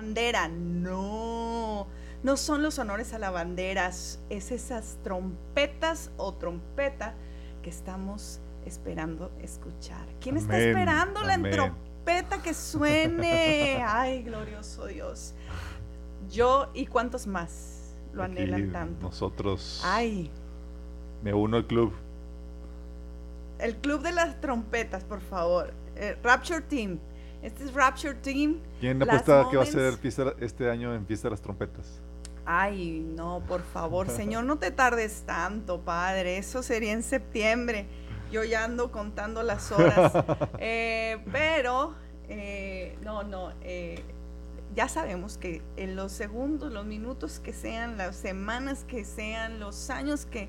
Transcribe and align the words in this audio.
bandera. 0.00 0.48
No, 0.48 1.86
no 2.22 2.36
son 2.38 2.62
los 2.62 2.78
honores 2.78 3.12
a 3.12 3.18
la 3.18 3.30
bandera, 3.30 3.88
es 3.88 4.18
esas 4.30 4.96
trompetas 5.02 6.10
o 6.16 6.32
trompeta 6.32 7.14
que 7.62 7.68
estamos 7.68 8.40
esperando 8.64 9.30
escuchar. 9.42 10.06
¿Quién 10.20 10.38
está 10.38 10.58
esperando 10.58 11.22
la 11.22 11.38
trompeta 11.38 12.40
que 12.42 12.54
suene? 12.54 13.82
Ay, 13.86 14.22
glorioso 14.22 14.86
Dios. 14.86 15.34
Yo 16.30 16.70
y 16.72 16.86
cuántos 16.86 17.26
más 17.26 17.94
lo 18.14 18.22
anhelan 18.22 18.72
tanto. 18.72 19.06
Nosotros. 19.06 19.82
Ay. 19.84 20.30
Me 21.22 21.34
uno 21.34 21.58
al 21.58 21.66
club. 21.66 21.92
El 23.58 23.76
club 23.76 24.00
de 24.00 24.12
las 24.12 24.40
trompetas, 24.40 25.04
por 25.04 25.20
favor. 25.20 25.74
Eh, 25.96 26.16
Rapture 26.22 26.62
Team. 26.62 26.98
Este 27.42 27.64
es 27.64 27.72
Rapture 27.72 28.14
Team. 28.14 28.58
¿Quién 28.80 29.02
apuesta 29.02 29.48
que 29.50 29.56
va 29.56 29.62
a 29.62 29.66
ser 29.66 29.98
este 30.40 30.70
año 30.70 30.94
en 30.94 31.06
Fiesta 31.06 31.28
de 31.28 31.30
las 31.30 31.40
Trompetas? 31.40 32.00
Ay, 32.44 33.00
no, 33.00 33.42
por 33.46 33.62
favor, 33.62 34.08
Señor, 34.10 34.44
no 34.44 34.58
te 34.58 34.70
tardes 34.70 35.22
tanto, 35.26 35.80
Padre. 35.80 36.36
Eso 36.36 36.62
sería 36.62 36.92
en 36.92 37.02
septiembre. 37.02 37.86
Yo 38.30 38.44
ya 38.44 38.64
ando 38.64 38.92
contando 38.92 39.42
las 39.42 39.72
horas. 39.72 40.12
Eh, 40.58 41.18
pero, 41.32 41.94
eh, 42.28 42.96
no, 43.02 43.22
no. 43.22 43.50
ya 44.74 44.88
sabemos 44.88 45.38
que 45.38 45.62
en 45.76 45.96
los 45.96 46.12
segundos, 46.12 46.70
los 46.70 46.84
minutos 46.84 47.40
que 47.40 47.52
sean, 47.52 47.96
las 47.96 48.16
semanas 48.16 48.84
que 48.84 49.04
sean, 49.04 49.58
los 49.58 49.88
años 49.88 50.26
que 50.26 50.48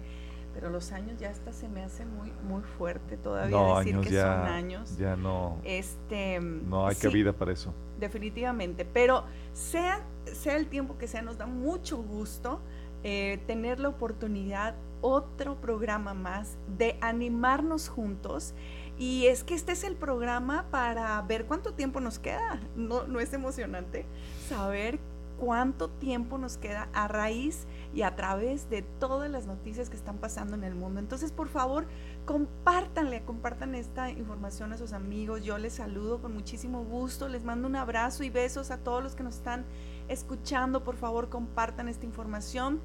pero 0.54 0.70
los 0.70 0.92
años 0.92 1.20
ya 1.20 1.30
hasta 1.30 1.54
se 1.54 1.68
me 1.70 1.84
hace 1.84 2.06
muy 2.06 2.32
muy 2.44 2.64
fuerte 2.64 3.18
todavía 3.18 3.80
decir 3.80 4.00
que 4.00 4.22
son 4.22 4.30
años. 4.30 4.98
Ya 4.98 5.16
no. 5.16 5.60
Este, 5.64 6.40
no 6.40 6.88
hay 6.88 6.96
cabida 6.96 7.34
para 7.34 7.52
eso. 7.52 7.74
Definitivamente, 8.00 8.86
pero 8.86 9.24
sea 9.54 10.06
sea 10.26 10.58
el 10.58 10.68
tiempo 10.68 10.98
que 10.98 11.08
sea, 11.08 11.22
nos 11.22 11.38
da 11.38 11.46
mucho 11.46 11.98
gusto 11.98 12.62
eh, 13.04 13.40
tener 13.48 13.80
la 13.80 13.90
oportunidad 13.90 14.76
otro 15.02 15.60
programa 15.60 16.14
más 16.14 16.58
de 16.78 16.98
animarnos 17.02 17.90
juntos. 17.90 18.54
Y 18.98 19.26
es 19.26 19.44
que 19.44 19.56
este 19.56 19.72
es 19.72 19.84
el 19.84 19.96
programa 19.96 20.66
para 20.70 21.20
ver 21.24 21.46
cuánto 21.46 21.74
tiempo 21.74 22.00
nos 22.00 22.20
queda. 22.20 22.62
No, 22.76 23.08
no 23.08 23.20
es 23.20 23.34
emocionante 23.34 24.06
saber 24.48 25.00
cuánto 25.40 25.90
tiempo 25.90 26.38
nos 26.38 26.58
queda 26.58 26.88
a 26.94 27.08
raíz 27.08 27.66
y 27.94 28.04
a 28.04 28.16
través 28.16 28.70
de 28.70 28.82
todas 28.82 29.30
las 29.30 29.48
noticias 29.48 29.90
que 29.90 29.96
están 29.96 30.18
pasando 30.18 30.56
en 30.56 30.64
el 30.64 30.76
mundo. 30.76 31.00
Entonces, 31.00 31.32
por 31.32 31.50
favor, 31.50 31.86
compártanle, 32.26 33.22
compartan 33.24 33.76
esta 33.76 34.10
información 34.10 34.74
a 34.74 34.78
sus 34.78 34.94
amigos. 34.94 35.44
Yo 35.44 35.58
les 35.58 35.74
saludo 35.74 36.22
con 36.22 36.34
muchísimo 36.34 36.84
gusto, 36.84 37.28
les 37.28 37.44
mando 37.44 37.68
un 37.68 37.76
abrazo 37.76 38.24
y 38.24 38.30
besos 38.30 38.72
a 38.72 38.78
todos 38.78 39.04
los 39.04 39.16
que 39.16 39.24
nos 39.24 39.36
están 39.36 39.66
escuchando. 40.08 40.84
Por 40.84 40.96
favor, 40.96 41.30
compartan 41.30 41.88
esta 41.88 42.06
información. 42.06 42.80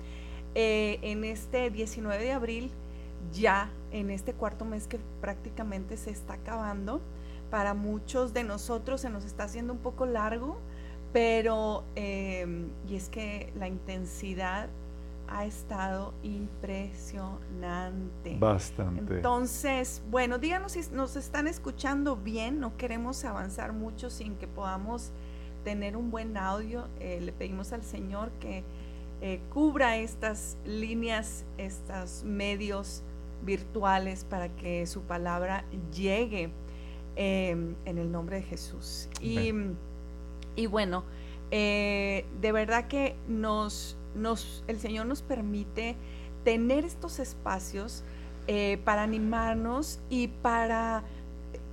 Eh, 0.55 0.99
en 1.03 1.25
este 1.25 1.71
19 1.71 2.25
de 2.25 2.33
abril, 2.33 2.71
ya 3.33 3.71
en 3.91 4.11
este 4.11 4.33
cuarto 4.33 4.65
mes 4.65 4.87
que 4.87 4.99
prácticamente 5.21 5.97
se 5.97 6.11
está 6.11 6.35
acabando, 6.35 7.01
para 7.51 7.75
muchos 7.75 8.33
de 8.33 8.43
nosotros 8.43 9.03
se 9.03 9.11
nos 9.11 9.25
está 9.25 9.45
haciendo 9.45 9.73
un 9.73 9.79
poco 9.79 10.07
largo 10.07 10.59
pero, 11.17 11.85
em, 11.95 12.69
y 12.87 12.97
es 12.97 13.09
que 13.09 13.51
la 13.57 13.69
intensidad 13.69 14.69
ha 15.29 15.45
estado 15.45 16.15
impresionante. 16.23 18.37
Bastante. 18.39 19.17
Entonces, 19.17 20.03
bueno, 20.11 20.39
díganos 20.39 20.73
si 20.73 20.81
nos 20.93 21.17
están 21.17 21.47
escuchando 21.47 22.17
bien, 22.17 22.61
no 22.61 22.77
queremos 22.77 23.25
avanzar 23.25 23.73
mucho 23.73 24.11
sin 24.11 24.37
que 24.37 24.47
podamos 24.47 25.11
tener 25.65 25.97
un 25.97 26.11
buen 26.11 26.37
audio. 26.37 26.89
Eh, 27.01 27.21
le 27.21 27.33
pedimos 27.33 27.73
al 27.73 27.83
Señor 27.83 28.31
que 28.41 28.63
eh, 29.21 29.41
cubra 29.53 29.97
estas 29.97 30.57
líneas, 30.65 31.45
estos 31.59 32.23
medios 32.25 33.03
virtuales 33.43 34.25
para 34.25 34.49
que 34.49 34.87
su 34.87 35.03
palabra 35.03 35.65
llegue 35.95 36.51
em, 37.17 37.75
en 37.85 37.99
el 37.99 38.13
nombre 38.13 38.37
de 38.37 38.43
Jesús. 38.43 39.09
Y 39.21 39.53
y 40.57 40.67
bueno, 40.67 41.05
eh, 41.51 42.25
de 42.41 42.51
verdad 42.51 42.89
que 42.89 43.15
nos, 43.29 43.97
el 44.67 44.81
Señor 44.81 45.07
nos 45.07 45.23
permite 45.23 45.97
tener 46.45 46.85
estos 46.85 47.19
espacios 47.19 48.03
eh, 48.47 48.79
para 48.85 49.03
animarnos 49.03 49.99
y 50.09 50.29
para 50.29 51.03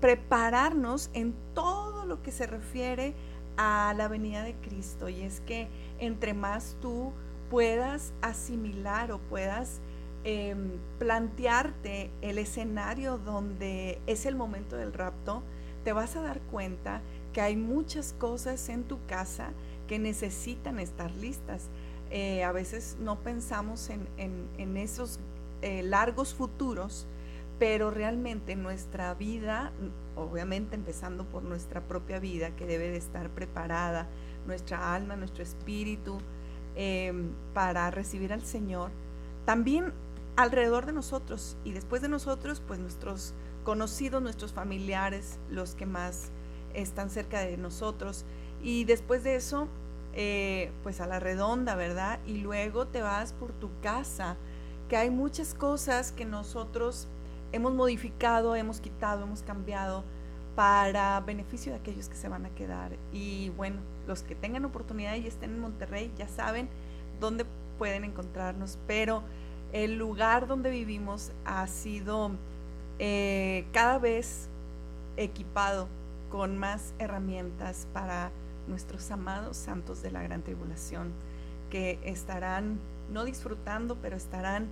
prepararnos 0.02 1.10
en 1.14 1.34
todo 1.54 2.06
lo 2.06 2.22
que 2.22 2.32
se 2.32 2.48
refiere 2.48 3.14
a 3.58 3.94
la 3.96 4.08
venida 4.08 4.44
de 4.44 4.56
Cristo. 4.56 5.10
Y 5.10 5.22
es 5.22 5.42
que 5.42 5.68
entre 6.00 6.34
más 6.34 6.76
tú 6.82 7.14
puedas 7.50 8.14
asimilar 8.22 9.12
o 9.12 9.20
puedas 9.20 9.80
em, 10.24 10.72
plantearte 10.98 12.10
el 12.22 12.40
escenario 12.40 13.18
donde 13.18 14.02
es 14.08 14.26
el 14.26 14.36
momento 14.36 14.76
del 14.76 14.94
rapto, 14.94 15.44
te 15.84 15.94
vas 15.94 16.16
a 16.16 16.22
dar 16.22 16.42
cuenta 16.42 17.02
que 17.32 17.42
hay 17.42 17.56
muchas 17.56 18.14
cosas 18.14 18.70
en 18.70 18.84
tu 18.84 19.06
casa 19.06 19.52
que 19.88 20.00
necesitan 20.00 20.80
estar 20.80 21.12
listas. 21.12 21.70
Eh, 22.16 22.44
a 22.44 22.52
veces 22.52 22.96
no 23.00 23.18
pensamos 23.18 23.90
en, 23.90 24.78
esos 24.78 25.20
eh, 25.64 25.82
largos 25.82 26.36
futuros, 26.36 27.08
pero 27.58 27.90
realmente 27.90 28.56
nuestra 28.56 29.16
vida, 29.16 29.72
obviamente 30.16 30.76
empezando 30.76 31.26
por 31.26 31.42
nuestra 31.42 31.82
propia 31.82 32.20
vida, 32.20 32.56
que 32.56 32.68
debe 32.68 32.92
de 32.92 32.98
estar 32.98 33.32
preparada, 33.32 34.08
nuestra 34.46 34.94
alma, 34.94 35.16
nuestro 35.16 35.42
espíritu, 35.42 36.20
em, 36.76 37.32
para 37.56 37.90
recibir 37.90 38.32
al 38.32 38.44
Señor, 38.44 38.92
también 39.46 39.92
alrededor 40.36 40.86
de 40.86 40.94
nosotros 40.94 41.58
y 41.64 41.72
después 41.72 42.04
de 42.04 42.10
nosotros, 42.10 42.62
pues 42.68 42.80
nuestros 42.80 43.34
conocidos, 43.64 44.22
nuestros 44.22 44.54
familiares, 44.54 45.40
los 45.50 45.74
que 45.74 45.88
más 45.88 46.30
están 46.76 47.10
cerca 47.10 47.40
de 47.40 47.58
nosotros. 47.58 48.24
Y 48.62 48.84
después 48.86 49.24
de 49.24 49.36
eso, 49.36 49.68
eh, 50.14 50.72
pues 50.84 51.02
a 51.02 51.08
la 51.08 51.20
redonda, 51.20 51.76
¿verdad? 51.76 52.20
Y 52.26 52.38
luego 52.38 52.88
te 52.88 53.02
vas 53.02 53.34
por 53.34 53.52
tu 53.54 53.70
casa, 53.82 54.38
que 54.90 54.98
hay 54.98 55.10
muchas 55.10 55.54
cosas 55.54 56.12
que 56.12 56.26
nosotros 56.26 57.08
hemos 57.52 57.74
modificado, 57.74 58.56
hemos 58.56 58.80
quitado, 58.80 59.24
hemos 59.24 59.42
cambiado 59.42 60.04
para 60.56 61.20
beneficio 61.22 61.72
de 61.72 61.80
aquellos 61.80 62.10
que 62.10 62.16
se 62.16 62.30
van 62.30 62.46
a 62.46 62.50
quedar. 62.50 62.98
Y 63.12 63.50
bueno, 63.50 63.78
los 64.08 64.24
que 64.24 64.36
tengan 64.36 64.66
oportunidad 64.66 65.16
y 65.16 65.28
estén 65.28 65.52
en 65.52 65.60
Monterrey 65.60 66.12
ya 66.18 66.28
saben 66.28 66.70
dónde 67.20 67.46
pueden 67.78 68.04
encontrarnos, 68.04 68.78
pero 68.88 69.24
el 69.72 69.98
lugar 69.98 70.48
donde 70.48 70.70
vivimos 70.70 71.32
ha 71.46 71.66
sido 71.68 72.32
eh, 73.00 73.66
cada 73.72 73.98
vez 73.98 74.48
equipado 75.18 75.88
con 76.30 76.58
más 76.58 76.94
herramientas 77.00 77.88
para 77.94 78.32
nuestros 78.68 79.10
amados 79.12 79.58
santos 79.58 80.02
de 80.02 80.12
la 80.12 80.24
gran 80.24 80.44
tribulación, 80.44 81.12
que 81.70 82.00
estarán 82.04 82.80
no 83.12 83.26
disfrutando, 83.26 83.98
pero 84.02 84.16
estarán 84.16 84.70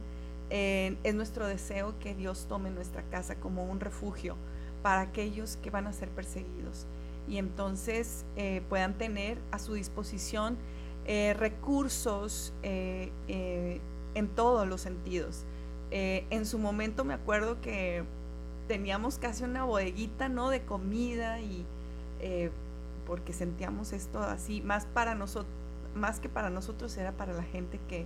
es 0.53 1.15
nuestro 1.15 1.47
deseo 1.47 1.97
que 1.99 2.13
Dios 2.13 2.45
tome 2.49 2.71
nuestra 2.71 3.03
casa 3.03 3.35
como 3.35 3.63
un 3.63 3.79
refugio 3.79 4.35
para 4.83 4.99
aquellos 4.99 5.55
que 5.55 5.69
van 5.69 5.87
a 5.87 5.93
ser 5.93 6.09
perseguidos 6.09 6.87
y 7.27 7.37
entonces 7.37 8.25
eh, 8.35 8.61
puedan 8.69 8.97
tener 8.97 9.37
a 9.51 9.59
su 9.59 9.73
disposición 9.73 10.57
eh, 11.05 11.33
recursos 11.37 12.53
eh, 12.63 13.11
en 14.13 14.27
todos 14.29 14.67
los 14.67 14.81
sentidos. 14.81 15.45
en 15.91 16.45
su 16.45 16.57
momento 16.57 17.03
me 17.03 17.13
acuerdo 17.13 17.59
que 17.61 18.03
teníamos 18.67 19.17
casi 19.17 19.43
una 19.43 19.63
bodeguita, 19.63 20.29
¿no? 20.29 20.49
De 20.49 20.61
comida 20.61 21.39
y 21.41 21.65
porque 23.05 23.33
sentíamos 23.33 23.93
esto 23.93 24.19
así, 24.19 24.61
más 24.61 24.85
para 24.85 25.15
nosotros, 25.15 25.51
más 25.95 26.19
que 26.19 26.29
para 26.29 26.49
nosotros 26.49 26.95
era 26.97 27.11
para 27.11 27.33
la 27.33 27.43
gente 27.43 27.79
que, 27.87 28.05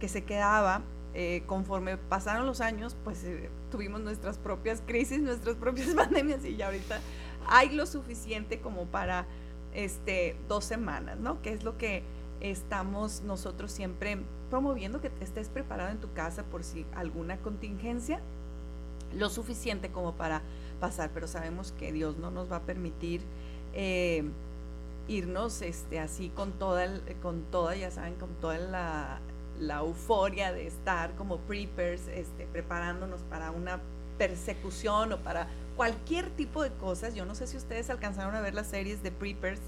que 0.00 0.08
se 0.08 0.24
quedaba. 0.24 0.82
Eh, 1.14 1.42
conforme 1.46 1.98
pasaron 1.98 2.46
los 2.46 2.62
años, 2.62 2.96
pues 3.04 3.22
eh, 3.24 3.50
tuvimos 3.70 4.00
nuestras 4.00 4.38
propias 4.38 4.82
crisis, 4.86 5.20
nuestras 5.20 5.56
propias 5.56 5.88
pandemias 5.94 6.42
y 6.44 6.56
ya 6.56 6.66
ahorita 6.66 7.00
hay 7.46 7.70
lo 7.70 7.84
suficiente 7.84 8.60
como 8.60 8.86
para 8.86 9.26
este, 9.74 10.36
dos 10.48 10.64
semanas, 10.64 11.18
¿no? 11.18 11.42
Que 11.42 11.52
es 11.52 11.64
lo 11.64 11.76
que 11.76 12.02
estamos 12.40 13.22
nosotros 13.22 13.70
siempre 13.72 14.18
promoviendo, 14.50 15.00
que 15.00 15.10
estés 15.20 15.48
preparado 15.48 15.90
en 15.90 15.98
tu 15.98 16.12
casa 16.12 16.44
por 16.44 16.64
si 16.64 16.86
alguna 16.94 17.36
contingencia 17.38 18.20
lo 19.14 19.28
suficiente 19.28 19.90
como 19.90 20.14
para 20.14 20.42
pasar, 20.80 21.10
pero 21.12 21.26
sabemos 21.26 21.72
que 21.72 21.92
Dios 21.92 22.16
no 22.16 22.30
nos 22.30 22.50
va 22.50 22.56
a 22.56 22.62
permitir 22.62 23.22
eh, 23.74 24.24
irnos 25.08 25.62
este, 25.62 25.98
así 25.98 26.28
con 26.28 26.52
toda, 26.52 26.86
con 27.22 27.42
toda, 27.50 27.74
ya 27.76 27.90
saben, 27.90 28.14
con 28.14 28.30
toda 28.40 28.58
la, 28.58 29.20
euforia 29.78 30.52
de 30.52 30.66
estar 30.66 31.14
como 31.14 31.38
preppers, 31.38 32.08
este, 32.08 32.46
preparándonos 32.46 33.20
para 33.22 33.52
una 33.52 33.80
persecución 34.18 35.12
o 35.12 35.18
para 35.18 35.48
cualquier 35.76 36.30
tipo 36.30 36.62
de 36.62 36.70
cosas. 36.70 37.14
Yo 37.14 37.24
no 37.24 37.34
sé 37.34 37.46
si 37.46 37.56
ustedes 37.56 37.88
alcanzaron 37.90 38.34
a 38.34 38.40
ver 38.40 38.54
las 38.54 38.66
series 38.66 39.02
de 39.02 39.10
preppers. 39.12 39.60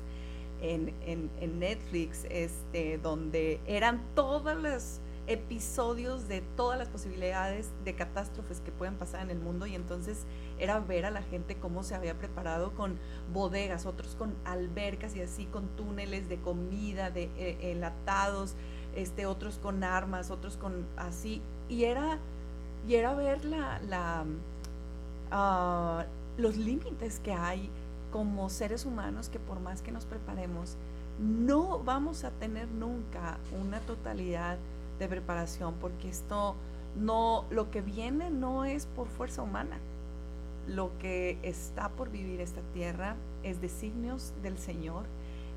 en, 0.60 0.94
en, 1.06 1.58
Netflix, 1.58 2.24
este, 2.30 2.98
donde 2.98 3.60
eran 3.66 4.00
todos 4.14 4.56
los 4.56 5.00
episodios 5.26 6.28
de 6.28 6.42
todas 6.56 6.78
las 6.78 6.88
posibilidades 6.88 7.70
de 7.84 7.94
catástrofes 7.94 8.60
que 8.60 8.70
pueden 8.72 8.96
pasar 8.96 9.22
en 9.22 9.30
el 9.30 9.38
mundo 9.38 9.66
y 9.66 9.74
entonces 9.74 10.24
era 10.58 10.80
ver 10.80 11.06
a 11.06 11.10
la 11.10 11.22
gente 11.22 11.56
cómo 11.56 11.82
se 11.82 11.94
había 11.94 12.14
preparado 12.14 12.72
con 12.72 12.98
bodegas, 13.32 13.86
otros 13.86 14.14
con 14.16 14.34
albercas 14.44 15.16
y 15.16 15.22
así 15.22 15.46
con 15.46 15.68
túneles 15.76 16.28
de 16.28 16.36
comida, 16.38 17.10
de 17.10 17.30
eh, 17.36 17.58
enlatados, 17.72 18.54
este, 18.94 19.26
otros 19.26 19.58
con 19.58 19.82
armas, 19.82 20.30
otros 20.30 20.56
con 20.56 20.86
así 20.96 21.40
y 21.68 21.84
era 21.84 22.18
y 22.86 22.96
era 22.96 23.14
ver 23.14 23.44
la, 23.44 23.80
la 23.80 24.24
ah, 25.30 26.04
los 26.36 26.56
límites 26.56 27.20
que 27.20 27.32
hay 27.32 27.70
como 28.12 28.50
seres 28.50 28.84
humanos 28.84 29.28
que 29.28 29.38
por 29.38 29.58
más 29.60 29.82
que 29.82 29.90
nos 29.90 30.04
preparemos, 30.04 30.76
no 31.18 31.80
vamos 31.80 32.24
a 32.24 32.30
tener 32.30 32.68
nunca 32.68 33.38
una 33.60 33.80
totalidad 33.80 34.58
de 34.98 35.08
preparación, 35.08 35.74
porque 35.80 36.08
esto 36.08 36.56
no, 36.96 37.46
lo 37.50 37.70
que 37.70 37.80
viene 37.80 38.30
no 38.30 38.64
es 38.64 38.86
por 38.86 39.08
fuerza 39.08 39.42
humana. 39.42 39.78
Lo 40.66 40.96
que 40.98 41.38
está 41.42 41.90
por 41.90 42.10
vivir 42.10 42.40
esta 42.40 42.62
tierra 42.72 43.16
es 43.42 43.60
designios 43.60 44.32
del 44.42 44.56
Señor 44.58 45.04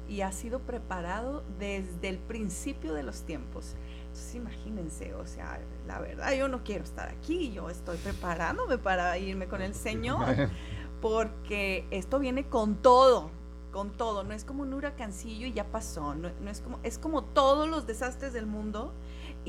y 0.09 0.21
ha 0.21 0.31
sido 0.31 0.59
preparado 0.59 1.43
desde 1.59 2.09
el 2.09 2.17
principio 2.17 2.93
de 2.93 3.03
los 3.03 3.23
tiempos. 3.23 3.75
Entonces 4.07 4.35
imagínense, 4.35 5.13
o 5.13 5.25
sea, 5.25 5.59
la 5.85 5.99
verdad 5.99 6.33
yo 6.33 6.47
no 6.47 6.63
quiero 6.63 6.83
estar 6.83 7.09
aquí, 7.09 7.51
yo 7.51 7.69
estoy 7.69 7.97
preparándome 7.97 8.77
para 8.77 9.17
irme 9.17 9.47
con 9.47 9.61
el 9.61 9.73
Señor. 9.73 10.49
porque 11.01 11.85
esto 11.91 12.19
viene 12.19 12.47
con 12.47 12.75
todo, 12.75 13.29
con 13.71 13.91
todo, 13.91 14.23
no 14.23 14.33
es 14.33 14.43
como 14.43 14.63
un 14.63 14.73
huracancillo 14.73 15.47
y 15.47 15.53
ya 15.53 15.65
pasó, 15.65 16.15
no, 16.15 16.29
es 16.49 16.61
como, 16.61 16.79
es 16.83 16.97
como 16.97 17.23
todos 17.23 17.69
los 17.69 17.85
desastres 17.85 18.33
del 18.33 18.47
mundo 18.47 18.93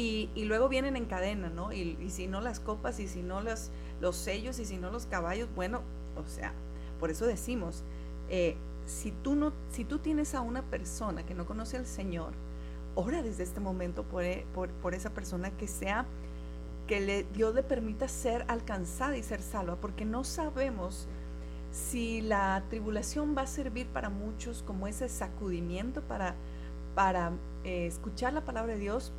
y, 0.00 0.30
luego 0.44 0.68
vienen 0.68 0.94
en 0.94 1.06
cadena, 1.06 1.50
¿no? 1.50 1.72
Y, 1.72 1.96
si 2.08 2.28
no 2.28 2.40
las 2.40 2.60
copas 2.60 3.00
y 3.00 3.08
si 3.08 3.20
no 3.20 3.40
los 3.42 4.16
sellos 4.16 4.60
y 4.60 4.64
si 4.64 4.76
no 4.76 4.90
los 4.90 5.06
caballos, 5.06 5.48
bueno, 5.56 5.82
o 6.16 6.24
sea, 6.28 6.52
por 7.00 7.10
eso 7.10 7.26
decimos, 7.26 7.82
eh, 8.28 8.56
si, 8.86 9.10
tú 9.10 9.34
no, 9.34 9.52
si 9.72 9.84
tú 9.84 9.98
tienes 9.98 10.36
a 10.36 10.40
una 10.40 10.62
persona 10.62 11.26
que 11.26 11.34
no 11.34 11.46
conoce 11.46 11.76
al 11.76 11.86
Señor, 11.86 12.32
ora 12.94 13.22
desde 13.22 13.42
este 13.42 13.58
momento 13.58 14.04
por, 14.04 14.22
e, 14.22 14.46
por, 14.54 14.70
por 14.70 14.94
esa 14.94 15.10
persona 15.10 15.50
que 15.50 15.66
sea 15.66 16.06
que 16.86 17.00
le, 17.00 17.24
Dios 17.34 17.52
le 17.56 17.64
permita 17.64 18.06
ser 18.06 18.44
alcanzada 18.46 19.16
y 19.16 19.24
ser 19.24 19.42
salva, 19.42 19.76
porque 19.80 20.04
no 20.04 20.22
sabemos 20.22 21.08
si 21.72 22.20
la 22.20 22.62
tribulación 22.70 23.36
va 23.36 23.42
a 23.42 23.46
servir 23.48 23.88
para 23.88 24.10
muchos 24.10 24.62
como 24.62 24.86
ese 24.86 25.08
sacudimiento 25.08 26.02
para, 26.02 26.36
para 26.94 27.32
eh, 27.64 27.86
escuchar 27.88 28.32
la 28.32 28.44
palabra 28.44 28.74
de 28.74 28.78
Dios, 28.78 29.12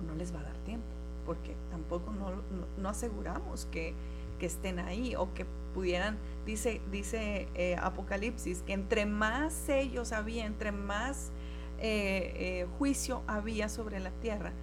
o 0.00 0.02
no 0.02 0.14
les 0.14 0.34
va 0.34 0.40
a 0.40 0.44
dar 0.44 0.56
tiempo, 0.64 0.86
porque 1.26 1.54
tampoco 1.70 2.12
no, 2.12 2.88
aseguramos 2.88 3.66
que, 3.66 3.94
estén 4.40 4.78
ahí 4.78 5.14
o 5.16 5.34
que 5.34 5.44
pudieran, 5.74 6.16
dice, 6.46 6.80
dice 6.90 7.46
eh, 7.54 7.76
Apocalipsis, 7.76 8.62
que 8.62 8.72
entre 8.72 9.04
más 9.04 9.52
sellos 9.52 10.12
había, 10.12 10.46
entre 10.46 10.72
más 10.72 11.30
eh, 11.78 12.66
juicio 12.78 13.22
había 13.26 13.68
sobre 13.68 14.00
la 14.00 14.10
tierra, 14.12 14.54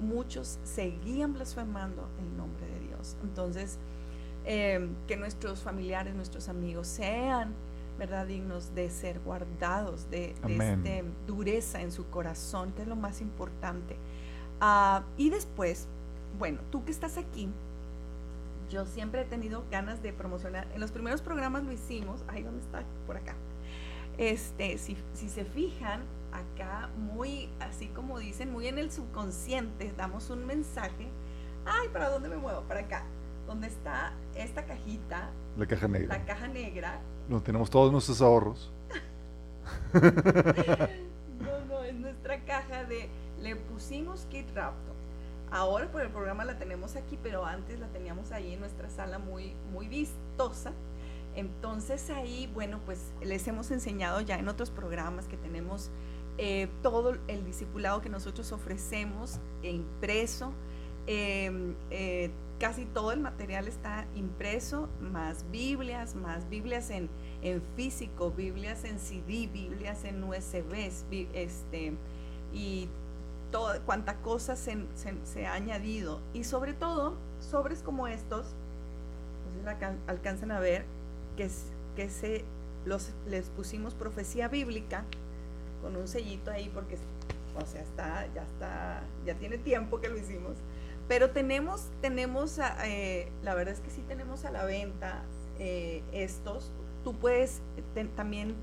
muchos 0.00 0.58
seguían 0.64 1.34
blasfemando 1.34 2.08
el 2.18 2.38
nombre 2.38 2.66
de 2.68 2.80
Dios. 2.88 3.18
Entonces, 3.22 3.78
Em, 4.50 4.94
que 5.06 5.14
nuestros 5.18 5.60
familiares, 5.60 6.14
nuestros 6.14 6.48
amigos 6.48 6.86
sean, 6.86 7.52
¿verdad? 7.98 8.26
Dignos 8.26 8.74
de 8.74 8.88
ser 8.88 9.20
guardados, 9.20 10.08
de, 10.10 10.34
este, 10.48 11.04
dureza 11.26 11.82
en 11.82 11.92
su 11.92 12.08
corazón, 12.08 12.72
que 12.72 12.80
es 12.80 12.88
lo 12.88 12.96
más 12.96 13.20
importante. 13.20 13.96
Ah, 14.60 15.04
y 15.16 15.30
después, 15.30 15.86
bueno, 16.38 16.60
tú 16.70 16.84
que 16.84 16.90
estás 16.90 17.16
aquí, 17.16 17.48
yo 18.70 18.84
siempre 18.84 19.22
he 19.22 19.24
tenido 19.24 19.64
ganas 19.70 20.02
de 20.02 20.12
promocionar. 20.12 20.68
En 20.74 20.80
los 20.80 20.92
primeros 20.92 21.22
programas 21.22 21.64
lo 21.64 21.72
hicimos. 21.72 22.24
Ahí, 22.28 22.42
¿dónde 22.42 22.60
está? 22.60 22.82
Por 23.06 23.16
acá. 23.16 23.34
Este, 24.18 24.78
si, 24.78 24.96
si 25.14 25.28
se 25.28 25.44
fijan, 25.44 26.02
acá 26.32 26.90
muy, 26.96 27.48
así 27.60 27.86
como 27.88 28.18
dicen, 28.18 28.52
muy 28.52 28.66
en 28.66 28.78
el 28.78 28.90
subconsciente, 28.90 29.92
damos 29.96 30.28
un 30.30 30.44
mensaje. 30.44 31.08
Ay, 31.64 31.88
¿para 31.88 32.10
dónde 32.10 32.28
me 32.28 32.36
muevo? 32.36 32.62
Para 32.62 32.80
acá 32.80 33.04
donde 33.48 33.66
está 33.66 34.12
esta 34.36 34.64
cajita. 34.64 35.30
La 35.56 35.66
caja 35.66 35.88
negra. 35.88 36.18
La 36.18 36.24
caja 36.24 36.46
negra. 36.48 37.00
Donde 37.28 37.44
tenemos 37.44 37.70
todos 37.70 37.90
nuestros 37.90 38.20
ahorros. 38.20 38.70
no, 39.94 41.64
no, 41.66 41.82
es 41.82 41.94
nuestra 41.94 42.44
caja 42.44 42.84
de... 42.84 43.08
Le 43.40 43.56
pusimos 43.56 44.26
Kit 44.30 44.46
Raptor. 44.54 44.94
Ahora 45.50 45.90
por 45.90 46.02
el 46.02 46.10
programa 46.10 46.44
la 46.44 46.58
tenemos 46.58 46.96
aquí, 46.96 47.18
pero 47.22 47.44
antes 47.44 47.78
la 47.80 47.88
teníamos 47.88 48.32
ahí 48.32 48.54
en 48.54 48.60
nuestra 48.60 48.90
sala 48.90 49.18
muy, 49.18 49.54
muy 49.72 49.88
vistosa. 49.88 50.72
Entonces 51.34 52.10
ahí, 52.10 52.50
bueno, 52.52 52.80
pues 52.84 53.12
les 53.22 53.46
hemos 53.48 53.70
enseñado 53.70 54.20
ya 54.20 54.38
en 54.38 54.48
otros 54.48 54.70
programas 54.70 55.26
que 55.26 55.36
tenemos 55.36 55.90
eh, 56.36 56.68
todo 56.82 57.16
el 57.28 57.44
discipulado 57.44 58.00
que 58.00 58.08
nosotros 58.08 58.52
ofrecemos 58.52 59.38
e 59.62 59.70
impreso. 59.70 60.52
Em, 61.06 61.74
eh, 61.90 62.30
casi 62.58 62.84
todo 62.84 63.12
el 63.12 63.20
material 63.20 63.68
está 63.68 64.06
impreso, 64.14 64.88
más 65.00 65.44
Biblias, 65.50 66.14
más 66.14 66.48
Biblias 66.50 66.90
en, 66.90 67.08
en 67.42 67.62
físico, 67.76 68.30
Biblias 68.30 68.84
en 68.84 68.98
CD, 68.98 69.48
Biblias 69.50 70.04
en 70.04 70.22
USB, 70.22 71.28
este, 71.32 71.94
y 72.52 72.88
toda, 73.50 73.80
cuánta 73.80 74.16
cosa 74.16 74.56
se, 74.56 75.46
ha 75.46 75.52
añadido. 75.52 76.20
Y 76.32 76.44
sobre 76.44 76.74
todo, 76.74 77.16
sobres 77.40 77.82
como 77.82 78.08
estos, 78.08 78.46
alcanzan 80.06 80.50
a 80.50 80.60
ver 80.60 80.84
que, 81.36 81.50
que 81.96 82.08
se, 82.08 82.44
los, 82.84 83.10
les 83.26 83.46
pusimos 83.50 83.94
profecía 83.94 84.48
bíblica 84.48 85.04
con 85.82 85.96
un 85.96 86.08
sellito 86.08 86.50
ahí 86.50 86.70
porque, 86.72 86.96
o 87.56 87.66
sea, 87.66 87.82
está, 87.82 88.26
ya 88.34 88.42
está, 88.42 89.02
ya 89.26 89.34
tiene 89.34 89.58
tiempo 89.58 90.00
que 90.00 90.08
lo 90.08 90.16
hicimos 90.16 90.56
pero 91.08 91.30
tenemos, 91.30 91.88
tenemos, 92.02 92.60
eh, 92.84 93.28
la 93.42 93.54
verdad 93.54 93.72
es 93.72 93.80
que 93.80 93.90
sí 93.90 94.02
tenemos 94.06 94.44
a 94.44 94.50
la 94.50 94.64
venta 94.64 95.22
eh, 95.58 96.02
estos. 96.12 96.70
Tú 97.02 97.14
puedes 97.14 97.62
también 98.14 98.54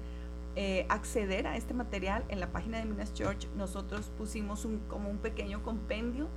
eh, 0.55 0.85
acceder 0.89 1.47
a 1.47 1.57
este 1.57 1.73
material 1.73 2.23
en 2.29 2.39
la 2.39 2.51
página 2.51 2.77
de 2.77 2.85
Minas 2.85 3.13
Church. 3.13 3.47
Nosotros 3.55 4.11
pusimos 4.17 4.65
un, 4.65 4.79
como 4.87 5.09
un 5.09 5.17
pequeño 5.17 5.63
compendio 5.63 6.27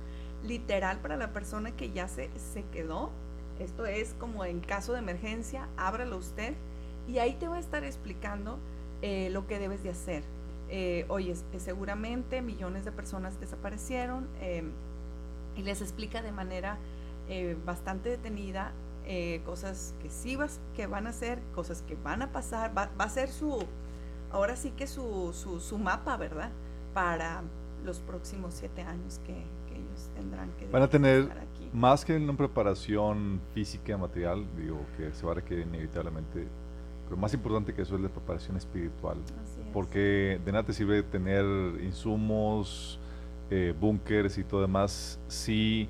literal 0.43 0.99
para 0.99 1.17
la 1.17 1.33
persona 1.33 1.71
que 1.71 1.91
ya 1.91 2.07
se, 2.07 2.29
se 2.37 2.63
quedó. 2.65 3.11
Esto 3.59 3.85
es 3.85 4.13
como 4.19 4.45
en 4.45 4.61
caso 4.61 4.93
de 4.93 4.99
emergencia, 4.99 5.67
ábralo 5.77 6.17
usted 6.17 6.53
y 7.07 7.17
ahí 7.17 7.33
te 7.33 7.47
va 7.47 7.57
a 7.57 7.59
estar 7.59 7.83
explicando 7.83 8.59
lo 9.01 9.47
que 9.47 9.59
debes 9.59 9.81
de 9.81 9.89
hacer. 9.89 10.23
oye, 11.07 11.33
seguramente 11.57 12.41
millones 12.41 12.83
de 12.85 12.91
personas 12.91 13.39
desaparecieron 13.39 14.27
em, 14.41 14.71
y 15.55 15.63
les 15.63 15.81
explica 15.81 16.21
de 16.21 16.31
manera 16.31 16.77
eh, 17.27 17.55
bastante 17.63 18.09
detenida 18.09 18.71
eh, 19.05 19.41
cosas 19.45 19.93
que 20.01 20.09
sí 20.09 20.35
vas, 20.35 20.59
que 20.75 20.87
van 20.87 21.05
a 21.05 21.11
hacer, 21.11 21.39
cosas 21.53 21.83
que 21.83 21.95
van 21.95 22.23
a 22.23 22.31
pasar, 22.31 22.75
va, 22.75 22.89
a 22.97 23.09
ser 23.09 23.29
su, 23.29 23.65
ahora 24.31 24.55
sí 24.55 24.71
que 24.71 24.87
su, 24.87 25.33
su, 25.33 25.77
mapa, 25.77 26.17
¿verdad? 26.17 26.51
Para 26.93 27.43
los 27.85 27.99
próximos 27.99 28.53
siete 28.53 28.81
años 28.81 29.19
que, 29.25 29.33
ellos 29.33 30.09
tendrán 30.15 30.49
que 30.59 30.67
Van 30.67 30.81
a 30.81 30.89
tener 30.89 31.29
más 31.71 32.03
que 32.03 32.17
una 32.17 32.35
preparación 32.35 33.39
física, 33.53 33.97
material, 33.97 34.45
digo, 34.57 34.79
que 34.97 35.13
se 35.13 35.25
va 35.25 35.33
a 35.33 35.35
requerir 35.35 35.67
inevitablemente, 35.67 36.47
pero 37.05 37.17
más 37.17 37.33
importante 37.33 37.73
que 37.73 37.83
eso 37.83 37.95
es 37.95 38.01
la 38.01 38.09
preparación 38.09 38.57
espiritual. 38.57 39.17
Porque 39.71 40.41
de 40.43 40.51
nada 40.51 40.65
te 40.65 40.73
sirve 40.73 41.03
tener 41.03 41.45
insumos, 41.83 42.99
eh, 43.51 43.73
búnkers 43.79 44.37
y 44.37 44.43
todo 44.43 44.61
demás, 44.61 45.19
si 45.27 45.87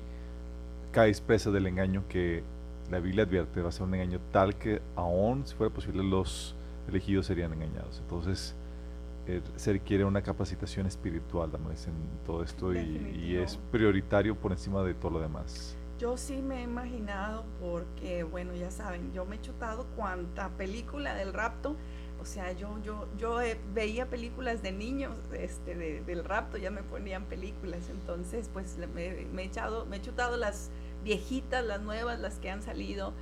caes 0.92 1.20
presa 1.20 1.50
del 1.50 1.66
engaño 1.66 2.04
que 2.08 2.42
la 2.90 3.00
Biblia 3.00 3.24
advierte, 3.24 3.62
va 3.62 3.68
a 3.68 3.72
ser 3.72 3.84
un 3.84 3.94
engaño 3.94 4.18
tal 4.32 4.56
que 4.56 4.82
aún 4.96 5.46
si 5.46 5.54
fuera 5.54 5.72
posible 5.72 6.02
los 6.02 6.54
elegidos 6.90 7.26
serían 7.26 7.52
engañados. 7.52 7.98
Entonces 8.00 8.54
eh, 9.26 9.42
se 9.56 9.72
requiere 9.72 10.04
una 10.04 10.22
capacitación 10.22 10.86
espiritual 10.86 11.50
en 11.54 12.24
todo 12.24 12.42
esto 12.42 12.74
y, 12.74 13.36
es 13.36 13.58
prioritario 13.70 14.36
por 14.36 14.52
encima 14.52 14.82
de 14.82 14.94
todo 14.94 15.12
lo 15.12 15.20
demás. 15.20 15.76
Yo 15.98 16.16
sí 16.16 16.40
me 16.40 16.60
he 16.60 16.62
imaginado 16.62 17.44
porque, 17.60 18.22
bueno, 18.22 18.54
ya 18.54 18.70
saben, 18.70 19.12
yo 19.12 19.26
me 19.26 19.36
he 19.36 19.40
chutado 19.40 19.86
cuanta 19.96 20.48
película 20.56 21.14
del 21.14 21.34
rapto 21.34 21.76
o 22.20 22.26
sea, 22.26 22.52
yo, 22.52 22.78
yo, 22.82 23.08
yo 23.16 23.38
veía 23.72 24.06
películas 24.06 24.62
de 24.62 24.72
niños, 24.72 25.16
este, 25.32 25.74
del 25.74 26.22
rapto, 26.22 26.58
ya 26.58 26.70
me 26.70 26.82
ponían 26.82 27.24
películas, 27.24 27.88
entonces 27.88 28.50
pues 28.52 28.76
me, 28.92 29.06
he 29.06 29.44
echado, 29.44 29.86
me 29.86 29.96
he 29.96 30.02
chutado 30.02 30.36
las 30.36 30.70
viejitas, 31.02 31.64
las 31.64 31.80
nuevas, 31.80 32.20
las 32.20 32.38
que 32.38 32.50
han 32.50 32.62
salido, 32.62 33.14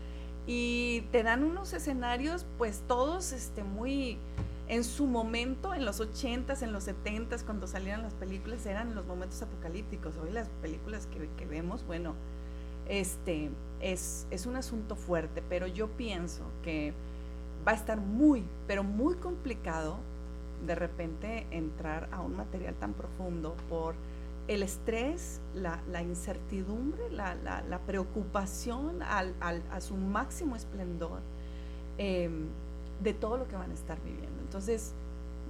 y 0.49 1.03
te 1.13 1.23
dan 1.23 1.45
unos 1.45 1.75
escenarios 1.75 2.47
pues 2.57 2.83
todos 2.89 3.33
este, 3.33 3.63
muy, 3.63 4.17
en 4.67 4.83
su 4.83 5.07
momento, 5.07 5.75
en 5.75 5.85
los 5.85 6.01
80s, 6.01 6.63
en 6.63 6.73
los 6.73 6.89
70s, 6.89 7.45
cuando 7.45 7.67
salían 7.67 8.03
las 8.03 8.15
películas, 8.15 8.65
eran 8.65 8.95
los 8.95 9.05
momentos 9.05 9.43
apocalípticos. 9.43 10.17
Hoy 10.17 10.31
las 10.31 10.49
películas 10.63 11.07
que, 11.07 11.29
que 11.37 11.45
vemos, 11.45 11.87
bueno, 11.87 12.15
este, 12.89 13.51
es, 13.83 14.27
es 14.31 14.47
un 14.47 14.57
asunto 14.57 14.97
fuerte, 14.97 15.43
pero 15.51 15.67
yo 15.67 15.87
pienso 15.89 16.45
que 16.63 16.95
va 17.67 17.73
a 17.73 17.75
estar 17.75 18.01
muy, 18.01 18.43
pero 18.67 18.83
muy 18.83 19.17
complicado 19.17 19.99
de 20.67 20.75
repente 20.75 21.47
entrar 21.51 22.09
a 22.11 22.23
un 22.23 22.35
material 22.37 22.75
tan 22.77 22.95
profundo 22.95 23.55
por 23.69 23.95
el 24.49 24.63
estrés, 24.63 25.41
la, 25.55 26.03
incertidumbre, 26.03 27.11
la, 27.11 27.81
preocupación 27.87 29.03
al, 29.03 29.35
a 29.41 29.81
su 29.81 29.95
máximo 29.95 30.57
esplendor 30.57 31.21
em, 31.99 32.47
de 33.03 33.13
todo 33.13 33.37
lo 33.37 33.47
que 33.47 33.57
van 33.57 33.71
a 33.71 33.75
estar 33.75 34.03
viviendo. 34.03 34.41
Entonces, 34.41 34.95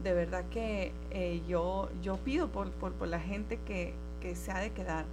de 0.02 0.12
verdad 0.12 0.44
que 0.50 0.92
eh, 1.10 1.42
yo, 1.48 1.88
yo 2.02 2.16
pido 2.18 2.48
por, 2.48 2.70
por, 2.72 2.92
por 2.92 3.08
la 3.08 3.20
gente 3.20 3.58
que, 3.66 3.94
que, 4.20 4.34
se 4.34 4.50
ha 4.50 4.58
de 4.58 4.70
quedar, 4.70 5.04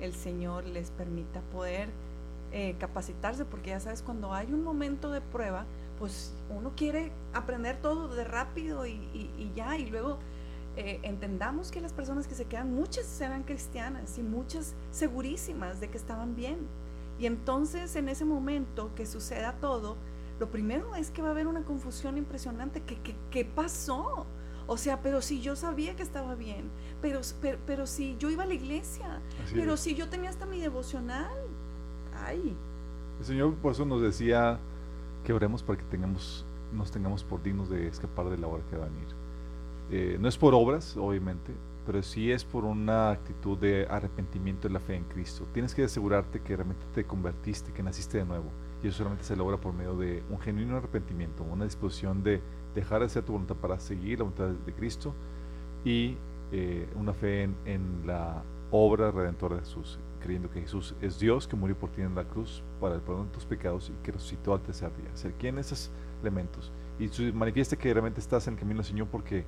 el 0.00 0.14
Señor 0.14 0.64
les 0.64 0.90
permita 0.90 1.40
poder 1.52 1.88
eh, 2.52 2.76
capacitarse, 2.78 3.44
porque 3.44 3.70
ya 3.70 3.80
sabes, 3.80 4.02
cuando 4.02 4.32
hay 4.32 4.52
un 4.52 4.62
momento 4.62 5.10
de 5.10 5.20
prueba, 5.20 5.64
pues 5.98 6.32
uno 6.50 6.72
quiere 6.76 7.12
aprender 7.32 7.76
todo 7.80 8.08
de 8.14 8.24
rápido 8.24 8.86
y, 8.86 8.92
y, 9.14 9.52
ya, 9.54 9.76
y 9.76 9.88
luego 9.88 10.18
eh, 10.76 11.00
entendamos 11.02 11.70
que 11.70 11.80
las 11.80 11.92
personas 11.92 12.26
que 12.26 12.34
se 12.34 12.46
quedan, 12.46 12.74
muchas 12.74 13.20
eran 13.20 13.42
cristianas 13.42 14.16
y 14.18 14.22
muchas 14.22 14.74
segurísimas 14.90 15.80
de 15.80 15.88
que 15.88 15.98
estaban 15.98 16.34
bien. 16.34 16.58
Y 17.18 17.26
entonces 17.26 17.94
en 17.96 18.08
ese 18.08 18.24
momento 18.24 18.90
que 18.94 19.04
suceda 19.06 19.52
todo, 19.60 19.96
lo 20.40 20.50
primero 20.50 20.96
es 20.96 21.10
que 21.10 21.22
va 21.22 21.28
a 21.28 21.30
haber 21.32 21.46
una 21.46 21.62
confusión 21.62 22.16
impresionante. 22.16 22.82
¿Qué, 22.82 23.14
qué, 23.30 23.44
pasó? 23.44 24.26
O 24.66 24.76
sea, 24.76 25.02
pero 25.02 25.20
si 25.20 25.40
yo 25.40 25.56
sabía 25.56 25.94
que 25.94 26.02
estaba 26.02 26.34
bien, 26.34 26.70
pero, 27.00 27.20
pero, 27.66 27.86
si 27.86 28.16
yo 28.18 28.30
iba 28.30 28.44
a 28.44 28.46
la 28.46 28.54
iglesia, 28.54 29.20
pero 29.52 29.76
si 29.76 29.94
yo 29.94 30.08
tenía 30.08 30.30
hasta 30.30 30.46
mi 30.46 30.58
devocional. 30.58 31.30
Ay. 32.24 32.56
El 33.20 33.24
Señor 33.24 33.54
por 33.56 33.72
eso 33.72 33.84
nos 33.84 34.00
decía 34.00 34.58
que 35.24 35.32
oremos 35.32 35.62
para 35.62 35.78
que 35.78 35.84
tengamos, 35.84 36.44
nos 36.72 36.90
tengamos 36.90 37.22
por 37.22 37.42
dignos 37.42 37.68
de 37.68 37.86
escapar 37.88 38.30
de 38.30 38.38
la 38.38 38.46
hora 38.46 38.62
que 38.70 38.76
va 38.76 38.86
a 38.86 38.88
venir. 38.88 39.21
Eh, 39.94 40.16
no 40.18 40.26
es 40.26 40.38
por 40.38 40.54
obras, 40.54 40.96
obviamente, 40.96 41.52
pero 41.84 42.02
sí 42.02 42.32
es 42.32 42.46
por 42.46 42.64
una 42.64 43.10
actitud 43.10 43.58
de 43.58 43.86
arrepentimiento 43.90 44.66
de 44.66 44.72
la 44.72 44.80
fe 44.80 44.96
en 44.96 45.04
Cristo. 45.04 45.46
Tienes 45.52 45.74
que 45.74 45.84
asegurarte 45.84 46.40
que 46.40 46.56
realmente 46.56 46.86
te 46.94 47.04
convertiste, 47.04 47.72
que 47.72 47.82
naciste 47.82 48.16
de 48.16 48.24
nuevo 48.24 48.50
y 48.82 48.88
eso 48.88 48.98
solamente 48.98 49.24
se 49.24 49.36
logra 49.36 49.58
por 49.58 49.74
medio 49.74 49.94
de 49.94 50.22
un 50.30 50.40
genuino 50.40 50.78
arrepentimiento, 50.78 51.44
una 51.44 51.64
disposición 51.64 52.22
de 52.22 52.40
dejar 52.74 53.00
de 53.00 53.06
hacer 53.06 53.22
tu 53.22 53.32
voluntad 53.32 53.56
para 53.56 53.78
seguir 53.78 54.18
la 54.18 54.24
voluntad 54.24 54.48
de 54.48 54.72
Cristo 54.72 55.14
y 55.84 56.16
eh, 56.52 56.88
una 56.96 57.12
fe 57.12 57.42
en, 57.42 58.06
la 58.06 58.42
obra 58.70 59.10
redentora 59.10 59.56
de 59.56 59.60
Jesús, 59.60 59.98
creyendo 60.22 60.50
que 60.50 60.62
Jesús 60.62 60.94
es 61.02 61.18
Dios 61.18 61.46
que 61.46 61.54
murió 61.54 61.76
por 61.76 61.90
ti 61.90 62.00
en 62.00 62.14
la 62.14 62.24
cruz 62.24 62.62
para 62.80 62.94
el 62.94 63.02
perdón 63.02 63.26
de 63.26 63.34
tus 63.34 63.44
pecados 63.44 63.90
y 63.90 64.02
que 64.02 64.12
resucitó 64.12 64.54
al 64.54 64.62
tercer 64.62 64.90
día. 64.96 65.10
Ser 65.12 65.34
quien 65.34 65.58
esos 65.58 65.90
elementos 66.22 66.72
y 66.98 67.32
manifieste 67.32 67.76
que 67.76 67.92
realmente 67.92 68.20
estás 68.20 68.46
en 68.48 68.54
el 68.54 68.60
camino 68.60 68.78
del 68.78 68.86
Señor 68.86 69.08
porque 69.08 69.44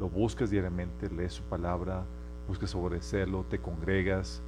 lo 0.00 0.08
buscas 0.08 0.50
diariamente, 0.50 1.08
lees 1.10 1.34
su 1.34 1.42
palabra, 1.44 2.04
buscas 2.48 2.74
obedecerlo, 2.74 3.44
te 3.48 3.58
congregas, 3.58 4.40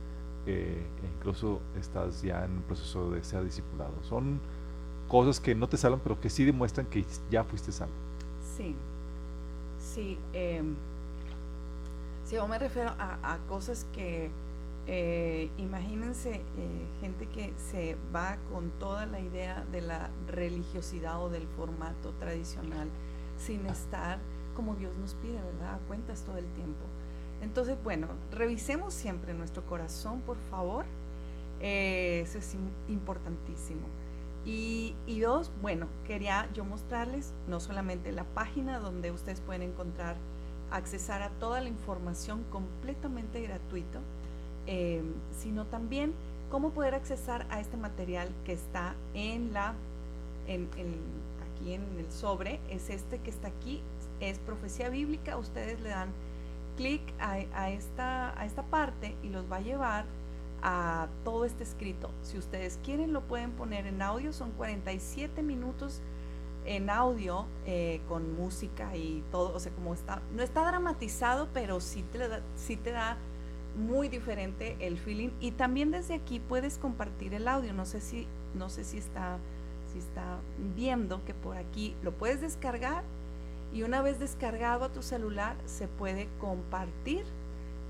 e 0.46 0.82
incluso 1.16 1.60
estás 1.78 2.22
ya 2.22 2.44
en 2.44 2.52
un 2.52 2.62
proceso 2.62 3.10
de 3.10 3.22
ser 3.22 3.44
discipulado. 3.44 3.92
Son 4.02 4.40
cosas 5.08 5.40
que 5.40 5.54
no 5.54 5.68
te 5.68 5.76
salvan, 5.76 6.00
pero 6.00 6.20
que 6.20 6.30
sí 6.30 6.44
demuestran 6.44 6.86
que 6.86 7.04
ya 7.30 7.44
fuiste 7.44 7.72
salvo. 7.72 7.92
Sí, 8.56 8.74
sí. 9.78 10.18
Eh, 10.32 10.62
yo 12.30 12.46
me 12.46 12.58
refiero 12.58 12.90
a, 12.98 13.38
cosas 13.48 13.86
que, 13.94 14.30
eh, 14.86 15.50
imagínense, 15.56 16.36
eh, 16.36 16.42
gente 17.00 17.26
que 17.26 17.52
se 17.56 17.96
va 18.14 18.36
con 18.52 18.70
toda 18.78 19.06
la 19.06 19.20
idea 19.20 19.64
de 19.72 19.80
la 19.80 20.10
religiosidad 20.28 21.22
o 21.22 21.30
del 21.30 21.46
formato 21.56 22.12
tradicional, 22.18 22.88
sin 23.38 23.64
estar 23.66 24.18
como 24.58 24.74
Dios 24.74 24.92
nos 24.96 25.14
pide, 25.14 25.40
¿verdad? 25.40 25.78
cuentas 25.86 26.22
todo 26.22 26.36
el 26.36 26.46
tiempo. 26.54 26.84
Entonces, 27.42 27.78
bueno, 27.84 28.08
revisemos 28.32 28.92
siempre 28.92 29.32
nuestro 29.32 29.64
corazón, 29.64 30.20
por 30.22 30.36
favor. 30.50 30.84
Eh, 31.60 32.22
eso 32.24 32.38
es 32.38 32.56
importantísimo. 32.88 33.86
Y, 34.44 34.96
dos, 35.20 35.52
bueno, 35.62 35.86
quería 36.08 36.48
yo 36.54 36.64
mostrarles 36.64 37.32
no 37.46 37.60
solamente 37.60 38.10
la 38.10 38.24
página 38.24 38.80
donde 38.80 39.12
ustedes 39.12 39.40
pueden 39.40 39.62
encontrar, 39.62 40.16
accesar 40.72 41.22
a 41.22 41.28
toda 41.38 41.60
la 41.60 41.68
información 41.68 42.42
completamente 42.50 43.40
gratuito, 43.40 44.00
eh, 44.66 45.04
sino 45.38 45.66
también 45.66 46.14
cómo 46.50 46.70
poder 46.70 46.96
accesar 46.96 47.46
a 47.50 47.60
este 47.60 47.76
material 47.76 48.28
que 48.44 48.54
está 48.54 48.96
en 49.14 49.52
la, 49.52 49.74
aquí 50.48 51.74
en 51.74 51.84
el 51.96 52.10
sobre, 52.10 52.58
es 52.70 52.90
este 52.90 53.20
que 53.20 53.30
está 53.30 53.46
aquí, 53.46 53.82
es 54.20 54.38
profecía 54.38 54.88
bíblica, 54.88 55.36
ustedes 55.36 55.80
le 55.80 55.90
dan 55.90 56.10
clic 56.76 57.02
a, 57.18 57.70
esta, 57.70 58.38
a 58.40 58.46
esta 58.46 58.62
parte 58.62 59.16
y 59.22 59.28
los 59.28 59.50
va 59.50 59.56
a 59.56 59.60
llevar 59.60 60.04
a 60.62 61.08
todo 61.24 61.44
este 61.44 61.64
escrito. 61.64 62.10
Si 62.22 62.38
ustedes 62.38 62.78
quieren 62.84 63.12
lo 63.12 63.22
pueden 63.22 63.52
poner 63.52 63.86
en 63.86 64.00
audio, 64.00 64.32
son 64.32 64.52
47 64.52 65.42
minutos 65.42 66.00
en 66.64 66.90
audio 66.90 67.46
eh, 67.66 68.00
con 68.08 68.34
música 68.36 68.94
y 68.96 69.24
todo, 69.32 69.54
o 69.54 69.60
sea, 69.60 69.72
como 69.72 69.94
está, 69.94 70.20
no 70.34 70.42
está 70.42 70.66
dramatizado, 70.66 71.48
pero 71.52 71.80
sí 71.80 72.04
te, 72.12 72.18
da, 72.18 72.42
sí 72.56 72.76
te 72.76 72.92
da 72.92 73.16
muy 73.76 74.08
diferente 74.08 74.76
el 74.80 74.98
feeling. 74.98 75.30
Y 75.40 75.52
también 75.52 75.90
desde 75.90 76.14
aquí 76.14 76.40
puedes 76.40 76.78
compartir 76.78 77.34
el 77.34 77.48
audio, 77.48 77.72
no 77.72 77.86
sé 77.86 78.00
si, 78.00 78.26
no 78.54 78.68
sé 78.68 78.84
si 78.84 78.98
está, 78.98 79.38
si 79.92 79.98
está 79.98 80.38
viendo 80.76 81.24
que 81.24 81.34
por 81.34 81.56
aquí 81.56 81.94
lo 82.02 82.12
puedes 82.12 82.40
descargar 82.40 83.02
y 83.72 83.82
una 83.82 84.02
vez 84.02 84.18
descargado 84.18 84.84
a 84.84 84.92
tu 84.92 85.02
celular 85.02 85.56
se 85.66 85.88
puede 85.88 86.28
compartir 86.40 87.24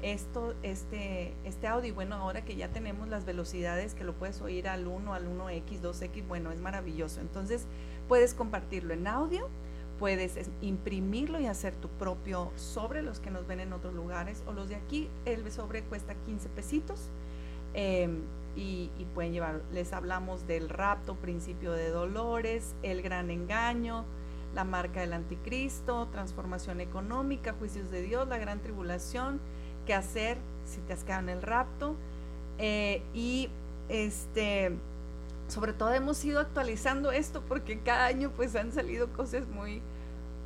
esto, 0.03 0.55
este, 0.63 1.35
este 1.45 1.67
audio. 1.67 1.89
Y 1.89 1.93
bueno, 1.93 2.17
ahora 2.17 2.45
que 2.45 2.57
ya 2.57 2.69
tenemos 2.69 3.09
las 3.09 3.25
velocidades 3.25 3.95
que 3.95 4.05
lo 4.05 4.15
puedes 4.15 4.41
oír 4.41 4.69
al 4.69 4.87
1, 4.87 5.15
al 5.15 5.27
1X, 5.27 5.81
2X, 5.81 6.27
bueno, 6.27 6.53
es 6.53 6.61
maravilloso. 6.61 7.21
Entonces 7.21 7.67
puedes 8.07 8.35
compartirlo 8.35 8.95
en 8.95 9.07
audio, 9.07 9.49
puedes 9.99 10.51
imprimirlo 10.61 11.41
y 11.41 11.47
hacer 11.47 11.75
tu 11.75 11.89
propio 11.89 12.53
sobre, 12.57 13.03
los 13.03 13.21
que 13.21 13.31
nos 13.31 13.47
ven 13.47 13.61
en 13.61 13.73
otros 13.73 13.95
lugares 13.95 14.43
o 14.47 14.53
los 14.53 14.69
de 14.69 14.77
aquí. 14.77 15.09
El 15.25 15.51
sobre 15.51 15.83
cuesta 15.83 16.15
15 16.27 16.49
pesitos. 16.51 17.09
Em, 17.75 18.23
y, 18.57 18.91
y 18.99 19.05
pueden 19.15 19.33
llevar, 19.33 19.63
les 19.73 19.93
hablamos 19.93 20.47
del 20.49 20.69
rapto, 20.69 21.15
principio 21.15 21.73
de 21.73 21.91
dolores, 21.91 22.75
el 22.83 23.03
gran 23.03 23.31
engaño, 23.31 24.05
la 24.55 24.65
marca 24.65 25.01
del 25.01 25.13
anticristo, 25.13 26.09
transformación 26.13 26.81
económica, 26.81 27.55
juicios 27.59 27.91
de 27.91 28.03
Dios, 28.03 28.27
la 28.29 28.39
gran 28.39 28.61
tribulación, 28.61 29.41
qué 29.87 29.95
hacer 29.95 30.39
si 30.65 30.81
te 30.81 30.93
has 30.93 31.05
quedado 31.05 31.23
en 31.23 31.29
el 31.29 31.43
rapto. 31.43 31.95
Eh, 32.59 33.03
y 33.15 33.51
este, 33.89 34.73
sobre 35.49 35.73
todo 35.73 35.93
hemos 35.95 36.25
ido 36.25 36.41
actualizando 36.41 37.13
esto 37.13 37.43
porque 37.47 37.79
cada 37.81 38.07
año 38.07 38.31
pues 38.35 38.55
han 38.57 38.73
salido 38.73 39.13
cosas 39.13 39.47
muy, 39.49 39.81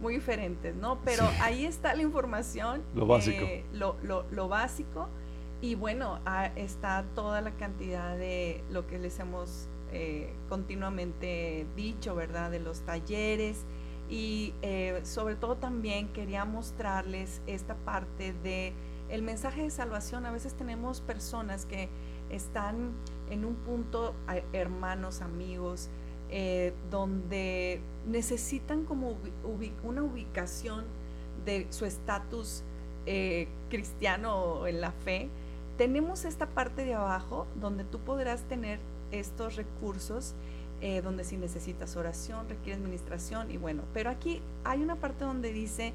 muy 0.01 0.15
diferentes, 0.15 0.75
¿no? 0.75 0.99
Pero 1.05 1.25
ahí 1.41 1.65
está 1.65 1.95
la 1.95 2.03
información. 2.03 2.83
Lo 2.95 3.07
básico. 3.07 3.45
Eh, 3.45 3.65
lo, 3.73 3.97
lo, 4.03 4.25
lo, 4.31 4.49
básico. 4.49 5.09
Y 5.61 5.77
bueno, 5.77 6.19
está 6.57 7.05
toda 7.15 7.41
la 7.41 7.53
cantidad 7.53 8.17
de 8.17 8.65
lo 8.71 8.87
que 8.89 8.99
les 8.99 9.19
hemos 9.21 9.69
eh, 9.93 10.33
continuamente 10.49 11.67
dicho, 11.77 12.15
¿verdad? 12.15 12.51
De 12.51 12.59
los 12.59 12.81
talleres, 12.81 13.65
y 14.13 14.53
eh, 14.61 15.01
sobre 15.05 15.37
todo 15.37 15.57
también 15.57 16.09
quería 16.09 16.45
mostrarles 16.45 17.41
esta 17.47 17.77
parte 17.77 18.35
de 18.45 18.75
el 19.09 19.23
mensaje 19.23 19.63
de 19.63 19.71
salvación. 19.71 20.27
A 20.27 20.31
veces 20.31 20.53
tenemos 20.53 21.01
personas 21.01 21.65
que 21.65 21.89
están 22.29 22.93
en 23.31 23.47
un 23.47 23.55
punto, 23.55 24.15
hermanos, 24.53 25.23
amigos, 25.23 25.89
eh, 26.29 26.75
donde 26.91 27.81
necesitan 28.07 28.85
como 28.85 29.17
una 29.83 30.03
ubicación 30.03 30.85
de 31.47 31.67
su 31.71 31.87
estatus 31.87 32.65
eh, 33.07 33.49
cristiano 33.71 34.67
en 34.67 34.83
la 34.83 34.93
fe. 34.93 35.31
Tenemos 35.79 36.27
esta 36.27 36.51
parte 36.51 36.85
de 36.85 36.93
abajo 36.93 37.47
donde 37.55 37.85
tú 37.85 37.99
podrás 37.99 38.43
tener 38.43 38.79
estos 39.11 39.57
recursos 39.57 40.35
eh, 40.85 41.01
donde 41.01 41.23
si 41.23 41.37
necesitas 41.37 41.97
oración, 41.97 42.49
requiere 42.49 42.77
administración 42.81 43.53
y 43.53 43.57
bueno, 43.57 43.85
pero 43.95 44.11
aquí 44.11 44.43
hay 44.65 44.83
una 44.83 44.97
parte 44.97 45.25
donde 45.25 45.53
dice 45.53 45.93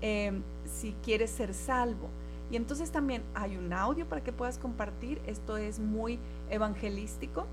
em, 0.00 0.42
si 0.64 0.92
quieres 1.04 1.30
ser 1.30 1.54
salvo. 1.54 2.08
Y 2.50 2.56
entonces 2.56 2.90
también 2.90 3.22
hay 3.34 3.56
un 3.56 3.72
audio 3.72 4.08
para 4.08 4.24
que 4.24 4.32
puedas 4.32 4.58
compartir, 4.58 5.20
esto 5.28 5.56
es 5.56 5.78
muy 5.78 6.18
evangelístico 6.50 7.46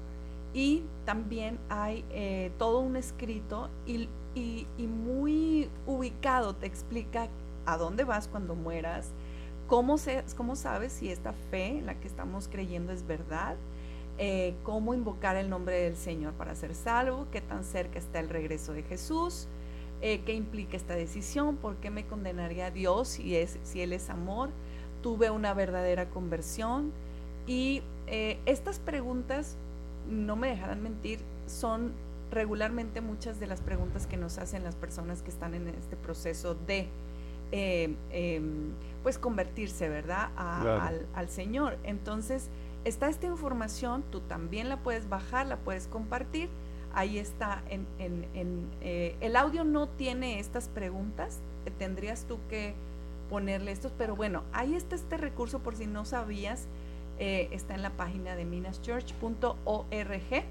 Y 0.56 0.82
también 1.06 1.60
hay 1.70 2.04
eh, 2.10 2.52
todo 2.58 2.80
un 2.80 2.96
escrito 2.96 3.70
y, 3.86 4.10
muy 4.80 5.70
ubicado, 5.86 6.56
te 6.56 6.66
explica 6.66 7.28
a 7.68 7.78
dónde 7.78 8.06
vas 8.06 8.28
cuando 8.28 8.56
mueras, 8.56 9.12
cómo, 9.68 10.00
se, 10.00 10.24
cómo 10.36 10.56
sabes 10.56 10.94
si 10.94 11.12
esta 11.12 11.34
fe 11.52 11.78
en 11.78 11.86
la 11.86 11.94
que 12.00 12.08
estamos 12.08 12.48
creyendo 12.48 12.92
es 12.92 13.06
verdad, 13.06 13.56
eh, 14.24 14.54
cómo 14.62 14.94
invocar 14.94 15.36
el 15.36 15.50
nombre 15.50 15.82
del 15.82 15.96
Señor 15.96 16.34
para 16.34 16.54
ser 16.54 16.76
salvo, 16.76 17.26
qué 17.32 17.42
tan 17.42 17.64
cerca 17.64 17.98
está 17.98 18.20
el 18.20 18.30
regreso 18.30 18.72
de 18.72 18.84
Jesús, 18.84 19.48
eh, 20.04 20.22
qué 20.24 20.36
implica 20.36 20.78
esta 20.78 20.94
decisión, 20.94 21.56
por 21.56 21.78
qué 21.78 21.90
me 21.90 22.06
condenaría 22.06 22.68
a 22.68 22.70
Dios 22.70 23.08
si, 23.08 23.36
es, 23.36 23.58
si 23.64 23.82
Él 23.82 23.94
es 23.94 24.12
amor, 24.12 24.52
tuve 25.02 25.32
una 25.32 25.56
verdadera 25.56 26.08
conversión. 26.12 26.92
Y 27.48 27.82
eh, 28.06 28.38
estas 28.46 28.78
preguntas, 28.78 29.58
no 30.08 30.36
me 30.36 30.50
dejarán 30.50 30.84
mentir, 30.84 31.22
son 31.48 31.92
regularmente 32.30 33.02
muchas 33.02 33.40
de 33.40 33.48
las 33.48 33.60
preguntas 33.60 34.06
que 34.06 34.18
nos 34.18 34.38
hacen 34.38 34.64
las 34.64 34.76
personas 34.76 35.24
que 35.24 35.32
están 35.32 35.56
en 35.56 35.68
este 35.68 35.98
proceso 35.98 36.54
de 36.54 36.90
em, 37.52 37.96
pues 39.02 39.18
convertirse, 39.18 39.90
¿verdad? 39.90 40.30
al, 40.36 41.08
al 41.16 41.30
Señor. 41.30 41.80
Entonces, 41.84 42.52
está 42.86 43.10
esta 43.10 43.28
información, 43.28 44.04
tú 44.12 44.22
también 44.22 44.70
la 44.70 44.78
puedes 44.78 45.10
bajar, 45.10 45.48
la 45.48 45.58
puedes 45.58 45.88
compartir 45.88 46.50
ahí 46.94 47.18
está. 47.18 47.64
En, 47.70 47.88
eh, 48.82 49.16
el 49.20 49.36
audio 49.36 49.64
no 49.64 49.88
tiene 49.88 50.40
estas 50.40 50.70
preguntas, 50.70 51.40
eh, 51.66 51.72
tendrías 51.78 52.26
tú 52.26 52.40
que 52.50 52.74
ponerle 53.30 53.72
estos, 53.72 53.94
pero 53.98 54.16
bueno, 54.16 54.44
ahí 54.52 54.76
está 54.76 54.96
este 54.96 55.18
recurso 55.18 55.60
por 55.60 55.76
si 55.76 55.88
no 55.88 56.06
sabías, 56.06 56.68
eh, 57.20 57.50
está 57.52 57.76
en 57.76 57.82
la 57.82 57.92
página 57.92 58.36
de 58.36 58.46
minaschurch.org 58.46 60.44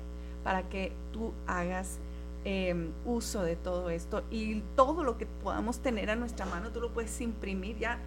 para 0.44 0.68
que 0.68 0.92
tú 1.12 1.32
hagas 1.46 1.98
em, 2.44 2.92
uso 3.04 3.42
de 3.42 3.56
todo 3.56 3.90
esto 3.90 4.24
y 4.30 4.62
todo 4.76 5.04
lo 5.04 5.18
que 5.18 5.26
podamos 5.26 5.80
tener 5.80 6.08
a 6.08 6.16
nuestra 6.16 6.46
mano, 6.46 6.70
tú 6.70 6.80
lo 6.80 6.90
puedes 6.92 7.20
imprimir 7.20 7.78
ya. 7.78 7.98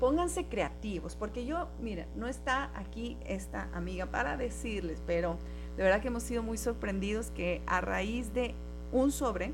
Pónganse 0.00 0.46
creativos, 0.46 1.14
porque 1.14 1.44
yo, 1.44 1.68
mira, 1.80 2.06
no 2.16 2.26
está 2.26 2.70
aquí 2.74 3.18
esta 3.26 3.68
amiga 3.74 4.06
para 4.06 4.38
decirles, 4.38 5.02
pero 5.06 5.36
de 5.76 5.82
verdad 5.82 6.00
que 6.00 6.08
hemos 6.08 6.22
sido 6.22 6.42
muy 6.42 6.56
sorprendidos 6.56 7.30
que 7.30 7.60
a 7.66 7.82
raíz 7.82 8.32
de 8.32 8.54
un 8.92 9.12
sobre, 9.12 9.52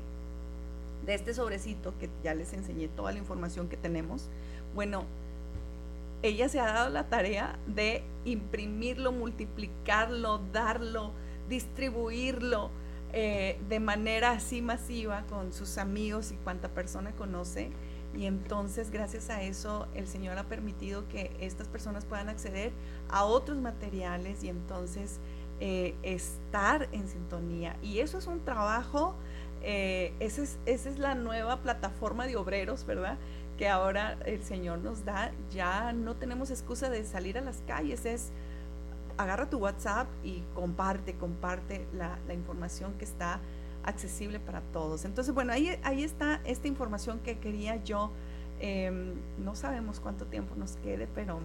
de 1.05 1.13
este 1.13 1.33
sobrecito 1.33 1.93
que 1.99 2.09
ya 2.23 2.33
les 2.33 2.53
enseñé 2.53 2.87
toda 2.87 3.11
la 3.11 3.19
información 3.19 3.67
que 3.67 3.75
tenemos, 3.75 4.29
bueno, 4.73 5.03
ella 6.23 6.49
se 6.49 6.59
ha 6.59 6.65
dado 6.65 6.89
la 6.89 7.09
tarea 7.09 7.59
de 7.67 8.03
imprimirlo, 8.25 9.11
multiplicarlo, 9.11 10.39
darlo, 10.51 11.11
distribuirlo 11.49 12.71
eh, 13.13 13.59
de 13.69 13.79
manera 13.79 14.31
así 14.31 14.61
masiva 14.61 15.23
con 15.29 15.53
sus 15.53 15.77
amigos 15.77 16.31
y 16.31 16.35
cuanta 16.35 16.69
persona 16.69 17.11
conoce. 17.11 17.69
Y 18.17 18.25
entonces, 18.25 18.89
gracias 18.89 19.29
a 19.29 19.43
eso, 19.43 19.87
el 19.93 20.07
Señor 20.07 20.39
ha 20.39 20.43
permitido 20.45 21.07
que 21.07 21.37
estas 21.39 21.67
personas 21.67 22.03
puedan 22.03 22.29
acceder 22.29 22.71
a 23.09 23.25
otros 23.25 23.59
materiales 23.59 24.43
y 24.43 24.49
entonces 24.49 25.19
eh, 25.59 25.93
estar 26.01 26.89
en 26.91 27.07
sintonía. 27.07 27.77
Y 27.83 27.99
eso 27.99 28.17
es 28.17 28.25
un 28.25 28.43
trabajo, 28.43 29.15
eh, 29.61 30.15
esa, 30.19 30.41
es, 30.41 30.57
esa 30.65 30.89
es 30.89 30.97
la 30.97 31.13
nueva 31.13 31.57
plataforma 31.61 32.25
de 32.25 32.37
obreros, 32.37 32.85
¿verdad? 32.87 33.19
Que 33.55 33.69
ahora 33.69 34.17
el 34.25 34.43
Señor 34.43 34.79
nos 34.79 35.05
da. 35.05 35.31
Ya 35.51 35.93
no 35.93 36.15
tenemos 36.15 36.49
excusa 36.49 36.89
de 36.89 37.05
salir 37.05 37.37
a 37.37 37.41
las 37.41 37.61
calles, 37.67 38.05
es 38.07 38.31
agarra 39.17 39.49
tu 39.49 39.57
WhatsApp 39.57 40.07
y 40.23 40.43
comparte, 40.53 41.15
comparte 41.15 41.87
la, 41.93 42.17
información 42.33 42.93
que 42.97 43.05
está 43.05 43.39
accesible 43.87 44.39
para 44.39 44.61
todos. 44.61 45.05
Entonces, 45.05 45.33
bueno, 45.33 45.53
ahí, 45.53 45.79
ahí 45.83 46.03
está 46.03 46.41
esta 46.45 46.67
información 46.67 47.19
que 47.19 47.39
quería 47.39 47.83
yo. 47.83 48.11
Em, 48.59 49.13
no 49.43 49.55
sabemos 49.55 49.99
cuánto 49.99 50.25
tiempo 50.25 50.55
nos 50.55 50.75
quede, 50.77 51.07
pero 51.13 51.39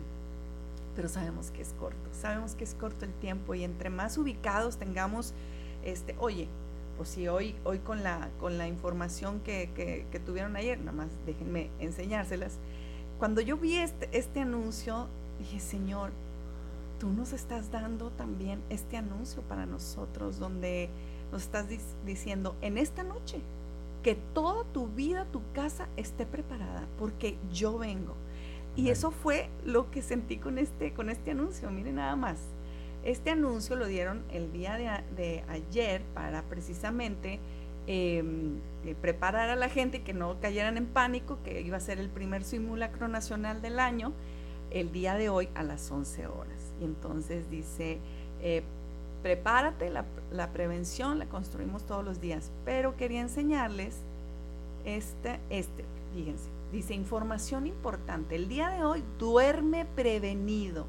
pero 0.95 1.09
sabemos 1.09 1.51
que 1.51 1.63
es 1.63 1.73
corto, 1.79 2.11
sabemos 2.13 2.55
que 2.55 2.65
es 2.65 2.75
corto 2.75 3.05
el 3.05 3.13
tiempo 3.15 3.55
y 3.55 3.65
entre 3.65 3.91
más 3.91 4.19
ubicados 4.19 4.77
tengamos, 4.77 5.33
este, 5.85 6.15
oye, 6.19 6.49
pues 6.97 7.09
si 7.09 7.29
hoy, 7.29 7.55
hoy 7.65 7.79
con, 7.79 8.03
la, 8.03 8.29
con 8.39 8.59
la 8.59 8.69
información 8.69 9.41
que, 9.41 9.71
que, 9.75 10.21
tuvieron 10.21 10.55
ayer, 10.57 10.79
nada 10.79 10.93
más 10.93 11.09
déjenme 11.25 11.71
enseñárselas, 11.81 12.59
cuando 13.19 13.41
yo 13.41 13.57
vi 13.57 13.77
este, 13.77 14.09
este 14.13 14.41
anuncio, 14.41 15.09
dije, 15.39 15.61
Señor, 15.61 16.11
tú 17.01 17.09
nos 17.09 17.33
estás 17.33 17.71
dando 17.71 18.11
también 18.11 18.61
este 18.69 18.97
anuncio 18.97 19.43
para 19.43 19.65
nosotros, 19.65 20.39
donde 20.39 20.91
nos 21.33 21.43
estás 21.43 21.67
diciendo, 22.05 22.55
en 22.61 22.79
esta 22.79 23.03
noche, 23.03 23.41
que 24.03 24.15
toda 24.35 24.65
tu 24.73 24.89
vida, 24.89 25.27
tu 25.33 25.41
casa 25.53 25.89
esté 25.97 26.27
preparada, 26.27 26.87
porque 26.99 27.37
yo 27.53 27.79
vengo 27.79 28.15
y 28.75 28.89
eso 28.89 29.11
fue 29.11 29.49
lo 29.65 29.91
que 29.91 30.03
sentí 30.03 30.39
con 30.39 30.59
este, 30.59 30.93
con 30.93 31.11
este 31.11 31.33
anuncio, 31.33 31.71
miren 31.71 31.97
nada 31.97 32.17
más. 32.17 32.39
Este 33.05 33.31
anuncio 33.31 33.77
lo 33.77 33.87
dieron 33.87 34.23
el 34.33 34.53
día 34.53 35.05
de, 35.17 35.45
ayer 35.49 36.03
para 36.15 36.43
precisamente 36.43 37.39
em, 37.87 38.59
eh, 38.87 38.95
preparar 39.01 39.51
a 39.51 39.57
la 39.57 39.69
gente 39.69 40.03
que 40.03 40.15
no 40.15 40.41
cayeran 40.41 40.77
en 40.77 40.87
pánico, 40.87 41.39
que 41.45 41.61
iba 41.61 41.77
a 41.77 41.81
ser 41.81 41.99
el 41.99 42.09
primer 42.09 42.45
simulacro 42.45 43.09
nacional 43.09 43.61
del 43.61 43.79
año, 43.81 44.13
el 44.71 44.91
día 44.93 45.15
de 45.15 45.29
hoy 45.29 45.49
a 45.55 45.65
las 45.65 45.91
11 45.91 46.29
horas. 46.29 46.73
Y 46.81 46.85
entonces 46.85 47.51
dice, 47.51 47.99
eh, 48.41 48.63
prepárate, 49.23 49.91
la, 49.91 50.53
prevención 50.53 51.19
la 51.19 51.27
construimos 51.27 51.85
todos 51.85 52.05
los 52.05 52.21
días, 52.21 52.51
pero 52.65 52.97
quería 52.97 53.21
enseñarles 53.21 53.99
este, 54.85 55.39
este, 55.51 55.85
fíjense 56.15 56.63
Dice, 56.73 56.95
información 56.95 57.67
importante. 57.67 58.35
El 58.35 58.49
día 58.49 58.71
de 58.71 58.83
hoy 58.83 59.05
duerme 59.19 59.85
prevenido. 59.85 60.87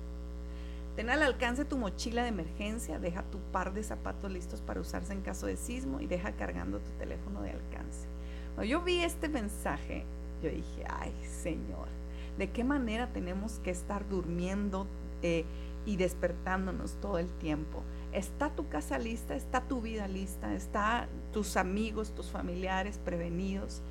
Ten 0.96 1.10
al 1.10 1.22
alcance 1.22 1.66
tu 1.66 1.78
mochila 1.78 2.24
de 2.24 2.30
emergencia, 2.30 3.00
deja 3.00 3.22
tu 3.24 3.40
par 3.52 3.74
de 3.74 3.84
zapatos 3.84 4.32
listos 4.32 4.62
para 4.62 4.80
usarse 4.80 5.12
en 5.12 5.20
caso 5.20 5.46
de 5.46 5.58
sismo 5.58 6.00
y 6.00 6.08
deja 6.08 6.32
cargando 6.32 6.80
tu 6.80 6.90
teléfono 6.92 7.42
de 7.42 7.50
alcance. 7.50 8.08
Cuando 8.56 8.72
yo 8.72 8.82
vi 8.82 9.00
este 9.00 9.28
mensaje, 9.28 10.06
yo 10.42 10.50
dije, 10.52 10.86
ay 10.88 11.12
Señor, 11.26 11.90
¿de 12.38 12.50
qué 12.50 12.64
manera 12.64 13.08
tenemos 13.08 13.60
que 13.60 13.72
estar 13.72 14.08
durmiendo 14.08 14.88
eh, 15.22 15.44
y 15.86 15.98
despertándonos 15.98 16.94
todo 17.02 17.18
el 17.18 17.28
tiempo? 17.40 17.84
¿Está 18.14 18.50
tu 18.50 18.68
casa 18.70 19.00
lista? 19.00 19.36
¿Está 19.36 19.62
tu 19.62 19.82
vida 19.82 20.08
lista? 20.08 20.54
¿Está 20.54 21.08
tus 21.32 21.58
amigos, 21.58 22.14
tus 22.14 22.30
familiares 22.30 23.00
prevenidos? 23.04 23.82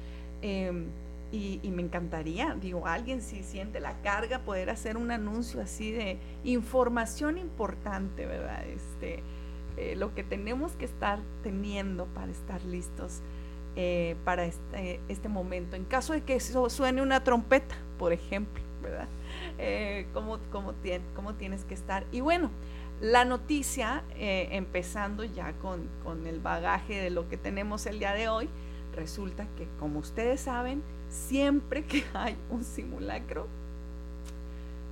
Em, 0.42 0.86
y, 1.32 1.60
me 1.70 1.80
encantaría, 1.80 2.54
digo, 2.60 2.86
alguien 2.86 3.22
si 3.22 3.42
siente 3.42 3.80
la 3.80 4.02
carga, 4.02 4.40
poder 4.40 4.68
hacer 4.68 4.98
un 4.98 5.10
anuncio 5.10 5.62
así 5.62 5.90
de 5.90 6.18
información 6.44 7.38
importante, 7.38 8.26
¿verdad? 8.26 8.66
Este, 8.66 9.22
eh, 9.78 9.96
lo 9.96 10.14
que 10.14 10.24
tenemos 10.24 10.72
que 10.72 10.84
estar 10.84 11.20
teniendo 11.42 12.04
para 12.06 12.30
estar 12.30 12.62
listos 12.64 13.22
eh, 13.74 14.16
para 14.26 14.44
este, 14.44 15.00
este, 15.08 15.30
momento. 15.30 15.76
En 15.76 15.84
caso 15.84 16.12
de 16.12 16.20
que 16.20 16.38
suene 16.38 17.00
una 17.00 17.24
trompeta, 17.24 17.74
por 17.98 18.12
ejemplo, 18.12 18.62
¿verdad? 18.82 19.08
Eh, 19.56 20.06
¿cómo, 20.12 20.38
cómo, 20.50 20.74
cómo, 21.16 21.34
tienes 21.34 21.64
que 21.64 21.72
estar? 21.72 22.04
Y 22.12 22.20
bueno, 22.20 22.50
la 23.02 23.26
noticia, 23.26 24.04
empezando 24.16 25.24
ya 25.24 25.52
con, 25.54 25.86
con 26.02 26.26
el 26.26 26.40
bagaje 26.40 26.94
de 27.02 27.10
lo 27.10 27.28
que 27.28 27.36
tenemos 27.36 27.84
el 27.86 27.98
día 27.98 28.14
de 28.14 28.28
hoy, 28.28 28.48
resulta 28.94 29.46
que, 29.56 29.66
como 29.78 29.98
ustedes 29.98 30.40
saben, 30.40 30.82
siempre 31.08 31.84
que 31.84 32.04
hay 32.14 32.36
un 32.50 32.64
simulacro, 32.64 33.46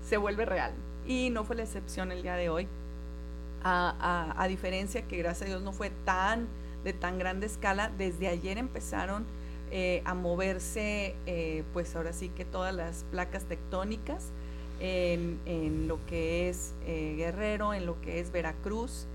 se 0.07 0.17
vuelve 0.17 0.45
real. 0.45 0.73
Y 1.07 1.31
no 1.31 1.45
fue 1.45 1.57
la 1.57 1.63
excepción 1.63 2.13
el 2.13 2.23
día 2.23 2.37
de 2.37 2.51
hoy. 2.51 2.69
A, 3.63 4.47
diferencia 4.49 5.03
que 5.03 5.19
gracias 5.19 5.43
a 5.43 5.49
Dios 5.51 5.63
no 5.63 5.73
fue 5.73 5.91
tan 6.05 6.49
de 6.83 6.95
tan 6.95 7.19
grande 7.19 7.47
escala, 7.47 7.91
desde 7.99 8.27
ayer 8.27 8.57
empezaron 8.57 9.27
eh, 9.71 10.03
a 10.07 10.15
moverse, 10.15 11.15
eh, 11.27 11.63
pues 11.75 11.95
ahora 11.95 12.15
sí 12.15 12.31
que 12.31 12.47
todas 12.47 12.75
las 12.75 13.05
placas 13.11 13.45
tectónicas 13.45 14.31
en, 14.81 15.87
lo 15.87 16.05
que 16.07 16.49
es 16.49 16.75
eh, 16.87 17.15
Guerrero, 17.17 17.75
en 17.75 17.87
lo 17.87 18.01
que 18.01 18.21
es 18.21 18.33
Veracruz, 18.33 19.07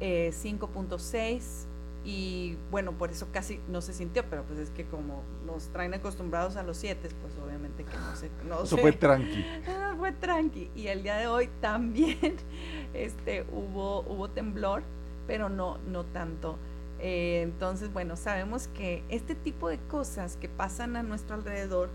5.6, 0.00 1.66
y 2.04 2.56
bueno, 2.70 2.92
por 2.92 3.10
eso 3.10 3.26
casi 3.32 3.60
no 3.68 3.82
se 3.82 3.92
sintió, 3.92 4.24
pero 4.30 4.42
pues 4.44 4.58
es 4.58 4.70
que 4.70 4.86
como 4.86 5.22
nos 5.44 5.68
traen 5.68 5.92
acostumbrados 5.92 6.56
a 6.56 6.62
los 6.62 6.78
siete, 6.78 7.08
pues 7.20 7.34
obviamente 7.44 7.84
que 7.84 7.96
no 7.96 8.16
se... 8.16 8.30
No 8.48 8.62
eso 8.62 8.78
fue 8.78 8.92
tranqui. 8.92 9.44
Ah, 9.68 9.94
fue 9.98 10.12
tranqui. 10.12 10.70
Y 10.74 10.86
el 10.86 11.02
día 11.02 11.16
de 11.16 11.26
hoy 11.26 11.50
también 11.60 12.36
este, 12.94 13.44
hubo, 13.52 14.00
hubo 14.02 14.28
temblor, 14.28 14.84
pero 15.26 15.50
no, 15.50 15.76
no 15.86 16.04
tanto. 16.04 16.56
Eh, 16.98 17.42
entonces, 17.42 17.92
bueno, 17.92 18.16
sabemos 18.16 18.68
que 18.68 19.02
este 19.10 19.34
tipo 19.34 19.68
de 19.68 19.78
cosas 19.78 20.36
que 20.36 20.48
pasan 20.48 20.96
a 20.96 21.02
nuestro 21.02 21.34
alrededor, 21.34 21.90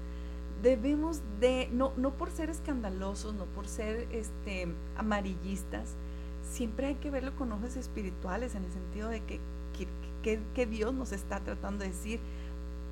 debemos 0.63 1.21
de, 1.41 1.69
no, 1.73 1.91
no 1.97 2.11
por 2.11 2.31
ser 2.31 2.49
escandalosos, 2.49 3.35
no 3.35 3.45
por 3.45 3.67
ser 3.67 4.07
este, 4.11 4.73
amarillistas, 4.95 5.95
siempre 6.49 6.87
hay 6.87 6.95
que 6.95 7.11
verlo 7.11 7.35
con 7.35 7.51
ojos 7.51 7.75
espirituales, 7.75 8.55
en 8.55 8.63
el 8.63 8.71
sentido 8.71 9.09
de 9.09 9.21
que, 9.21 9.39
que, 10.53 10.65
Dios 10.65 10.93
nos 10.93 11.11
está 11.11 11.41
tratando 11.41 11.83
de 11.83 11.89
decir, 11.89 12.21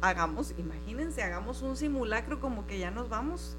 hagamos, 0.01 0.53
imagínense, 0.57 1.23
hagamos 1.23 1.62
un 1.62 1.77
simulacro 1.77 2.41
como 2.41 2.67
que 2.67 2.77
ya 2.77 2.91
nos 2.91 3.07
vamos. 3.07 3.55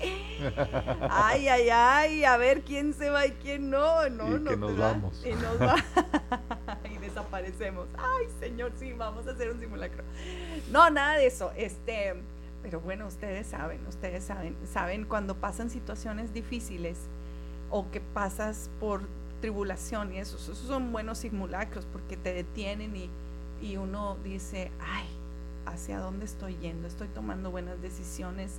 Ay, 1.08 1.48
ay, 1.48 1.68
ay, 1.70 2.24
a 2.24 2.36
ver 2.36 2.62
quién 2.62 2.92
se 2.92 3.08
va 3.08 3.26
y 3.26 3.30
quién 3.30 3.70
no. 3.70 4.06
No, 4.10 4.36
y 4.36 4.40
no. 4.40 4.50
Que 4.50 4.56
nos 4.56 4.76
vamos. 4.76 5.24
Y 5.24 5.32
nos 5.32 5.58
va. 5.58 5.76
y 6.92 6.98
desaparecemos. 6.98 7.86
Ay, 7.96 8.26
señor, 8.40 8.72
sí, 8.76 8.92
vamos 8.92 9.26
a 9.28 9.30
hacer 9.30 9.50
un 9.52 9.60
simulacro. 9.60 10.02
No, 10.70 10.90
nada 10.90 11.14
de 11.14 11.26
eso. 11.26 11.52
Este, 11.56 12.14
pero 12.64 12.80
bueno, 12.80 13.06
ustedes 13.06 13.46
saben, 13.46 13.86
ustedes 13.86 14.24
saben, 14.24 14.56
saben 14.72 15.04
cuando 15.04 15.34
pasan 15.34 15.68
situaciones 15.68 16.32
difíciles 16.32 16.98
o 17.70 17.90
que 17.90 18.00
pasas 18.00 18.70
por 18.80 19.02
tribulación 19.42 20.14
y 20.14 20.18
eso, 20.18 20.38
esos 20.38 20.56
son 20.56 20.90
buenos 20.90 21.18
simulacros 21.18 21.84
porque 21.92 22.16
te 22.16 22.32
detienen 22.32 22.96
y, 22.96 23.10
y 23.60 23.76
uno 23.76 24.16
dice, 24.24 24.70
ay, 24.80 25.06
¿hacia 25.66 25.98
dónde 25.98 26.24
estoy 26.24 26.56
yendo? 26.56 26.88
Estoy 26.88 27.08
tomando 27.08 27.50
buenas 27.50 27.82
decisiones, 27.82 28.52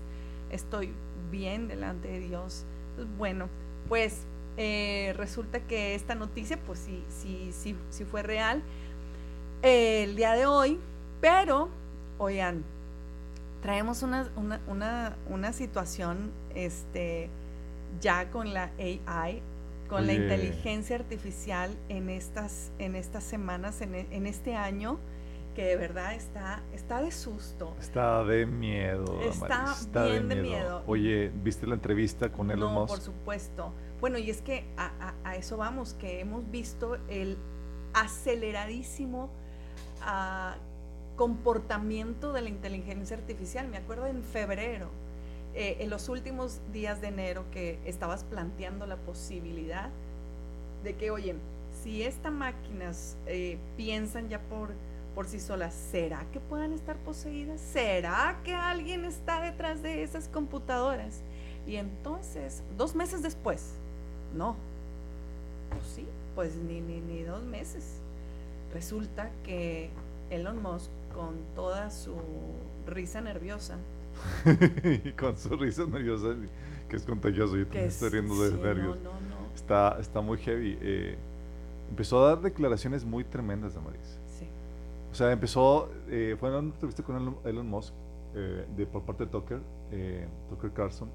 estoy 0.52 0.94
bien 1.32 1.68
delante 1.68 2.08
de 2.08 2.20
Dios. 2.20 2.63
Pues, 2.96 3.08
bueno, 3.18 3.50
pues 3.89 4.22
eh, 4.58 5.15
resulta 5.18 5.62
que 5.62 5.96
esta 5.96 6.13
noticia, 6.13 6.60
pues 6.60 6.78
sí, 6.78 7.04
sí, 7.10 7.50
sí, 7.52 7.76
sí 7.89 8.06
fue 8.06 8.22
real 8.22 8.62
el 9.63 10.15
día 10.15 10.34
de 10.34 10.46
hoy, 10.46 10.80
pero, 11.22 11.70
oigan, 12.20 12.63
traemos 13.65 14.04
una, 14.04 14.30
una, 14.36 14.62
una, 14.67 15.17
una 15.28 15.51
situación, 15.51 16.32
este, 16.54 17.32
ya 17.99 18.30
con 18.30 18.54
la 18.54 18.69
AI, 18.78 19.41
con 19.89 20.06
la 20.06 20.13
inteligencia 20.13 20.97
artificial 20.97 21.75
en 21.89 22.12
estas, 22.12 22.71
en 22.78 22.95
estas 22.95 23.23
semanas, 23.23 23.82
en, 23.82 23.95
en, 23.95 24.28
este 24.28 24.56
año, 24.56 24.99
que 25.56 25.65
de 25.65 25.78
verdad 25.78 26.13
está, 26.13 26.62
está 26.75 27.01
de 27.01 27.12
susto. 27.12 27.75
Está 27.80 28.23
de 28.23 28.45
miedo. 28.45 29.19
Está, 29.21 29.73
bien 30.06 30.30
de 30.30 30.36
miedo. 30.36 30.84
Oye, 30.86 31.32
¿viste 31.43 31.65
la 31.65 31.73
entrevista 31.73 32.32
con 32.32 32.51
Elon 32.51 32.71
no, 32.71 32.86
por 32.86 32.99
supuesto. 32.99 33.73
Bueno, 33.99 34.19
y 34.19 34.30
es 34.30 34.43
que 34.43 34.67
a, 34.78 35.15
a, 35.23 35.36
eso 35.38 35.58
vamos, 35.58 35.95
que 35.95 36.19
hemos 36.19 36.51
visto 36.51 36.99
el 37.08 37.39
aceleradísimo 37.95 39.32
uh, 40.01 40.75
comportamiento 41.15 42.34
de 42.34 42.41
la 42.41 42.49
inteligencia 42.49 43.17
artificial. 43.17 43.67
Me 43.67 43.78
acuerdo 43.78 44.08
en 44.08 44.23
febrero 44.23 44.89
eh, 45.54 45.78
en 45.80 45.89
los 45.89 46.10
últimos 46.10 46.60
días 46.73 47.01
de 47.01 47.08
enero 47.08 47.45
que 47.51 47.80
estabas 47.86 48.23
planteando 48.23 48.86
la 48.86 48.97
posibilidad 48.97 49.89
de 50.84 50.95
que, 50.95 51.12
oye, 51.12 51.36
si 51.84 52.04
estas 52.04 52.32
máquinas 52.32 53.17
eh, 53.25 53.58
piensan 53.78 54.30
ya 54.30 54.39
por, 54.39 54.71
por 55.13 55.28
sí 55.28 55.39
solas, 55.39 55.73
¿será 55.73 56.25
que 56.32 56.39
puedan 56.39 56.73
estar 56.73 56.97
poseídas? 56.97 57.62
¿Será 57.62 58.39
que 58.43 58.54
alguien 58.54 59.06
está 59.06 59.41
detrás 59.41 59.82
de 59.82 60.04
esas 60.04 60.28
computadoras? 60.28 61.21
Y 61.65 61.78
entonces, 61.78 62.62
dos 62.78 62.95
meses 62.95 63.23
después, 63.23 63.73
no, 64.36 64.56
pues 65.71 65.84
sí, 65.95 66.06
pues 66.36 66.56
ni, 66.56 66.82
ni, 66.82 66.99
ni 66.99 67.23
dos 67.23 67.43
meses. 67.43 68.01
Resulta 68.73 69.32
que 69.43 69.89
Elon 70.30 70.62
Musk, 70.62 70.89
con 71.15 71.36
toda 71.56 71.89
su 71.89 72.13
risa 72.86 73.21
nerviosa, 73.21 73.78
con 75.17 75.38
su 75.38 75.56
risa 75.56 75.86
nerviosa, 75.86 76.36
que 76.89 76.97
es 76.97 77.04
contagioso, 77.04 77.56
yo 77.56 77.63
también 77.65 77.86
estoy 77.86 78.10
riendo 78.10 78.36
de 78.43 78.51
nervios. 78.58 78.97
Está, 79.56 79.97
está 79.99 80.19
muy 80.19 80.38
heavy. 80.38 80.78
Eh, 80.82 81.15
empezó 81.89 82.23
a 82.23 82.30
dar 82.30 82.41
declaraciones 82.41 83.06
muy 83.06 83.23
tremendas, 83.23 83.75
Damaris. 83.75 84.19
Sí. 84.38 84.45
O 85.12 85.15
sea, 85.15 85.32
empezó, 85.32 85.89
eh, 86.10 86.36
fue 86.38 86.49
en 86.49 86.56
una 86.56 86.73
entrevista 86.73 87.01
con 87.01 87.38
Elon, 87.45 87.69
Musk, 87.69 87.93
eh, 88.36 88.65
de, 88.75 88.86
por 88.86 89.04
parte 89.04 89.25
de 89.25 89.32
Tucker, 89.32 89.62
Tucker 90.49 90.71
Carlson. 90.71 91.10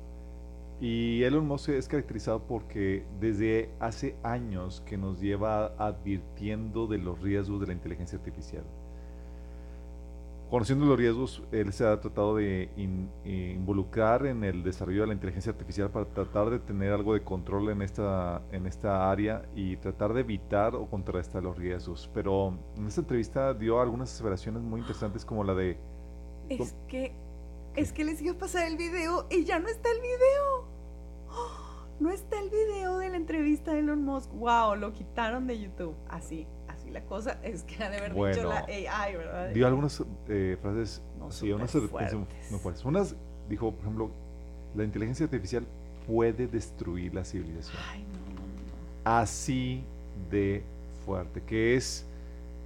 Y 0.80 1.22
Elon 1.24 1.46
Musk 1.46 1.68
es 1.68 1.86
caracterizado 1.86 2.40
porque 2.40 3.04
desde 3.20 3.68
hace 3.80 4.16
años 4.22 4.82
que 4.86 4.96
nos 4.96 5.20
lleva 5.20 5.74
advirtiendo 5.76 6.86
de 6.86 6.96
los 6.96 7.20
riesgos 7.20 7.60
de 7.60 7.66
la 7.66 7.74
inteligencia 7.74 8.16
artificial. 8.18 8.64
Conociendo 10.50 10.84
los 10.84 10.98
riesgos, 10.98 11.44
él 11.52 11.72
se 11.72 11.86
ha 11.86 12.00
tratado 12.00 12.34
de 12.34 12.68
involucrar 13.24 14.26
en 14.26 14.42
el 14.42 14.64
desarrollo 14.64 15.02
de 15.02 15.06
la 15.06 15.12
inteligencia 15.12 15.52
artificial 15.52 15.90
para 15.90 16.06
tratar 16.06 16.50
de 16.50 16.58
tener 16.58 16.92
algo 16.92 17.14
de 17.14 17.22
control 17.22 17.68
en 17.68 17.82
esta, 17.82 18.42
en 18.50 18.66
esta 18.66 19.08
área 19.12 19.48
y 19.54 19.76
tratar 19.76 20.12
de 20.12 20.22
evitar 20.22 20.74
o 20.74 20.90
contrarrestar 20.90 21.44
los 21.44 21.56
riesgos. 21.56 22.10
Pero 22.12 22.58
en 22.76 22.84
esta 22.84 23.00
entrevista 23.02 23.54
dio 23.54 23.80
algunas 23.80 24.12
aseveraciones 24.12 24.60
muy 24.60 24.80
interesantes 24.80 25.24
como 25.24 25.44
la 25.44 25.54
de... 25.54 25.78
Es 26.48 26.74
que, 26.88 27.12
es 27.76 27.92
que 27.92 28.04
les 28.04 28.20
iba 28.20 28.34
a 28.34 28.38
pasar 28.38 28.66
el 28.66 28.76
video 28.76 29.28
y 29.30 29.44
ya 29.44 29.60
no 29.60 29.68
está 29.68 29.88
el 29.92 30.00
video. 30.00 30.64
no 32.00 32.10
está 32.10 32.40
el 32.40 32.50
video 32.50 32.98
de 32.98 33.08
la 33.08 33.16
entrevista 33.18 33.72
de 33.72 33.78
Elon 33.78 34.04
Musk. 34.04 34.32
Wow, 34.32 34.74
lo 34.74 34.92
quitaron 34.94 35.46
de 35.46 35.60
YouTube. 35.60 35.94
Así 36.08 36.48
la 36.92 37.02
cosa 37.02 37.38
es 37.42 37.62
que 37.64 37.82
ha 37.82 37.90
de 37.90 37.98
haber 37.98 38.14
dicho 38.14 38.48
la 38.48 38.64
AI, 38.64 39.16
¿verdad? 39.16 39.50
Dio 39.50 39.66
algunas 39.66 40.02
eh, 40.28 40.56
frases, 40.60 41.02
no, 41.18 41.30
sí, 41.30 41.52
unas 41.52 41.70
fuertes. 41.70 42.16
fuertes. 42.60 42.84
Unas 42.84 43.16
dijo, 43.48 43.72
por 43.72 43.80
ejemplo, 43.80 44.10
la 44.74 44.84
inteligencia 44.84 45.24
artificial 45.24 45.66
puede 46.06 46.46
destruir 46.46 47.14
la 47.14 47.24
civilización. 47.24 47.82
Ay, 47.90 48.02
no, 48.02 48.34
no, 48.34 48.46
no. 48.46 49.18
Así 49.18 49.84
de 50.30 50.62
fuerte, 51.04 51.42
que 51.42 51.74
es 51.74 52.06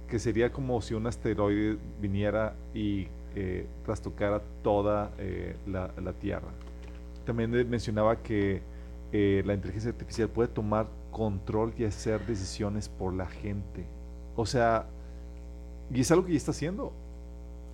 que 0.07 0.19
sería 0.19 0.51
como 0.51 0.81
si 0.81 0.93
un 0.93 1.07
asteroide 1.07 1.77
viniera 1.99 2.55
y 2.73 3.07
eh, 3.35 3.67
trastocara 3.83 4.41
toda 4.63 5.11
eh, 5.17 5.55
la, 5.67 5.91
la, 6.01 6.13
Tierra. 6.13 6.47
También 7.25 7.51
mencionaba 7.69 8.21
que 8.21 8.61
eh, 9.11 9.43
la 9.45 9.53
inteligencia 9.53 9.91
artificial 9.91 10.29
puede 10.29 10.49
tomar 10.49 10.87
control 11.11 11.73
y 11.77 11.85
hacer 11.85 12.25
decisiones 12.25 12.87
por 12.87 13.13
la 13.13 13.27
gente. 13.27 13.85
O 14.35 14.45
sea, 14.45 14.87
y 15.93 16.01
es 16.01 16.11
algo 16.11 16.25
que 16.25 16.31
ya 16.31 16.37
está 16.37 16.51
haciendo. 16.51 16.93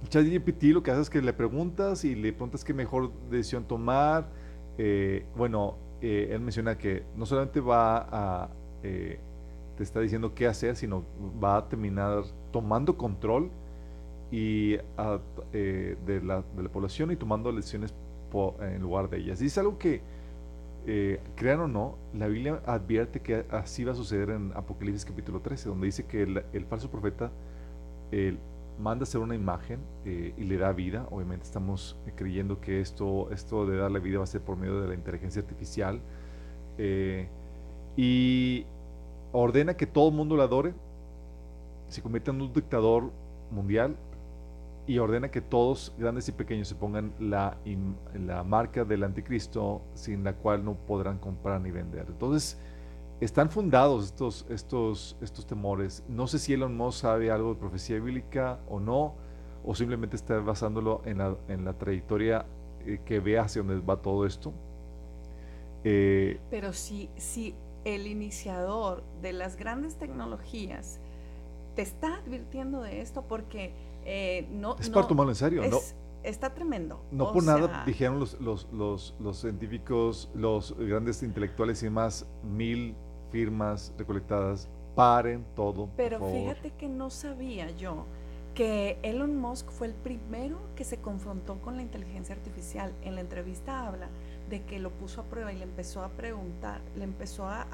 ChatGPT 0.10 0.64
lo 0.66 0.84
que 0.84 0.92
hace 0.92 1.02
es 1.02 1.10
que 1.10 1.22
le 1.22 1.34
preguntas 1.34 2.04
y 2.04 2.16
le 2.16 2.34
preguntas 2.34 2.64
qué 2.64 2.74
mejor 2.74 3.12
decisión 3.30 3.64
tomar. 3.66 4.30
Eh, 4.78 5.26
bueno, 5.36 5.76
eh, 6.02 6.30
él 6.32 6.42
menciona 6.42 6.78
que 6.78 7.04
no 7.16 7.26
solamente 7.26 7.60
va 7.60 8.08
a, 8.12 8.50
eh, 8.84 9.20
te 9.78 9.84
está 9.84 10.00
diciendo 10.00 10.34
qué 10.34 10.48
hacer, 10.48 10.76
sino 10.76 11.04
va 11.42 11.58
a 11.58 11.70
terminar 11.70 12.24
tomando 12.52 12.98
control 12.98 13.52
y 14.32 14.72
de, 14.72 14.84
la, 16.24 16.44
de, 16.56 16.64
la, 16.64 16.70
población 16.72 17.12
y 17.12 17.16
tomando 17.16 17.52
decisiones 17.52 17.94
en 18.62 18.82
lugar 18.82 19.10
de 19.10 19.18
ellas. 19.18 19.42
Y 19.42 19.48
es 19.48 19.58
algo 19.58 19.78
que 19.78 20.02
eh, 20.88 21.20
crean 21.36 21.62
o 21.62 21.68
no, 21.68 21.98
la 22.14 22.28
Biblia 22.28 22.62
advierte 22.66 23.20
que 23.20 23.46
así 23.52 23.84
va 23.84 23.92
a 23.92 23.96
suceder 23.96 24.32
en 24.32 24.52
Apocalipsis 24.56 25.06
capítulo 25.06 25.42
13, 25.42 25.70
donde 25.70 25.86
dice 25.86 26.06
que 26.06 26.24
el, 26.24 26.66
falso 26.66 26.90
profeta 26.90 27.32
manda 28.82 29.04
hacer 29.04 29.22
una 29.22 29.36
imagen 29.36 29.80
eh, 30.06 30.34
y 30.38 30.44
le 30.44 30.58
da 30.58 30.72
vida. 30.74 31.08
Obviamente 31.12 31.46
estamos 31.46 31.98
creyendo 32.16 32.60
que 32.60 32.82
esto, 32.82 33.30
esto 33.32 33.66
de 33.66 33.78
darle 33.78 34.00
vida 34.00 34.18
va 34.18 34.24
a 34.24 34.28
ser 34.28 34.42
por 34.42 34.58
medio 34.58 34.82
de 34.82 34.88
la 34.88 34.94
inteligencia 34.94 35.42
artificial. 35.42 36.02
Eh, 36.78 37.28
y 37.96 38.66
ordena 39.32 39.76
que 39.76 39.86
todo 39.86 40.10
el 40.10 40.16
mundo 40.16 40.36
la 40.36 40.44
adore, 40.44 40.74
se 41.88 42.02
convierta 42.02 42.32
en 42.32 42.42
un 42.42 42.54
dictador 42.54 43.12
mundial 43.52 43.98
y 44.92 45.00
ordena 45.00 45.32
que 45.32 45.40
todos, 45.40 45.94
grandes 45.98 46.28
y 46.28 46.34
pequeños, 46.34 46.68
se 46.68 46.76
pongan 46.76 47.14
la, 47.18 47.58
la 48.14 48.44
marca 48.44 48.84
del 48.84 49.04
anticristo 49.04 49.82
sin 49.94 50.26
la 50.26 50.34
cual 50.34 50.66
no 50.66 50.76
podrán 50.76 51.18
comprar 51.18 51.62
ni 51.62 51.72
vender. 51.72 52.08
Entonces, 52.10 52.60
están 53.22 53.50
fundados 53.50 54.06
estos, 54.06 54.46
estos, 54.50 55.16
estos 55.22 55.46
temores. 55.46 56.04
No 56.10 56.28
sé 56.28 56.40
si 56.40 56.54
Elon 56.54 56.76
Musk 56.76 57.04
sabe 57.04 57.32
algo 57.32 57.54
de 57.54 57.60
profecía 57.60 58.00
bíblica 58.00 58.60
o 58.68 58.82
no, 58.82 59.16
o 59.64 59.76
simplemente 59.76 60.18
está 60.18 60.40
basándolo 60.40 61.02
en 61.06 61.20
la, 61.20 61.38
en 61.48 61.64
la 61.64 61.72
trayectoria 61.72 62.46
eh, 62.86 63.00
que 63.06 63.22
ve 63.22 63.40
hacia 63.40 63.62
dónde 63.62 63.80
va 63.80 63.96
todo 64.02 64.26
esto. 64.26 64.52
Eh, 65.86 66.38
Pero 66.50 66.74
si, 66.74 67.10
si 67.16 67.56
el 67.86 68.08
iniciador 68.08 69.04
de 69.22 69.32
las 69.32 69.56
grandes 69.56 69.96
tecnologías 69.96 71.00
te 71.76 71.82
está 71.82 72.18
advirtiendo 72.18 72.82
de 72.82 73.00
esto, 73.00 73.22
porque 73.22 73.74
eh, 74.06 74.48
no, 74.52 74.76
es 74.80 74.90
para 74.90 75.08
tomarlo 75.08 75.32
en 75.32 75.36
serio, 75.36 75.64
¿no? 75.70 75.80
Está 76.24 76.54
tremendo. 76.54 77.04
No 77.12 77.32
por 77.32 77.44
nada 77.44 77.84
dijeron 77.86 78.20
los, 78.20 78.40
los, 78.40 78.68
los, 78.72 79.16
los, 79.20 79.38
científicos, 79.38 80.30
los 80.36 80.76
grandes 80.78 81.24
intelectuales 81.24 81.82
y 81.82 81.86
demás, 81.86 82.28
mil 82.44 82.96
firmas 83.32 83.94
recolectadas, 83.98 84.70
paren 84.96 85.46
todo. 85.56 85.90
Pero 85.98 86.20
fíjate 86.20 86.72
que 86.72 86.88
no 86.88 87.10
sabía 87.10 87.72
yo 87.72 88.06
que 88.54 89.00
Elon 89.02 89.38
Musk 89.38 89.70
fue 89.72 89.88
el 89.88 89.94
primero 89.94 90.60
que 90.76 90.84
se 90.84 90.98
confrontó 90.98 91.60
con 91.62 91.78
la 91.78 91.82
inteligencia 91.82 92.36
artificial. 92.36 92.94
En 93.02 93.16
la 93.16 93.22
entrevista 93.22 93.88
habla 93.88 94.10
de 94.50 94.64
que 94.64 94.80
lo 94.80 94.92
puso 94.92 95.22
a 95.22 95.24
prueba 95.24 95.54
y 95.54 95.58
le 95.58 95.64
empezó 95.64 96.04
a 96.04 96.10
preguntar, 96.10 96.82
le 96.96 97.06
empezó 97.06 97.46
a, 97.46 97.66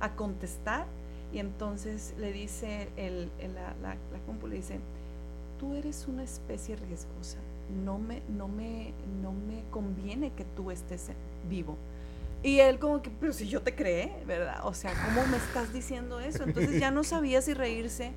a, 0.00 0.16
contestar 0.16 0.86
y 1.32 1.38
entonces 1.38 2.14
le 2.18 2.32
dice 2.32 2.88
el, 2.96 3.30
la, 3.54 3.74
la, 3.80 3.94
la 3.94 4.48
le 4.48 4.56
dice, 4.56 4.80
tú 5.60 5.74
eres 5.74 6.06
una 6.08 6.24
especie 6.24 6.74
riesgosa, 6.74 7.36
no 7.84 7.98
me, 7.98 8.22
no 8.34 8.48
me, 8.48 8.94
no 9.22 9.30
me 9.32 9.62
conviene 9.70 10.32
que 10.32 10.46
tú 10.56 10.70
estés 10.70 11.08
vivo. 11.50 11.76
Y 12.42 12.60
él 12.60 12.78
como 12.78 13.02
que, 13.02 13.10
pero 13.10 13.34
si 13.34 13.46
yo 13.46 13.60
te 13.60 13.74
creé, 13.74 14.10
¿verdad? 14.26 14.60
O 14.64 14.72
sea, 14.72 14.92
¿cómo 15.04 15.26
me 15.26 15.36
estás 15.36 15.70
diciendo 15.74 16.18
eso? 16.18 16.44
Entonces 16.44 16.80
ya 16.80 16.90
no 16.90 17.04
sabía 17.04 17.42
si 17.42 17.52
reírse 17.52 18.12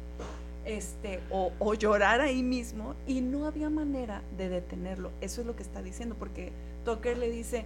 este, 0.63 1.19
o, 1.29 1.73
llorar 1.73 2.21
ahí 2.21 2.41
mismo 2.41 2.95
y 3.06 3.19
no 3.19 3.45
había 3.45 3.69
manera 3.69 4.21
de 4.38 4.47
detenerlo. 4.47 5.12
Eso 5.19 5.41
es 5.41 5.47
lo 5.47 5.58
que 5.58 5.63
está 5.63 5.82
diciendo, 5.82 6.15
porque 6.17 6.53
Tucker 6.86 7.17
le 7.17 7.29
dice, 7.29 7.65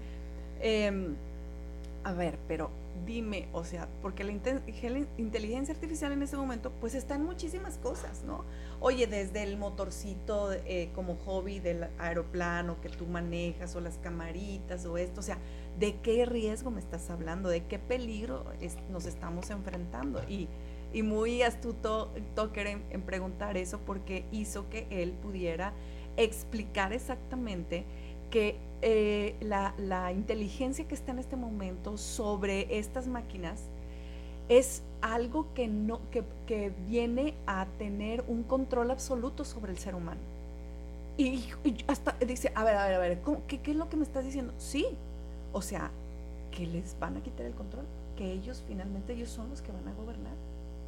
em, 0.59 1.13
a 2.03 2.13
ver, 2.13 2.39
pero 2.47 2.71
dime, 3.05 3.47
o 3.53 3.63
sea, 3.63 3.87
porque 4.01 4.23
la 4.23 4.31
inteligencia 4.31 5.75
artificial 5.75 6.11
en 6.11 6.23
ese 6.23 6.35
momento, 6.35 6.71
pues 6.81 6.95
está 6.95 7.13
en 7.13 7.25
muchísimas 7.25 7.77
cosas, 7.77 8.23
¿no? 8.25 8.43
Oye, 8.79 9.07
desde 9.07 9.43
el 9.43 9.57
motorcito 9.57 10.51
eh, 10.53 10.89
como 10.93 11.15
hobby 11.15 11.59
del 11.59 11.87
aeroplano 11.97 12.79
que 12.81 12.89
tú 12.89 13.05
manejas, 13.05 13.75
o 13.75 13.81
las 13.81 13.97
camaritas, 13.97 14.85
o 14.85 14.97
esto, 14.97 15.19
o 15.19 15.23
sea, 15.23 15.39
¿de 15.79 15.95
qué 16.01 16.25
riesgo 16.25 16.71
me 16.71 16.79
estás 16.79 17.09
hablando? 17.09 17.49
¿De 17.49 17.65
qué 17.65 17.79
peligro 17.79 18.45
nos 18.89 19.05
estamos 19.05 19.49
enfrentando? 19.49 20.21
Y, 20.29 20.47
y 20.93 21.03
muy 21.03 21.41
astuto 21.41 22.11
Tucker 22.35 22.67
en 22.67 23.01
preguntar 23.01 23.57
eso 23.57 23.79
porque 23.79 24.25
hizo 24.31 24.69
que 24.69 24.87
él 24.89 25.11
pudiera 25.11 25.73
explicar 26.17 26.93
exactamente 26.93 27.85
que 28.29 28.57
eh, 28.81 29.35
la, 29.39 30.11
inteligencia 30.11 30.87
que 30.87 30.93
está 30.93 31.11
en 31.11 31.19
este 31.19 31.35
momento 31.35 31.97
sobre 31.97 32.77
estas 32.77 33.07
máquinas 33.07 33.63
es 34.49 34.81
algo 35.01 35.47
que, 35.53 35.67
no, 35.67 35.99
que, 36.11 36.71
viene 36.87 37.33
a 37.45 37.65
tener 37.77 38.23
un 38.27 38.43
control 38.43 38.91
absoluto 38.91 39.45
sobre 39.45 39.71
el 39.71 39.77
ser 39.77 39.95
humano. 39.95 40.19
Y, 41.17 41.49
hasta 41.87 42.15
dice, 42.25 42.51
a 42.55 42.63
ver, 42.63 42.75
a 42.75 42.85
ver, 42.85 42.95
a 42.95 42.99
ver, 42.99 43.19
qué, 43.47 43.59
¿qué 43.59 43.71
es 43.71 43.77
lo 43.77 43.89
que 43.89 43.97
me 43.97 44.03
estás 44.03 44.23
diciendo? 44.23 44.53
Sí, 44.57 44.87
o 45.53 45.61
sea, 45.61 45.91
que 46.51 46.65
les 46.65 46.97
van 46.99 47.17
a 47.17 47.21
quitar 47.21 47.45
el 47.45 47.53
control, 47.53 47.85
que 48.15 48.31
ellos 48.31 48.63
finalmente 48.67 49.13
ellos 49.13 49.29
son 49.29 49.49
los 49.49 49.61
que 49.61 49.71
van 49.71 49.87
a 49.87 49.93
gobernar. 49.93 50.33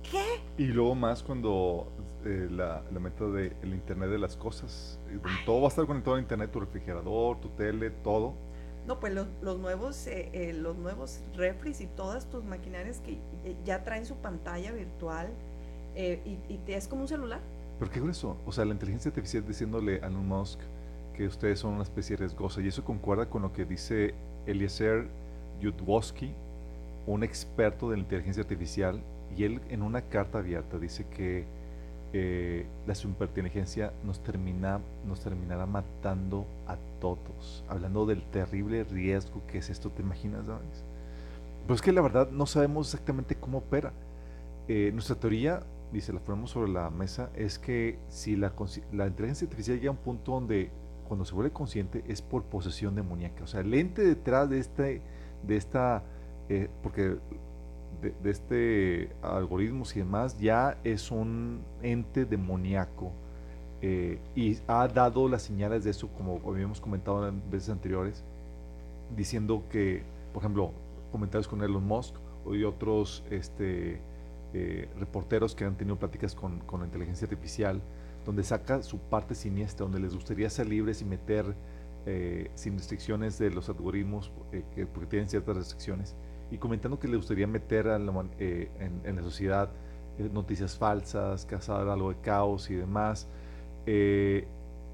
¿Qué? 0.09 0.39
Y 0.57 0.67
luego 0.67 0.95
más 0.95 1.21
cuando 1.21 1.87
eh, 2.25 2.47
la, 2.49 2.81
la, 2.91 2.99
meta 2.99 3.25
del 3.25 3.53
Internet 3.63 4.09
de 4.09 4.17
las 4.17 4.35
cosas. 4.35 4.97
todo 5.45 5.61
va 5.61 5.67
a 5.67 5.69
estar 5.69 5.85
conectado 5.85 6.15
a 6.15 6.19
Internet, 6.19 6.51
tu 6.51 6.59
refrigerador, 6.59 7.39
tu 7.39 7.49
tele, 7.49 7.89
todo. 7.89 8.33
No, 8.89 8.99
pues 8.99 9.13
los, 9.13 9.59
nuevos, 9.59 10.07
eh, 10.07 10.31
eh, 10.33 10.51
los 10.51 10.75
nuevos 10.75 11.21
refris 11.35 11.79
y 11.79 11.85
todas 11.85 12.27
tus 12.27 12.43
maquinarias 12.43 13.01
que 13.01 13.19
ya 13.63 13.83
traen 13.83 14.03
su 14.03 14.15
pantalla 14.15 14.71
virtual 14.71 15.29
y, 15.95 16.39
y 16.49 16.59
es 16.67 16.87
como 16.87 17.03
un 17.03 17.07
celular. 17.07 17.39
¿Pero 17.77 17.91
qué 17.91 17.99
eso? 18.09 18.35
O 18.47 18.51
sea, 18.51 18.65
la 18.65 18.73
inteligencia 18.73 19.09
artificial 19.09 19.45
diciéndole 19.45 20.01
a 20.01 20.07
Elon 20.07 20.27
Musk 20.27 20.59
que 21.13 21.27
ustedes 21.27 21.59
son 21.59 21.75
una 21.75 21.83
especie 21.83 22.15
riesgosa 22.15 22.61
y 22.61 22.67
eso 22.67 22.83
concuerda 22.83 23.29
con 23.29 23.43
lo 23.43 23.53
que 23.53 23.63
dice 23.63 24.15
Eliezer 24.47 25.07
Yudwoski, 25.61 26.33
un 27.05 27.23
experto 27.23 27.91
de 27.91 27.97
la 27.97 28.01
inteligencia 28.01 28.41
artificial, 28.41 29.01
y 29.37 29.43
él 29.43 29.61
en 29.69 29.83
una 29.83 30.01
carta 30.01 30.39
abierta 30.39 30.79
dice 30.79 31.05
que 31.15 31.45
eh, 32.11 32.65
la 32.87 32.95
superinteligencia 32.95 33.93
nos, 34.03 34.23
termina, 34.23 34.79
nos 35.07 35.19
terminará 35.19 35.65
matando 35.65 36.45
a 36.67 36.75
todos. 36.99 37.63
Hablando 37.67 38.05
del 38.05 38.23
terrible 38.23 38.83
riesgo 38.83 39.41
que 39.47 39.59
es 39.59 39.69
esto, 39.69 39.89
¿te 39.91 40.01
imaginas? 40.01 40.43
Pero 41.63 41.75
es 41.75 41.81
que 41.81 41.91
la 41.91 42.01
verdad 42.01 42.31
no 42.31 42.45
sabemos 42.45 42.87
exactamente 42.87 43.35
cómo 43.35 43.59
opera. 43.59 43.91
Eh, 44.67 44.91
nuestra 44.93 45.15
teoría, 45.15 45.61
dice, 45.91 46.11
la 46.13 46.19
ponemos 46.19 46.51
sobre 46.51 46.71
la 46.71 46.89
mesa, 46.89 47.29
es 47.35 47.59
que 47.59 47.99
si 48.09 48.35
la, 48.35 48.53
la 48.91 49.07
inteligencia 49.07 49.45
artificial 49.45 49.77
llega 49.77 49.89
a 49.89 49.91
un 49.91 49.97
punto 49.97 50.31
donde 50.31 50.71
cuando 51.07 51.25
se 51.25 51.33
vuelve 51.33 51.51
consciente 51.51 52.03
es 52.07 52.21
por 52.21 52.43
posesión 52.43 52.95
demoníaca. 52.95 53.43
O 53.43 53.47
sea, 53.47 53.61
el 53.61 53.73
ente 53.73 54.03
detrás 54.03 54.49
de, 54.49 54.59
este, 54.59 55.01
de 55.43 55.57
esta, 55.57 56.03
eh, 56.49 56.69
porque 56.81 57.17
de, 58.01 58.29
este 58.29 59.09
algoritmos 59.21 59.95
y 59.95 59.99
demás 59.99 60.39
ya 60.39 60.77
es 60.83 61.11
un 61.11 61.61
ente 61.81 62.25
demoníaco 62.25 63.11
eh, 63.81 64.19
y 64.35 64.57
ha 64.67 64.87
dado 64.87 65.29
las 65.29 65.43
señales 65.43 65.83
de 65.83 65.91
eso, 65.91 66.09
como 66.09 66.41
habíamos 66.49 66.81
comentado 66.81 67.27
en 67.27 67.41
veces 67.49 67.69
anteriores, 67.69 68.23
diciendo 69.15 69.63
que, 69.71 70.03
por 70.33 70.41
ejemplo, 70.41 70.71
comentarios 71.11 71.47
con 71.47 71.63
Elon 71.63 71.85
Musk 71.85 72.15
y 72.51 72.63
otros 72.63 73.23
este, 73.29 74.01
eh, 74.53 74.89
reporteros 74.99 75.55
que 75.55 75.63
han 75.63 75.75
tenido 75.75 75.95
pláticas 75.97 76.35
con, 76.35 76.59
con, 76.59 76.81
la 76.81 76.87
inteligencia 76.87 77.25
artificial, 77.25 77.81
donde 78.25 78.43
saca 78.43 78.83
su 78.83 78.97
parte 78.97 79.33
siniestra, 79.33 79.85
donde 79.85 79.99
les 79.99 80.13
gustaría 80.13 80.49
ser 80.49 80.67
libres 80.67 81.01
y 81.01 81.05
meter 81.05 81.55
eh, 82.05 82.51
sin 82.55 82.77
restricciones 82.77 83.39
de 83.39 83.49
los 83.49 83.69
algoritmos, 83.69 84.31
que, 84.75 84.85
porque 84.85 85.07
tienen 85.07 85.29
ciertas 85.29 85.55
restricciones 85.55 86.15
y 86.51 86.57
comentando 86.57 86.99
que 86.99 87.07
le 87.07 87.17
gustaría 87.17 87.47
meter 87.47 87.87
eh, 88.39 88.69
en, 89.03 89.15
la 89.15 89.21
sociedad 89.21 89.69
eh, 90.17 90.29
noticias 90.31 90.77
falsas, 90.77 91.45
causar 91.45 91.87
algo 91.87 92.09
de 92.09 92.19
caos 92.21 92.69
y 92.69 92.75
demás. 92.75 93.27
Eh, 93.85 94.47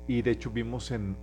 y 0.07 0.21
de 0.21 0.31
hecho 0.31 0.51
vimos 0.51 0.91
en, 0.91 1.15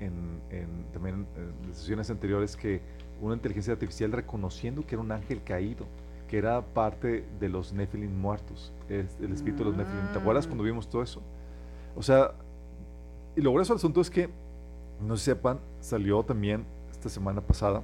también 0.92 1.26
sesiones 1.72 2.10
anteriores 2.10 2.56
que 2.56 2.80
una 3.20 3.34
inteligencia 3.34 3.72
artificial 3.72 4.10
reconociendo 4.10 4.84
que 4.84 4.96
era 4.96 5.02
un 5.02 5.12
ángel 5.12 5.44
caído, 5.44 5.86
que 6.28 6.38
era 6.38 6.60
parte 6.62 7.24
de 7.38 7.48
los 7.48 7.72
Nephilim 7.72 8.20
muertos, 8.20 8.72
el 8.88 9.32
espíritu 9.32 9.58
de 9.58 9.70
los 9.70 9.76
Nephilim. 9.76 10.12
¿Te 10.12 10.18
acuerdas 10.18 10.46
cuando 10.46 10.64
vimos 10.64 10.88
todo 10.88 11.02
eso? 11.02 11.22
O 11.94 12.02
sea, 12.02 12.32
y 13.36 13.40
lo 13.40 13.52
grueso 13.52 13.72
del 13.72 13.78
asunto 13.78 14.00
es 14.00 14.10
que, 14.10 14.28
no 15.00 15.16
se 15.16 15.26
sepan, 15.26 15.60
salió 15.80 16.24
también 16.24 16.64
esta 16.90 17.08
semana 17.08 17.40
pasada 17.40 17.82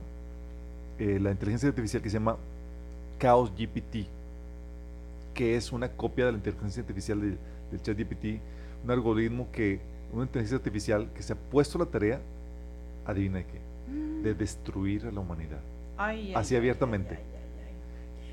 eh, 0.98 1.18
la 1.20 1.30
inteligencia 1.30 1.68
artificial 1.68 2.02
que 2.02 2.10
se 2.10 2.14
llama 2.14 2.36
Chaos 3.18 3.52
GPT, 3.56 4.06
que 5.34 5.56
es 5.56 5.72
una 5.72 5.88
copia 5.88 6.26
de 6.26 6.32
la 6.32 6.38
inteligencia 6.38 6.82
artificial 6.82 7.20
del, 7.20 7.82
chat 7.82 7.96
GPT, 7.96 8.40
un 8.84 8.90
algoritmo 8.90 9.48
que, 9.52 9.80
una 10.12 10.24
inteligencia 10.24 10.56
artificial 10.56 11.08
que 11.14 11.22
se 11.22 11.32
ha 11.32 11.36
puesto 11.36 11.78
la 11.78 11.86
tarea, 11.86 12.20
adivina 13.06 13.42
qué, 13.42 13.60
de 14.22 14.34
mm. 14.34 14.38
destruir 14.38 15.06
a 15.06 15.12
la 15.12 15.20
humanidad. 15.20 15.60
así 16.34 16.56
abiertamente. 16.56 17.18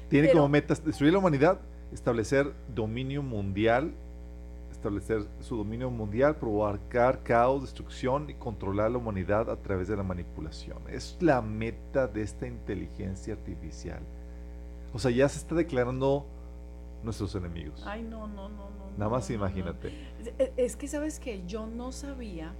Tiene 0.09 0.31
como 0.31 0.47
meta 0.47 0.75
destruir 0.75 1.13
la 1.13 1.19
humanidad, 1.19 1.59
establecer 1.91 2.51
dominio 2.73 3.23
mundial 3.23 3.91
establecer 4.85 5.27
su 5.39 5.57
dominio 5.57 5.89
mundial, 5.89 6.35
provocar 6.35 7.23
caos, 7.23 7.63
destrucción 7.63 8.29
y 8.29 8.35
controlar 8.35 8.91
la 8.91 8.99
humanidad 8.99 9.49
a 9.49 9.55
través 9.55 9.87
de 9.87 9.97
la 9.97 10.03
manipulación. 10.03 10.77
Es 10.87 11.17
la 11.21 11.41
meta 11.41 12.07
de 12.07 12.21
esta 12.21 12.45
inteligencia 12.45 13.33
artificial. 13.33 13.99
O 14.93 14.99
sea, 14.99 15.09
ya 15.11 15.27
se 15.27 15.39
está 15.39 15.55
declarando 15.55 16.25
nuestros 17.03 17.33
enemigos. 17.35 17.83
Ay, 17.85 18.03
no, 18.03 18.27
no, 18.27 18.47
no, 18.49 18.69
no. 18.69 18.97
Nada 18.97 19.09
más 19.09 19.29
imagínate. 19.29 19.91
Es 20.55 20.75
que 20.75 20.87
sabes 20.87 21.19
que 21.19 21.45
yo 21.47 21.65
no 21.65 21.91
sabía, 21.91 22.53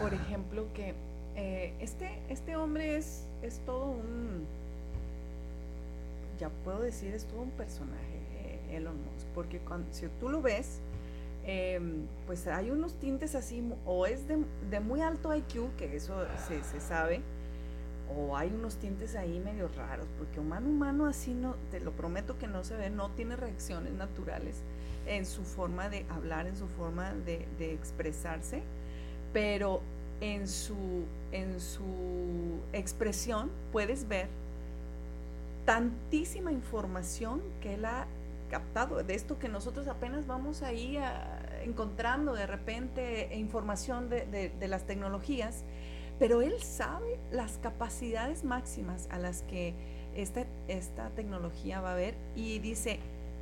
por 0.00 0.12
ejemplo, 0.12 0.66
que 0.74 0.94
eh, 1.36 1.74
este, 1.80 2.18
este 2.28 2.56
hombre 2.56 2.96
es, 2.96 3.26
es 3.42 3.60
todo 3.60 3.86
un, 3.86 4.44
ya 6.40 6.50
puedo 6.64 6.80
decir, 6.80 7.14
es 7.14 7.24
todo 7.24 7.42
un 7.42 7.50
personaje, 7.50 8.18
eh, 8.44 8.76
Elon 8.76 8.96
Musk, 8.96 9.26
porque 9.34 9.58
cuando, 9.60 9.92
si 9.92 10.06
tú 10.20 10.28
lo 10.28 10.42
ves, 10.42 10.80
Em, 11.44 12.06
pues 12.26 12.46
hay 12.46 12.70
unos 12.70 12.94
tintes 12.94 13.34
así, 13.34 13.64
o 13.84 14.06
es 14.06 14.26
de, 14.28 14.80
muy 14.80 15.00
alto 15.00 15.34
IQ, 15.34 15.74
que 15.76 15.96
eso 15.96 16.14
se, 16.46 16.80
sabe, 16.80 17.20
o 18.16 18.36
hay 18.36 18.52
unos 18.52 18.76
tintes 18.76 19.16
ahí 19.16 19.40
medio 19.40 19.68
raros, 19.76 20.06
porque 20.18 20.38
humano 20.38 20.68
humano 20.68 21.06
así 21.06 21.34
no, 21.34 21.56
te 21.72 21.80
lo 21.80 21.90
prometo 21.92 22.38
que 22.38 22.46
no 22.46 22.62
se 22.62 22.76
ve, 22.76 22.90
no 22.90 23.10
tiene 23.10 23.34
reacciones 23.34 23.92
naturales 23.92 24.62
en 25.06 25.26
su 25.26 25.42
forma 25.42 25.88
de 25.88 26.06
hablar, 26.10 26.46
en 26.46 26.56
su 26.56 26.68
forma 26.68 27.12
de, 27.12 27.48
de 27.58 27.72
expresarse, 27.72 28.62
pero 29.32 29.80
en 30.20 30.46
su, 30.46 31.06
en 31.32 31.58
su 31.58 32.60
expresión 32.72 33.50
puedes 33.72 34.06
ver 34.06 34.28
tantísima 35.64 36.52
información 36.52 37.42
que 37.60 37.74
él 37.74 37.84
ha 37.84 38.06
captado, 38.52 39.02
de 39.02 39.14
esto 39.14 39.38
que 39.38 39.48
nosotros 39.48 39.88
apenas 39.88 40.26
vamos 40.26 40.62
ahí 40.62 40.98
encontrando 41.64 42.34
de 42.34 42.46
repente 42.46 43.34
información 43.34 44.10
de, 44.10 44.52
las 44.68 44.84
tecnologías, 44.84 45.64
pero 46.18 46.42
él 46.42 46.62
sabe 46.62 47.18
las 47.30 47.56
capacidades 47.62 48.44
máximas 48.44 49.08
a 49.10 49.18
las 49.18 49.40
que 49.42 49.72
esta, 50.14 50.44
esta 50.68 51.08
tecnología 51.10 51.80
va 51.80 51.90
a 51.90 51.92
haber 51.94 52.14
y 52.36 52.58
dice, 52.58 53.00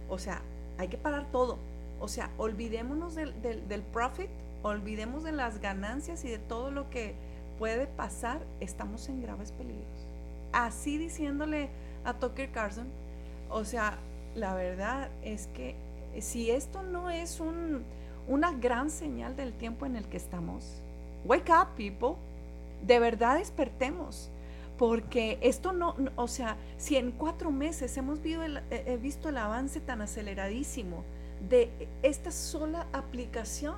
o 0.09 0.19
sea, 0.19 0.43
hay 0.79 0.87
que 0.87 0.97
parar 0.97 1.27
todo, 1.33 1.59
o 1.99 2.07
sea, 2.07 2.31
olvidémonos 2.39 3.17
del, 3.17 3.35
del 3.43 3.83
profit, 3.83 4.31
olvidemos 4.63 5.25
de 5.25 5.33
las 5.33 5.61
ganancias 5.61 6.25
y 6.25 6.29
de 6.29 6.39
todo 6.39 6.71
lo 6.71 6.89
que 6.89 7.17
puede 7.59 7.89
pasar, 7.89 8.39
estamos 8.61 9.09
en 9.09 9.23
graves 9.23 9.51
peligros. 9.51 10.07
así 10.53 10.99
diciéndole 10.99 11.69
a 12.05 12.15
Tucker 12.15 12.53
Carlson, 12.53 12.87
o 13.51 13.65
sea, 13.65 13.99
la 14.35 14.55
verdad 14.55 15.11
es 15.23 15.49
que 15.49 15.75
si 16.21 16.51
esto 16.51 16.83
no 16.83 17.11
es 17.11 17.41
un, 17.41 17.85
una 18.29 18.53
gran 18.53 18.91
señal 18.91 19.37
del 19.37 19.53
tiempo 19.53 19.87
en 19.87 19.97
el 19.97 20.05
que 20.07 20.17
estamos, 20.17 20.83
wake 21.25 21.51
up 21.51 21.69
people, 21.77 22.17
de 22.87 22.99
verdad 22.99 23.39
despertemos 23.39 24.31
porque 24.81 25.37
esto 25.43 25.75
no, 25.75 25.95
o 26.17 26.27
sea, 26.27 26.57
si 26.79 26.97
en 26.97 27.11
cuatro 27.11 27.51
meses 27.51 27.95
hemos 27.99 28.19
visto 28.23 29.29
el, 29.29 29.37
avance 29.37 29.79
tan 29.79 30.01
aceleradísimo 30.01 31.05
de 31.51 31.71
esta 32.03 32.31
sola 32.31 32.87
aplicación. 32.95 33.77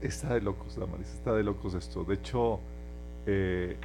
Está 0.00 0.34
de 0.34 0.42
locos, 0.42 0.76
la 0.76 0.86
Marisa, 0.86 1.12
está 1.12 1.32
de 1.32 1.42
locos 1.42 1.74
esto. 1.74 2.04
De 2.04 2.14
hecho, 2.14 2.60
eh, 3.26 3.76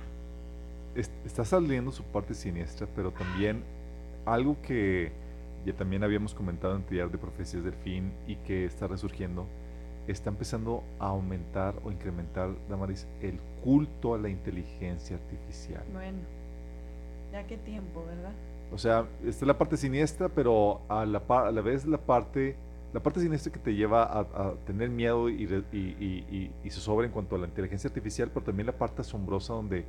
está 1.25 1.43
saliendo 1.43 1.91
su 1.91 2.03
parte 2.03 2.35
siniestra, 2.35 2.87
pero 2.95 3.09
también 3.09 3.63
algo 4.23 4.61
que 4.61 5.11
ya 5.65 5.73
también 5.73 6.03
habíamos 6.03 6.33
comentado 6.33 6.75
en 6.75 6.83
Tillar 6.83 7.11
de 7.11 7.17
Profecías 7.17 7.63
del 7.63 7.73
Fin 7.73 8.11
y 8.27 8.35
que 8.37 8.65
está 8.65 8.87
resurgiendo, 8.87 9.45
está 10.07 10.29
empezando 10.29 10.83
a 10.99 11.07
aumentar 11.07 11.75
o 11.83 11.91
incrementar, 11.91 12.49
Damaris, 12.69 13.07
el 13.21 13.39
culto 13.63 14.15
a 14.15 14.17
la 14.17 14.29
inteligencia 14.29 15.17
artificial. 15.17 15.83
Bueno, 15.93 16.19
ya 17.31 17.45
qué 17.45 17.57
tiempo, 17.57 18.03
¿verdad? 18.05 18.33
O 18.73 18.77
sea, 18.77 19.05
esta 19.25 19.43
es 19.43 19.47
la 19.47 19.57
parte 19.57 19.77
siniestra, 19.77 20.29
pero 20.29 20.81
a 20.87 21.05
la, 21.05 21.21
a 21.27 21.51
la 21.51 21.61
vez 21.61 21.85
la 21.85 21.97
parte, 21.97 22.55
la 22.93 23.01
parte 23.01 23.19
siniestra 23.19 23.51
que 23.51 23.59
te 23.59 23.75
lleva 23.75 24.03
a, 24.03 24.53
tener 24.65 24.89
miedo 24.89 25.29
y, 25.29 25.43
y, 25.73 26.51
y, 26.63 26.69
se 26.69 26.79
sobra 26.79 27.05
en 27.05 27.11
cuanto 27.11 27.35
a 27.35 27.39
la 27.39 27.47
inteligencia 27.47 27.89
artificial, 27.89 28.29
pero 28.33 28.45
también 28.45 28.67
la 28.67 28.77
parte 28.77 29.01
asombrosa 29.01 29.53
donde 29.53 29.85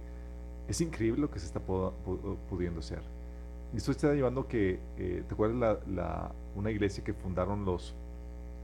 es 0.68 0.80
increíble 0.80 1.22
lo 1.22 1.30
que 1.30 1.38
se 1.38 1.46
está 1.46 1.61
pudiendo 1.61 2.80
hacer. 2.80 3.02
Esto 3.74 3.90
está 3.90 4.12
llevando 4.12 4.46
que, 4.46 4.80
eh, 4.98 5.22
¿te 5.26 5.35
acuerdas 5.35 5.78
la, 5.88 6.32
una 6.54 6.70
iglesia 6.70 7.02
que 7.02 7.14
fundaron 7.14 7.64
los 7.64 7.94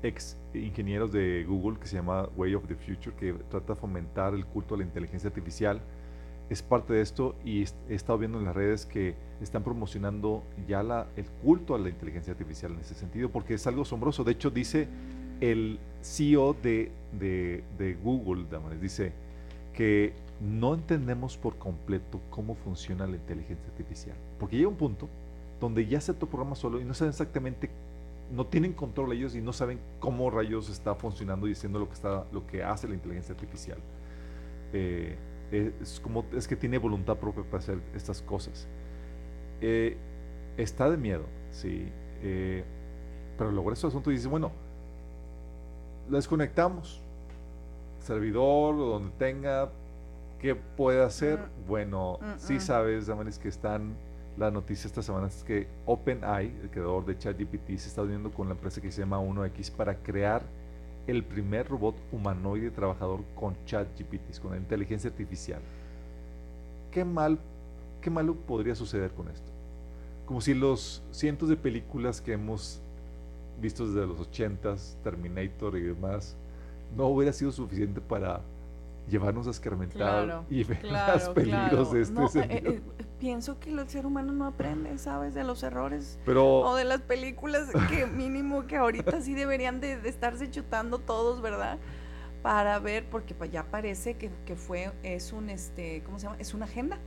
ex 0.02 0.36
ingenieros 0.54 1.12
de 1.12 1.44
Google 1.44 1.78
que 1.78 1.86
se 1.86 1.96
llama 1.96 2.28
Way 2.36 2.54
of 2.54 2.66
the 2.66 2.74
Future, 2.74 3.14
que 3.16 3.32
trata 3.50 3.74
de 3.74 3.80
fomentar 3.80 4.34
el 4.34 4.44
culto 4.44 4.74
a 4.74 4.78
la 4.78 4.84
inteligencia 4.84 5.28
artificial. 5.28 5.80
Es 6.50 6.62
parte 6.62 6.94
de 6.94 7.02
esto 7.02 7.34
y 7.44 7.62
he 7.88 7.94
estado 7.94 8.18
viendo 8.18 8.38
en 8.38 8.44
las 8.44 8.54
redes 8.54 8.86
que 8.86 9.14
están 9.40 9.62
promocionando 9.62 10.42
ya 10.66 10.82
la, 10.82 11.06
el 11.16 11.26
culto 11.42 11.74
a 11.74 11.78
la 11.78 11.90
inteligencia 11.90 12.32
artificial 12.32 12.72
en 12.72 12.80
ese 12.80 12.94
sentido, 12.94 13.28
porque 13.28 13.54
es 13.54 13.66
algo 13.66 13.82
asombroso. 13.82 14.24
De 14.24 14.32
hecho, 14.32 14.50
dice 14.50 14.88
el 15.40 15.78
CEO 16.00 16.54
de, 16.54 16.90
de, 17.18 17.64
de 17.76 17.94
Google, 17.94 18.46
dice 18.80 19.12
que 19.74 20.12
no 20.40 20.74
entendemos 20.74 21.36
por 21.36 21.56
completo 21.56 22.20
cómo 22.30 22.54
funciona 22.54 23.06
la 23.06 23.16
inteligencia 23.16 23.66
artificial, 23.68 24.16
porque 24.38 24.56
llega 24.56 24.68
un 24.68 24.76
punto 24.76 25.08
donde 25.60 25.86
ya 25.86 26.00
se 26.00 26.14
programa 26.14 26.54
solo 26.54 26.80
y 26.80 26.84
no 26.84 26.94
saben 26.94 27.10
exactamente 27.10 27.70
no 28.30 28.46
tienen 28.46 28.72
control 28.72 29.12
ellos 29.12 29.34
y 29.34 29.40
no 29.40 29.52
saben 29.52 29.80
cómo 30.00 30.30
rayos 30.30 30.68
está 30.68 30.94
funcionando 30.94 31.48
y 31.48 31.52
haciendo 31.52 31.78
lo 31.78 31.88
que, 31.88 31.94
está, 31.94 32.24
lo 32.32 32.46
que 32.46 32.62
hace 32.62 32.88
la 32.88 32.94
inteligencia 32.94 33.34
artificial. 33.34 33.78
Eh, 34.72 35.16
es 35.50 36.00
como 36.00 36.26
es 36.36 36.46
que 36.46 36.56
tiene 36.56 36.76
voluntad 36.78 37.16
propia 37.16 37.42
para 37.44 37.58
hacer 37.58 37.80
estas 37.94 38.20
cosas. 38.20 38.68
Eh, 39.60 39.96
está 40.56 40.90
de 40.90 40.96
miedo, 40.96 41.24
sí. 41.50 41.88
Eh, 42.22 42.64
pero 43.38 43.50
logra 43.50 43.72
ese 43.72 43.86
asunto 43.86 44.10
y 44.10 44.14
dice, 44.14 44.28
bueno, 44.28 44.52
desconectamos. 46.10 47.00
Servidor 48.00 48.74
o 48.74 48.86
donde 48.86 49.10
tenga, 49.18 49.70
¿qué 50.40 50.54
puede 50.54 51.02
hacer? 51.02 51.38
Mm. 51.38 51.68
Bueno, 51.68 52.18
mm, 52.20 52.38
sí 52.38 52.54
mm. 52.54 52.60
sabes, 52.60 53.06
Damaris, 53.06 53.38
que 53.38 53.48
están 53.48 53.94
la 54.38 54.50
noticia 54.52 54.86
esta 54.86 55.02
semana 55.02 55.26
es 55.26 55.42
que 55.42 55.66
OpenAI, 55.84 56.46
el 56.62 56.70
creador 56.70 57.04
de 57.04 57.18
ChatGPT, 57.18 57.76
se 57.76 57.88
está 57.88 58.02
uniendo 58.02 58.30
con 58.30 58.46
la 58.48 58.54
empresa 58.54 58.80
que 58.80 58.92
se 58.92 59.00
llama 59.00 59.20
1X 59.20 59.72
para 59.72 59.96
crear 59.96 60.42
el 61.08 61.24
primer 61.24 61.68
robot 61.68 61.96
humanoide 62.12 62.70
trabajador 62.70 63.24
con 63.34 63.56
ChatGPT, 63.64 64.38
con 64.40 64.52
la 64.52 64.58
inteligencia 64.58 65.10
artificial. 65.10 65.60
¿Qué, 66.92 67.04
mal, 67.04 67.38
¿Qué 68.00 68.10
malo 68.10 68.34
podría 68.34 68.76
suceder 68.76 69.10
con 69.10 69.28
esto? 69.28 69.50
Como 70.24 70.40
si 70.40 70.54
los 70.54 71.02
cientos 71.10 71.48
de 71.48 71.56
películas 71.56 72.20
que 72.20 72.34
hemos 72.34 72.80
visto 73.60 73.88
desde 73.88 74.06
los 74.06 74.18
80s, 74.30 75.02
Terminator 75.02 75.76
y 75.78 75.82
demás, 75.82 76.36
no 76.96 77.06
hubiera 77.08 77.32
sido 77.32 77.50
suficiente 77.50 78.00
para 78.00 78.40
llevarnos 79.08 79.46
a 79.46 79.50
escarmentar 79.50 80.44
y 80.48 80.64
ver 80.64 80.84
los 80.84 81.28
peligros 81.30 81.92
de 81.92 82.02
este 82.02 82.28
sentido. 82.28 82.72
Eh, 82.72 82.82
eh, 82.98 83.04
pienso 83.18 83.58
que 83.58 83.70
el 83.70 83.88
ser 83.88 84.06
humano 84.06 84.32
no 84.32 84.46
aprende, 84.46 84.96
¿sabes? 84.98 85.34
De 85.34 85.44
los 85.44 85.62
errores. 85.62 86.18
Pero, 86.24 86.60
o 86.60 86.76
de 86.76 86.84
las 86.84 87.00
películas 87.00 87.70
que 87.88 88.06
mínimo 88.06 88.66
que 88.66 88.76
ahorita 88.76 89.20
sí 89.20 89.34
deberían 89.34 89.80
de, 89.80 90.00
estarse 90.08 90.50
chutando 90.50 90.98
todos, 90.98 91.40
¿verdad? 91.40 91.78
Para 92.42 92.78
ver, 92.78 93.04
porque 93.10 93.34
ya 93.50 93.64
parece 93.64 94.14
que, 94.14 94.30
que, 94.46 94.56
fue, 94.56 94.92
es 95.02 95.32
un, 95.32 95.50
este, 95.50 96.02
¿cómo 96.04 96.18
se 96.18 96.26
llama? 96.26 96.36
Es 96.38 96.54
una 96.54 96.66
agenda, 96.66 96.98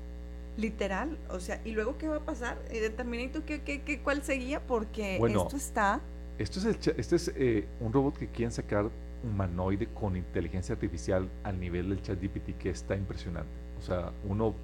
literal. 0.58 1.18
O 1.30 1.40
sea, 1.40 1.62
¿y 1.64 1.72
luego 1.72 1.98
qué 1.98 2.08
va 2.08 2.18
a 2.18 2.26
pasar? 2.26 2.62
¿Y 2.72 2.80
determinito 2.80 3.46
qué, 3.46 3.62
qué, 3.62 3.82
qué, 3.82 4.02
cuál 4.02 4.24
seguía? 4.24 4.62
Porque 4.66 5.18
esto 5.18 5.56
está... 5.56 6.02
Esto 6.38 6.60
es, 6.60 6.66
el, 6.66 6.96
este 6.98 7.16
es 7.18 7.32
eh, 7.36 7.68
un 7.80 7.94
robot 7.94 8.18
que 8.18 8.28
quieren 8.28 8.52
sacar 8.52 8.90
humanoide 9.24 9.88
con 9.88 10.16
inteligencia 10.16 10.74
artificial 10.74 11.30
al 11.44 11.60
nivel 11.60 11.90
del 11.90 12.02
chat 12.02 12.22
GPT 12.22 12.58
que 12.58 12.70
está 12.70 12.96
impresionante. 12.96 13.52
O 13.80 13.82
sea, 13.82 14.12
uno 14.28 14.56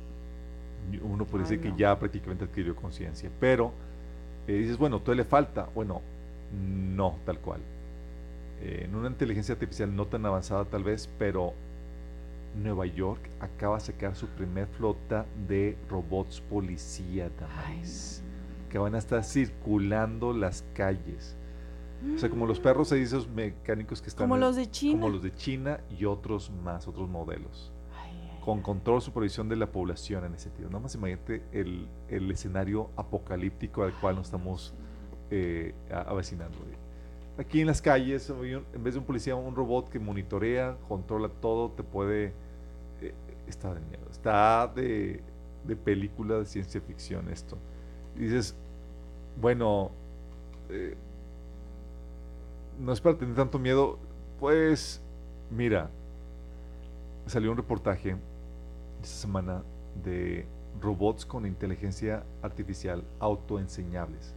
uno 1.02 1.26
puede 1.26 1.44
decir 1.44 1.60
que 1.60 1.74
ya 1.78 1.98
prácticamente 1.98 2.46
adquirió 2.46 2.76
conciencia, 2.76 3.30
pero 3.40 3.74
eh, 4.48 4.54
dices, 4.54 4.78
bueno, 4.78 5.00
todavía 5.00 5.24
le 5.24 5.30
falta. 5.30 5.68
Bueno, 5.76 6.02
no, 6.54 7.18
tal 7.26 7.40
cual. 7.40 7.62
Eh, 8.62 8.84
en 8.86 8.96
una 8.96 9.10
inteligencia 9.10 9.54
artificial 9.54 9.94
no 9.96 10.06
tan 10.08 10.26
avanzada 10.26 10.66
tal 10.66 10.84
vez, 10.84 11.10
pero 11.20 11.54
Nueva 12.56 12.86
York 12.86 13.30
acaba 13.40 13.76
de 13.76 13.82
sacar 13.82 14.16
su 14.16 14.28
primer 14.28 14.68
flota 14.68 15.26
de 15.48 15.78
robots 15.90 16.42
policía 16.42 17.30
también, 17.32 17.84
que 18.70 18.78
van 18.78 18.96
a 18.96 18.98
estar 18.98 19.24
circulando 19.24 20.34
las 20.34 20.64
calles. 20.74 21.36
O 22.16 22.18
sea, 22.18 22.30
como 22.30 22.46
los 22.46 22.60
perros, 22.60 22.92
esos 22.92 23.28
mecánicos 23.28 24.02
que 24.02 24.10
están... 24.10 24.26
Como 24.26 24.38
los 24.38 24.56
de 24.56 24.70
China. 24.70 25.02
Como 25.02 25.14
los 25.14 25.24
de 25.24 25.34
China 25.34 25.80
y 25.90 26.06
otros 26.06 26.52
más, 26.64 26.88
otros 26.88 27.10
modelos 27.10 27.72
con 28.48 28.62
control, 28.62 29.02
supervisión 29.02 29.50
de 29.50 29.58
la 29.58 29.70
población 29.70 30.24
en 30.24 30.34
ese 30.34 30.46
sentido. 30.46 30.70
Nada 30.70 30.80
más 30.80 30.96
imagínate 30.96 31.44
el, 31.52 31.86
el 32.08 32.32
escenario 32.32 32.90
apocalíptico 32.96 33.84
al 33.84 33.92
cual 34.00 34.16
nos 34.16 34.28
estamos 34.28 34.74
eh, 35.32 35.76
avecinando. 35.92 36.58
Aquí 37.38 37.60
en 37.60 37.68
las 37.68 37.82
calles, 37.82 38.30
en 38.30 38.84
vez 38.84 38.94
de 38.94 39.02
un 39.02 39.06
policía, 39.06 39.36
un 39.36 39.54
robot 39.54 39.90
que 39.90 40.00
monitorea, 40.00 40.78
controla 40.88 41.28
todo, 41.28 41.72
te 41.72 41.84
puede... 41.84 42.32
Eh, 43.02 43.14
está 43.48 43.74
de 43.74 43.82
miedo, 43.82 44.08
está 44.10 44.72
de, 44.74 45.22
de 45.66 45.76
película 45.76 46.40
de 46.40 46.46
ciencia 46.46 46.80
ficción 46.80 47.28
esto. 47.30 47.58
Y 48.16 48.20
dices, 48.22 48.56
bueno, 49.42 49.92
eh, 50.70 50.96
no 52.80 52.92
es 52.92 53.02
para 53.02 53.18
tener 53.18 53.36
tanto 53.36 53.60
miedo, 53.60 53.98
pues 54.40 55.02
mira, 55.50 55.90
salió 57.26 57.52
un 57.52 57.58
reportaje 57.58 58.16
esta 59.02 59.16
semana 59.16 59.64
de 60.04 60.46
robots 60.82 61.26
con 61.26 61.46
inteligencia 61.46 62.24
artificial 62.42 63.04
autoenseñables. 63.20 64.36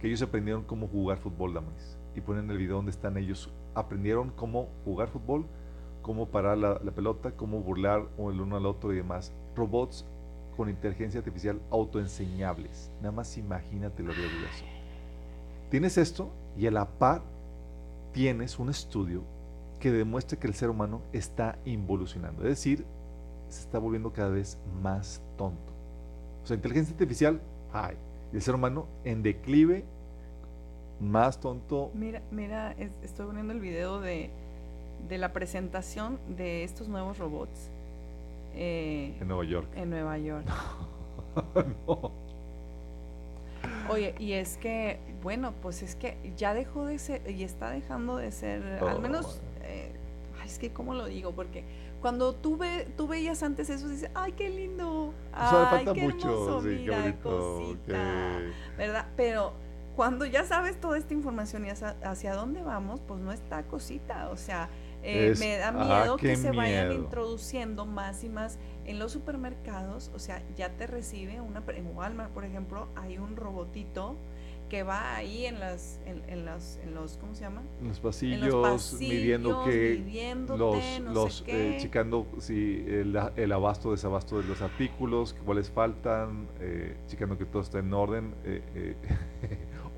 Que 0.00 0.08
ellos 0.08 0.22
aprendieron 0.22 0.62
cómo 0.62 0.88
jugar 0.88 1.18
fútbol, 1.18 1.54
damas. 1.54 1.96
Y 2.14 2.20
ponen 2.20 2.50
el 2.50 2.58
video 2.58 2.76
donde 2.76 2.90
están 2.90 3.16
ellos. 3.16 3.50
Aprendieron 3.74 4.30
cómo 4.30 4.68
jugar 4.84 5.08
fútbol, 5.08 5.46
cómo 6.02 6.26
parar 6.26 6.58
la, 6.58 6.78
pelota, 6.78 7.32
cómo 7.32 7.60
burlar 7.60 8.06
el 8.18 8.40
uno 8.40 8.56
al 8.56 8.66
otro 8.66 8.92
y 8.92 8.96
demás. 8.96 9.32
Robots 9.54 10.06
con 10.56 10.68
inteligencia 10.68 11.18
artificial 11.18 11.60
autoenseñables. 11.70 12.90
Nada 13.00 13.12
más 13.12 13.36
imagínate 13.36 14.02
lo 14.02 14.12
glorioso. 14.12 14.64
Tienes 15.70 15.98
esto 15.98 16.30
y 16.58 16.66
a 16.66 16.70
la 16.70 16.86
par 16.86 17.22
tienes 18.12 18.58
un 18.58 18.70
estudio 18.70 19.22
que 19.80 19.92
demuestra 19.92 20.38
que 20.38 20.46
el 20.46 20.54
ser 20.54 20.70
humano 20.70 21.02
está 21.12 21.58
involucionando. 21.64 22.42
Es 22.42 22.48
decir, 22.48 22.84
se 23.48 23.60
está 23.60 23.78
volviendo 23.78 24.12
cada 24.12 24.30
vez 24.30 24.58
más 24.82 25.20
tonto. 25.36 25.72
O 26.42 26.46
sea, 26.46 26.56
inteligencia 26.56 26.92
artificial, 26.92 27.40
hay. 27.72 27.96
Y 28.32 28.36
el 28.36 28.42
ser 28.42 28.54
humano 28.54 28.86
en 29.04 29.22
declive, 29.22 29.84
más 31.00 31.38
tonto. 31.40 31.90
Mira, 31.94 32.22
mira, 32.30 32.74
estoy 33.02 33.26
poniendo 33.26 33.52
el 33.52 33.60
video 33.60 34.00
de, 34.00 34.30
de, 35.08 35.18
la 35.18 35.32
presentación 35.32 36.18
de 36.36 36.64
estos 36.64 36.88
nuevos 36.88 37.18
robots. 37.18 37.70
Eh, 38.54 39.14
en 39.20 39.28
Nueva 39.28 39.44
York. 39.44 39.68
En 39.76 39.90
Nueva 39.90 40.18
York. 40.18 40.46
no. 41.86 42.25
Oye, 43.90 44.14
y 44.18 44.32
es 44.32 44.56
que, 44.56 44.98
bueno, 45.22 45.52
pues 45.62 45.82
es 45.82 45.96
que 45.96 46.16
ya 46.36 46.54
dejó 46.54 46.86
de 46.86 46.98
ser, 46.98 47.28
y 47.30 47.42
está 47.44 47.70
dejando 47.70 48.16
de 48.16 48.32
ser, 48.32 48.62
al 48.82 49.00
menos, 49.00 49.40
eh, 49.62 49.92
es 50.44 50.58
que, 50.58 50.72
¿cómo 50.72 50.94
lo 50.94 51.06
digo? 51.06 51.32
Porque 51.32 51.64
cuando 52.00 52.34
tú, 52.34 52.56
ve, 52.56 52.86
tú 52.96 53.08
veías 53.08 53.42
antes 53.42 53.68
eso, 53.70 53.88
dices, 53.88 54.10
ay, 54.14 54.32
qué 54.32 54.48
lindo. 54.48 55.12
Ay, 55.32 55.86
qué 55.92 56.02
mucho, 56.02 56.60
sí, 56.62 56.68
mira, 56.68 57.14
cosita. 57.22 58.40
¿Verdad? 58.76 59.06
Pero 59.16 59.54
cuando 59.96 60.26
ya 60.26 60.44
sabes 60.44 60.78
toda 60.80 60.98
esta 60.98 61.14
información 61.14 61.66
y 61.66 61.70
hacia, 61.70 62.34
dónde 62.34 62.62
vamos, 62.62 63.00
pues 63.08 63.18
no 63.20 63.32
está 63.32 63.62
cosita. 63.64 64.28
O 64.30 64.36
sea, 64.36 64.68
eh, 65.06 65.34
me 65.38 65.56
da 65.56 65.72
miedo 65.72 66.16
que 66.16 66.36
se 66.36 66.50
vayan 66.50 66.92
introduciendo 66.92 67.86
más 67.86 68.24
y 68.24 68.28
más 68.28 68.58
en 68.84 68.98
los 68.98 69.12
supermercados. 69.12 70.10
O 70.14 70.18
sea, 70.18 70.42
ya 70.56 70.70
te 70.70 70.86
recibe 70.86 71.40
una, 71.40 71.62
en 71.68 71.96
Walmart, 71.96 72.32
por 72.32 72.44
ejemplo, 72.44 72.88
hay 72.96 73.18
un 73.18 73.36
robotito 73.36 74.16
que 74.68 74.82
va 74.82 75.14
ahí 75.14 75.46
en 75.46 75.60
las 75.60 76.00
en, 76.06 76.22
en, 76.28 76.44
las 76.44 76.80
en 76.82 76.94
los 76.94 77.18
cómo 77.18 77.34
se 77.34 77.42
llama 77.42 77.62
en 77.80 77.88
los 77.88 78.00
pasillos, 78.00 78.96
midiendo 78.98 79.64
que 79.64 80.42
los, 80.48 81.00
los 81.00 81.44
eh, 81.46 81.76
checando 81.80 82.26
si 82.38 82.84
el, 82.88 83.16
el, 83.36 83.52
abasto 83.52 83.92
desabasto 83.92 84.40
de 84.40 84.48
los 84.48 84.62
artículos 84.62 85.36
cuáles 85.44 85.70
faltan 85.70 86.48
eh, 86.60 86.96
checando 87.06 87.38
que 87.38 87.44
todo 87.44 87.62
está 87.62 87.78
en 87.78 87.94
orden 87.94 88.34
eh, 88.44 88.96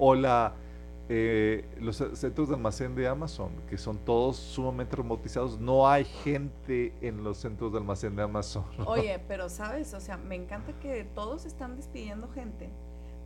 eh 1.08 1.68
los 1.80 1.96
centros 1.96 2.48
de 2.48 2.54
almacén 2.54 2.94
de 2.94 3.08
Amazon 3.08 3.50
que 3.68 3.78
son 3.78 3.98
todos 3.98 4.36
sumamente 4.36 4.96
robotizados 4.96 5.58
no 5.58 5.88
hay 5.88 6.04
gente 6.04 6.92
en 7.00 7.24
los 7.24 7.38
centros 7.38 7.72
de 7.72 7.78
almacén 7.78 8.14
de 8.14 8.22
Amazon 8.22 8.64
oye 8.86 9.18
pero 9.26 9.48
sabes 9.48 9.94
o 9.94 10.00
sea 10.00 10.16
me 10.16 10.34
encanta 10.34 10.72
que 10.80 11.04
todos 11.14 11.46
están 11.46 11.76
despidiendo 11.76 12.28
gente 12.28 12.68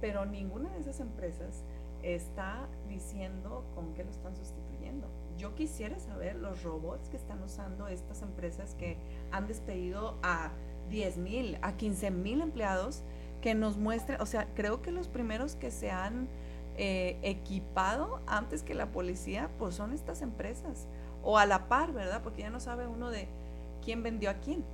pero 0.01 0.27
ninguna 0.27 0.71
de 0.71 0.81
esas 0.81 1.01
empresas 1.01 1.65
está 2.03 2.69
diciendo 2.89 3.65
con 3.75 3.95
qué 3.95 4.05
lo 4.05 4.11
están 4.11 4.37
sustituyendo. 4.37 5.09
Yo 5.39 5.55
quisiera 5.55 5.99
saber 5.99 6.37
los 6.37 6.63
robots 6.63 7.09
que 7.09 7.17
están 7.17 7.43
usando 7.43 7.89
estas 7.89 8.23
empresas 8.23 8.75
que 8.75 8.97
han 9.31 9.47
despedido 9.47 10.19
a 10.23 10.51
10 10.91 11.19
mil, 11.19 11.59
a 11.63 11.77
15 11.77 12.11
mil 12.11 12.41
empleados, 12.41 13.03
que 13.41 13.55
nos 13.55 13.77
muestren, 13.77 14.21
o 14.21 14.27
sea, 14.27 14.49
creo 14.55 14.83
que 14.83 14.93
los 14.93 15.09
primeros 15.09 15.57
que 15.57 15.71
se 15.71 15.91
han 15.91 16.29
eh, 16.77 17.19
equipado 17.23 18.21
antes 18.27 18.63
que 18.63 18.75
la 18.75 18.87
policía, 18.87 19.51
pues 19.59 19.75
son 19.75 19.93
estas 19.93 20.23
empresas, 20.23 20.87
o 21.23 21.39
a 21.39 21.47
la 21.47 21.69
par, 21.69 21.93
¿verdad? 21.93 22.23
Porque 22.23 22.43
ya 22.43 22.51
no 22.51 22.61
sabe 22.61 22.87
uno 22.87 23.11
de 23.11 23.29
quién 23.85 24.03
vendió 24.03 24.31
a 24.31 24.35
quién, 24.35 24.65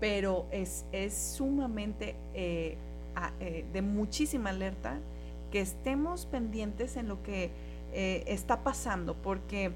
pero 0.00 0.46
es, 0.50 0.84
es 0.92 1.14
sumamente... 1.16 2.14
Eh, 2.34 2.76
eh, 3.40 3.64
de 3.72 3.82
muchísima 3.82 4.50
alerta, 4.50 5.00
que 5.50 5.60
estemos 5.60 6.26
pendientes 6.26 6.96
en 6.96 7.08
lo 7.08 7.20
que 7.24 7.50
está 7.92 8.62
pasando, 8.62 9.14
porque 9.14 9.72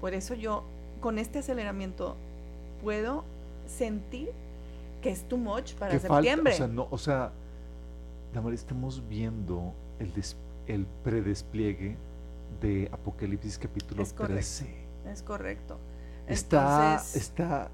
por 0.00 0.14
eso 0.14 0.32
yo 0.32 0.64
con 1.02 1.18
este 1.18 1.40
aceleramiento 1.40 2.16
puedo 2.82 3.24
sentir 3.66 4.30
que 5.02 5.10
es 5.10 5.24
too 5.24 5.36
much 5.36 5.74
para 5.74 5.98
septiembre. 5.98 6.54
o 6.54 6.56
sea, 6.56 6.66
no, 6.66 6.88
o 6.90 6.96
sea, 6.98 7.32
estamos 8.52 9.02
viendo 9.08 9.72
el, 9.98 10.12
el 10.68 10.86
predespliegue 11.02 11.96
de 12.60 12.88
Apocalipsis 12.92 13.58
capítulo 13.58 14.02
es 14.02 14.14
13. 14.14 14.88
Es 15.06 15.22
correcto. 15.22 15.78
Está, 16.26 17.02
está. 17.14 17.70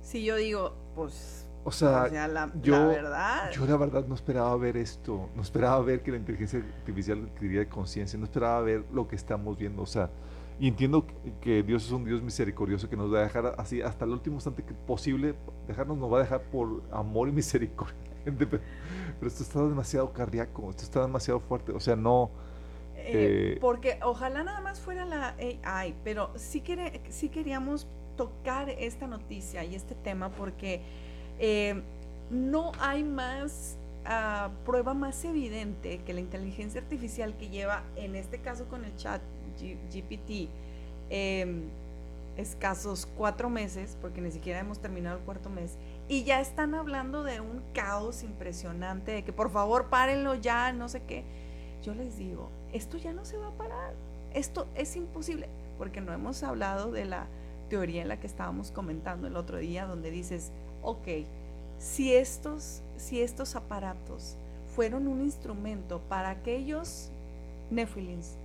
Si 0.00 0.24
yo 0.24 0.36
digo, 0.36 0.74
pues 0.94 1.46
o 1.64 1.70
sea, 1.70 2.08
la, 2.08 2.50
yo, 2.60 2.88
verdad. 2.88 3.50
yo 3.52 3.64
la 3.66 3.76
verdad 3.76 4.04
no 4.06 4.16
esperaba 4.16 4.56
ver 4.56 4.76
esto, 4.76 5.28
no 5.36 5.42
esperaba 5.42 5.80
ver 5.80 6.02
que 6.02 6.10
la 6.10 6.16
inteligencia 6.16 6.58
artificial 6.58 7.30
adquiriera 7.32 7.68
conciencia, 7.70 8.18
no 8.18 8.24
esperaba 8.24 8.60
ver 8.62 8.84
lo 8.92 9.06
que 9.06 9.14
estamos 9.14 9.56
viendo, 9.56 9.82
o 9.82 9.86
sea, 9.86 10.10
y 10.58 10.66
entiendo 10.66 11.06
que 11.40 11.62
Dios 11.62 11.84
es 11.84 11.92
un 11.92 12.04
Dios 12.04 12.20
misericordioso 12.20 12.90
que 12.90 12.96
nos 12.96 13.12
va 13.12 13.20
a 13.20 13.22
dejar 13.22 13.54
así 13.58 13.80
hasta 13.80 14.04
el 14.04 14.10
último 14.10 14.36
instante 14.36 14.64
que 14.64 14.74
posible, 14.74 15.36
dejarnos 15.68 15.96
nos 15.98 16.12
va 16.12 16.18
a 16.18 16.22
dejar 16.22 16.42
por 16.42 16.82
amor 16.90 17.28
y 17.28 17.32
misericordia, 17.32 17.96
pero, 18.24 18.60
esto 19.26 19.42
está 19.42 19.62
demasiado 19.62 20.12
cardíaco, 20.12 20.70
esto 20.70 20.82
está 20.82 21.02
demasiado 21.02 21.40
fuerte, 21.40 21.72
o 21.72 21.80
sea, 21.80 21.96
no... 21.96 22.30
Eh, 22.96 23.54
eh, 23.54 23.58
porque 23.60 23.98
ojalá 24.02 24.44
nada 24.44 24.60
más 24.60 24.80
fuera 24.80 25.04
la 25.04 25.34
AI, 25.64 25.94
pero 26.04 26.30
sí, 26.36 26.62
sí 27.08 27.28
queríamos 27.28 27.86
tocar 28.16 28.70
esta 28.70 29.06
noticia 29.06 29.64
y 29.64 29.74
este 29.74 29.94
tema 29.94 30.28
porque 30.30 30.82
eh, 31.38 31.82
no 32.30 32.72
hay 32.78 33.02
más 33.04 33.76
ah, 34.04 34.50
prueba 34.64 34.94
más 34.94 35.24
evidente 35.24 35.98
que 36.06 36.14
la 36.14 36.20
inteligencia 36.20 36.80
artificial 36.80 37.36
que 37.36 37.48
lleva, 37.48 37.82
en 37.96 38.14
este 38.16 38.38
caso 38.38 38.66
con 38.66 38.84
el 38.84 38.94
chat 38.96 39.20
GPT, 39.92 40.48
em, 41.10 41.62
escasos 42.36 43.06
cuatro 43.16 43.50
meses, 43.50 43.96
porque 44.00 44.20
ni 44.20 44.30
siquiera 44.30 44.60
hemos 44.60 44.78
terminado 44.78 45.18
el 45.18 45.24
cuarto 45.24 45.50
mes, 45.50 45.76
y 46.08 46.24
ya 46.24 46.40
están 46.40 46.74
hablando 46.74 47.22
de 47.22 47.40
un 47.40 47.62
caos 47.72 48.22
impresionante, 48.22 49.12
de 49.12 49.24
que 49.24 49.32
por 49.32 49.50
favor 49.50 49.88
párenlo 49.88 50.34
ya, 50.34 50.72
no 50.72 50.88
sé 50.88 51.02
qué. 51.02 51.24
Yo 51.82 51.94
les 51.94 52.16
digo, 52.16 52.48
esto 52.72 52.96
ya 52.98 53.12
no 53.12 53.24
se 53.24 53.36
va 53.36 53.48
a 53.48 53.52
parar, 53.52 53.94
esto 54.34 54.66
es 54.74 54.96
imposible, 54.96 55.48
porque 55.78 56.00
no 56.00 56.12
hemos 56.12 56.42
hablado 56.42 56.92
de 56.92 57.04
la 57.04 57.26
teoría 57.68 58.02
en 58.02 58.08
la 58.08 58.20
que 58.20 58.26
estábamos 58.26 58.70
comentando 58.70 59.26
el 59.26 59.36
otro 59.36 59.58
día, 59.58 59.86
donde 59.86 60.10
dices, 60.10 60.52
ok, 60.82 61.26
si 61.78 62.14
estos, 62.14 62.82
si 62.96 63.20
estos 63.20 63.56
aparatos 63.56 64.36
fueron 64.76 65.08
un 65.08 65.20
instrumento 65.20 66.00
para 66.08 66.30
aquellos 66.30 67.10
nefilins, 67.70 68.36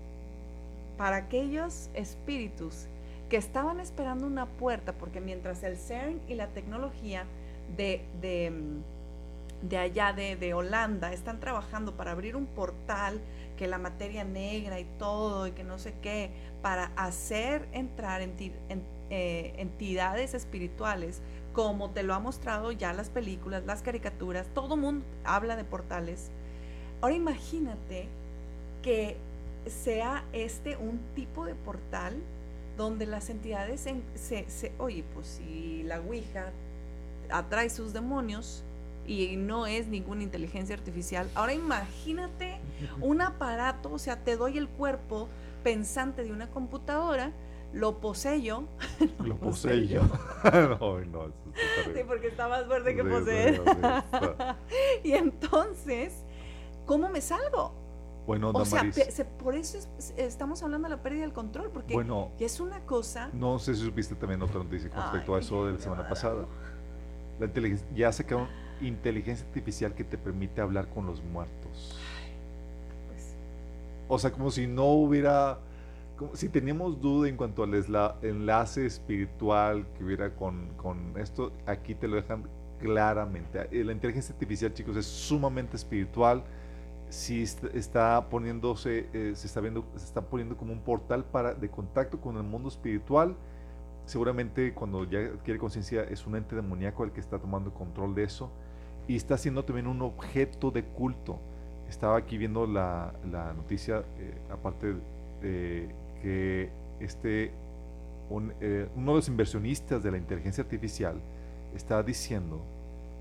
para 0.97 1.17
aquellos 1.17 1.89
espíritus 1.93 2.87
que 3.29 3.37
estaban 3.37 3.79
esperando 3.79 4.25
una 4.25 4.45
puerta, 4.45 4.93
porque 4.93 5.19
mientras 5.19 5.63
el 5.63 5.77
CERN 5.77 6.19
y 6.27 6.35
la 6.35 6.47
tecnología 6.47 7.25
de, 7.75 8.05
de, 8.21 9.77
allá 9.77 10.13
de, 10.13 10.35
de, 10.35 10.53
Holanda 10.53 11.11
están 11.11 11.39
trabajando 11.39 11.95
para 11.95 12.11
abrir 12.11 12.35
un 12.35 12.45
portal, 12.45 13.19
que 13.57 13.67
la 13.67 13.77
materia 13.77 14.23
negra 14.23 14.79
y 14.79 14.85
todo, 14.99 15.47
y 15.47 15.51
que 15.51 15.63
no 15.63 15.79
sé 15.79 15.93
qué, 16.01 16.31
para 16.61 16.91
hacer 16.95 17.67
entrar 17.71 18.21
en, 18.21 18.33
eh, 19.09 19.53
entidades 19.57 20.33
espirituales 20.33 21.21
como 21.53 21.89
te 21.89 22.03
lo 22.03 22.13
ha 22.13 22.19
mostrado 22.19 22.71
ya 22.71 22.93
las 22.93 23.09
películas, 23.09 23.65
las 23.65 23.81
caricaturas, 23.81 24.45
todo 24.53 24.77
mundo 24.77 25.03
habla 25.23 25.55
de 25.55 25.63
portales. 25.63 26.29
Ahora 27.01 27.15
imagínate 27.15 28.07
que 28.83 29.17
sea 29.65 30.23
este 30.33 30.77
un 30.77 30.99
tipo 31.15 31.45
de 31.45 31.55
portal 31.55 32.21
donde 32.77 33.07
las 33.07 33.31
entidades 33.31 33.81
se, 34.15 34.49
se, 34.49 34.71
oye, 34.77 35.03
pues 35.15 35.25
si 35.27 35.81
la 35.83 35.99
Ouija 35.99 36.51
atrae 37.31 37.69
sus 37.69 37.93
demonios 37.93 38.63
y 39.05 39.37
no 39.37 39.67
es 39.67 39.87
ninguna 39.87 40.23
inteligencia 40.23 40.75
artificial, 40.75 41.29
ahora 41.35 41.53
imagínate 41.53 42.59
un 43.01 43.21
aparato, 43.21 43.91
o 43.91 43.99
sea, 43.99 44.23
te 44.23 44.35
doy 44.35 44.57
el 44.57 44.67
cuerpo 44.67 45.29
pensante 45.63 46.23
de 46.23 46.31
una 46.31 46.47
computadora 46.49 47.31
lo 47.73 47.99
poseyo. 47.99 48.63
Lo 49.23 49.35
poseyo. 49.35 50.01
no, 50.43 50.99
no, 51.01 51.33
Sí, 51.93 52.01
porque 52.07 52.27
está 52.27 52.47
más 52.47 52.65
fuerte 52.65 52.95
que 52.95 53.03
poseer. 53.03 53.61
y 55.03 55.13
entonces, 55.13 56.23
¿cómo 56.85 57.09
me 57.09 57.19
salgo? 57.19 57.73
Bueno, 58.27 58.51
o 58.53 58.65
sea, 58.65 58.83
por 59.41 59.55
eso 59.55 59.79
estamos 60.17 60.61
hablando 60.61 60.89
de 60.89 60.95
la 60.95 61.01
pérdida 61.01 61.21
del 61.21 61.31
control, 61.33 61.69
porque 61.71 61.93
bueno, 61.93 62.31
es 62.39 62.59
una 62.59 62.81
cosa. 62.81 63.29
No 63.33 63.57
sé 63.57 63.73
si 63.73 63.85
supiste 63.85 64.15
también 64.15 64.41
otra 64.41 64.61
noticia 64.61 64.89
con 64.89 65.01
respecto 65.01 65.35
a 65.35 65.39
eso 65.39 65.65
de 65.65 65.73
la 65.73 65.79
semana 65.79 66.09
pasada. 66.09 66.45
La 67.39 67.45
inteligencia, 67.45 67.87
ya 67.95 68.11
sacaron 68.11 68.47
inteligencia 68.81 69.45
artificial 69.45 69.93
que 69.93 70.03
te 70.03 70.17
permite 70.17 70.61
hablar 70.61 70.87
con 70.89 71.05
los 71.05 71.23
muertos. 71.23 71.99
Pues. 73.07 73.35
O 74.07 74.19
sea, 74.19 74.31
como 74.31 74.51
si 74.51 74.67
no 74.67 74.85
hubiera 74.85 75.59
si 76.33 76.49
teníamos 76.49 76.99
duda 76.99 77.29
en 77.29 77.37
cuanto 77.37 77.63
al 77.63 77.73
enlace 78.21 78.85
espiritual 78.85 79.85
que 79.97 80.03
hubiera 80.03 80.31
con, 80.31 80.69
esto, 81.17 81.51
aquí 81.65 81.95
te 81.95 82.07
lo 82.07 82.15
dejan 82.15 82.43
claramente. 82.79 83.67
Eh, 83.71 83.83
la 83.83 83.91
inteligencia 83.91 84.33
artificial, 84.33 84.73
chicos, 84.73 84.97
es 84.97 85.05
sumamente 85.05 85.75
espiritual. 85.75 86.43
Si 87.09 87.43
está 87.43 88.27
poniéndose, 88.29 89.07
eh, 89.13 89.31
se 89.35 89.47
está 89.47 89.61
viendo, 89.61 89.85
se 89.95 90.05
está 90.05 90.21
poniendo 90.21 90.57
como 90.57 90.73
un 90.73 90.79
portal 90.79 91.23
para, 91.23 91.53
de 91.53 91.69
contacto 91.69 92.19
con 92.19 92.35
el 92.37 92.43
mundo 92.43 92.69
espiritual. 92.69 93.35
Seguramente 94.07 94.73
cuando 94.73 95.03
ya 95.03 95.19
adquiere 95.19 95.59
conciencia 95.59 96.03
es 96.03 96.25
un 96.25 96.37
ente 96.37 96.55
demoníaco 96.55 97.03
el 97.03 97.11
que 97.11 97.19
está 97.19 97.39
tomando 97.39 97.73
control 97.73 98.15
de 98.15 98.23
eso 98.23 98.49
y 99.05 99.17
está 99.17 99.37
siendo 99.37 99.65
también 99.65 99.85
un 99.85 100.01
objeto 100.01 100.71
de 100.71 100.83
culto. 100.83 101.37
Estaba 101.89 102.17
aquí 102.17 102.37
viendo 102.37 102.65
la, 102.65 103.11
noticia, 103.55 104.03
eh, 104.17 104.33
aparte 104.49 104.95
de 105.41 105.89
que 106.21 106.69
este, 107.01 107.51
eh, 108.61 108.87
uno 108.95 109.11
de 109.11 109.15
los 109.17 109.27
inversionistas 109.27 110.01
de 110.01 110.11
la 110.11 110.17
inteligencia 110.17 110.63
artificial 110.63 111.17
está 111.75 112.01
diciendo 112.01 112.61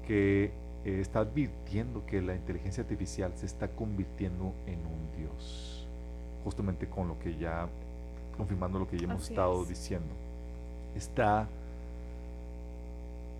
que 0.07 0.53
eh, 0.85 1.01
está 1.01 1.21
advirtiendo 1.21 2.07
que 2.07 2.23
la 2.23 2.37
inteligencia 2.37 2.85
artificial 2.85 3.33
se 3.35 3.47
está 3.47 3.67
convirtiendo 3.67 4.53
en 4.69 4.79
un 4.79 5.17
dios, 5.19 5.85
justamente 6.45 6.87
con 6.87 7.09
lo 7.09 7.19
que 7.19 7.37
ya, 7.37 7.67
confirmando 8.37 8.79
lo 8.79 8.89
que 8.89 8.97
ya 8.97 9.05
hemos 9.05 9.29
estado 9.29 9.65
diciendo. 9.65 10.15
Está 10.97 11.47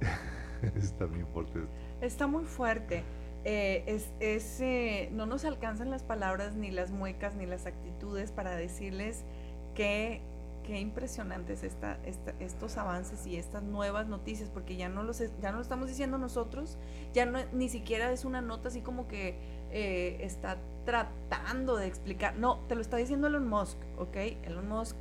Está 0.77 1.07
muy 1.07 1.25
fuerte. 1.33 1.61
Está 2.01 2.27
muy 2.27 2.45
fuerte. 2.45 3.03
Eh, 3.45 3.85
es, 3.87 4.11
es 4.21 4.61
eh, 4.61 5.09
no 5.13 5.27
nos 5.27 5.45
alcanzan 5.45 5.91
las 5.91 6.03
palabras, 6.03 6.55
ni 6.57 6.71
las 6.71 6.91
muecas, 6.91 7.37
ni 7.37 7.47
las 7.47 7.67
actitudes 7.67 8.33
para 8.33 8.57
decirles 8.57 9.23
que 9.75 10.21
qué 10.65 10.81
impresionantes 10.81 11.63
esta, 11.63 11.97
estos 12.41 12.77
avances 12.77 13.25
y 13.25 13.37
estas 13.37 13.63
nuevas 13.63 14.09
noticias, 14.09 14.51
porque 14.51 14.75
ya 14.75 14.89
no, 14.89 15.05
los, 15.05 15.21
ya 15.41 15.53
no 15.53 15.59
lo 15.59 15.63
estamos 15.63 15.87
diciendo 15.87 16.19
nosotros, 16.19 16.77
ya 17.15 17.25
no, 17.25 17.39
ni 17.53 17.69
siquiera 17.69 18.11
es 18.11 18.25
una 18.25 18.41
nota 18.41 18.67
así 18.67 18.81
como 18.81 19.07
que 19.07 19.39
eh, 19.71 20.17
está 20.23 20.59
tratando 20.85 21.77
de 21.77 21.87
explicar, 21.87 22.37
no, 22.37 22.59
te 22.67 22.75
lo 22.75 22.81
está 22.81 22.97
diciendo 22.97 23.29
Elon 23.29 23.47
Musk, 23.49 23.79
¿ok? 23.97 24.17
Elon 24.43 24.69
Musk 24.69 24.97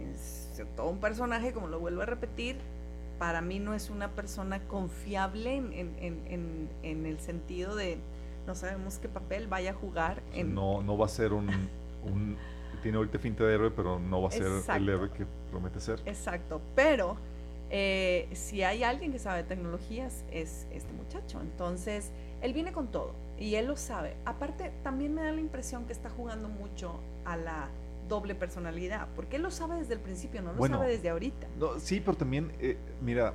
es 0.00 0.50
todo 0.76 0.88
un 0.88 0.98
personaje, 0.98 1.52
como 1.52 1.68
lo 1.68 1.80
vuelvo 1.80 2.02
a 2.02 2.06
repetir, 2.06 2.56
para 3.18 3.40
mí 3.40 3.58
no 3.58 3.74
es 3.74 3.90
una 3.90 4.08
persona 4.08 4.60
confiable 4.66 5.56
en, 5.56 7.06
el 7.06 7.20
sentido 7.20 7.76
de 7.76 7.98
no 8.46 8.54
sabemos 8.54 8.98
qué 8.98 9.08
papel 9.08 9.46
vaya 9.46 9.72
a 9.72 9.74
jugar. 9.74 10.22
En, 10.32 10.54
no, 10.54 10.82
no 10.82 10.96
va 10.96 11.06
a 11.06 11.08
ser 11.08 11.32
un, 11.32 11.48
tiene 12.82 12.96
ahorita 12.96 13.18
finta 13.18 13.44
de 13.44 13.54
héroe, 13.54 13.70
pero 13.70 13.98
no 13.98 14.22
va 14.22 14.28
a 14.28 14.30
ser 14.30 14.46
el 14.76 14.88
héroe 14.88 15.10
que 15.10 15.26
promete 15.50 15.80
ser. 15.80 16.00
Exacto, 16.06 16.60
pero 16.74 17.16
eh, 17.70 18.28
si 18.32 18.62
hay 18.62 18.82
alguien 18.82 19.12
que 19.12 19.18
sabe 19.18 19.44
tecnologías 19.44 20.24
es 20.32 20.66
este 20.72 20.92
muchacho. 20.92 21.40
Entonces, 21.40 22.10
él 22.42 22.52
viene 22.52 22.72
con 22.72 22.88
todo 22.88 23.12
y 23.38 23.54
él 23.54 23.66
lo 23.66 23.76
sabe. 23.76 24.16
Aparte, 24.24 24.72
también 24.82 25.14
me 25.14 25.22
da 25.22 25.32
la 25.32 25.40
impresión 25.40 25.84
que 25.86 25.92
está 25.92 26.10
jugando 26.10 26.48
mucho 26.48 27.00
a 27.24 27.36
la 27.36 27.68
doble 28.10 28.34
personalidad, 28.34 29.08
porque 29.16 29.36
él 29.36 29.42
lo 29.42 29.50
sabe 29.50 29.76
desde 29.76 29.94
el 29.94 30.00
principio, 30.00 30.42
no 30.42 30.52
lo 30.52 30.66
sabe 30.66 30.88
desde 30.88 31.08
ahorita. 31.08 31.46
No, 31.58 31.78
sí, 31.78 32.02
pero 32.04 32.18
también, 32.18 32.52
eh, 32.58 32.76
mira, 33.00 33.32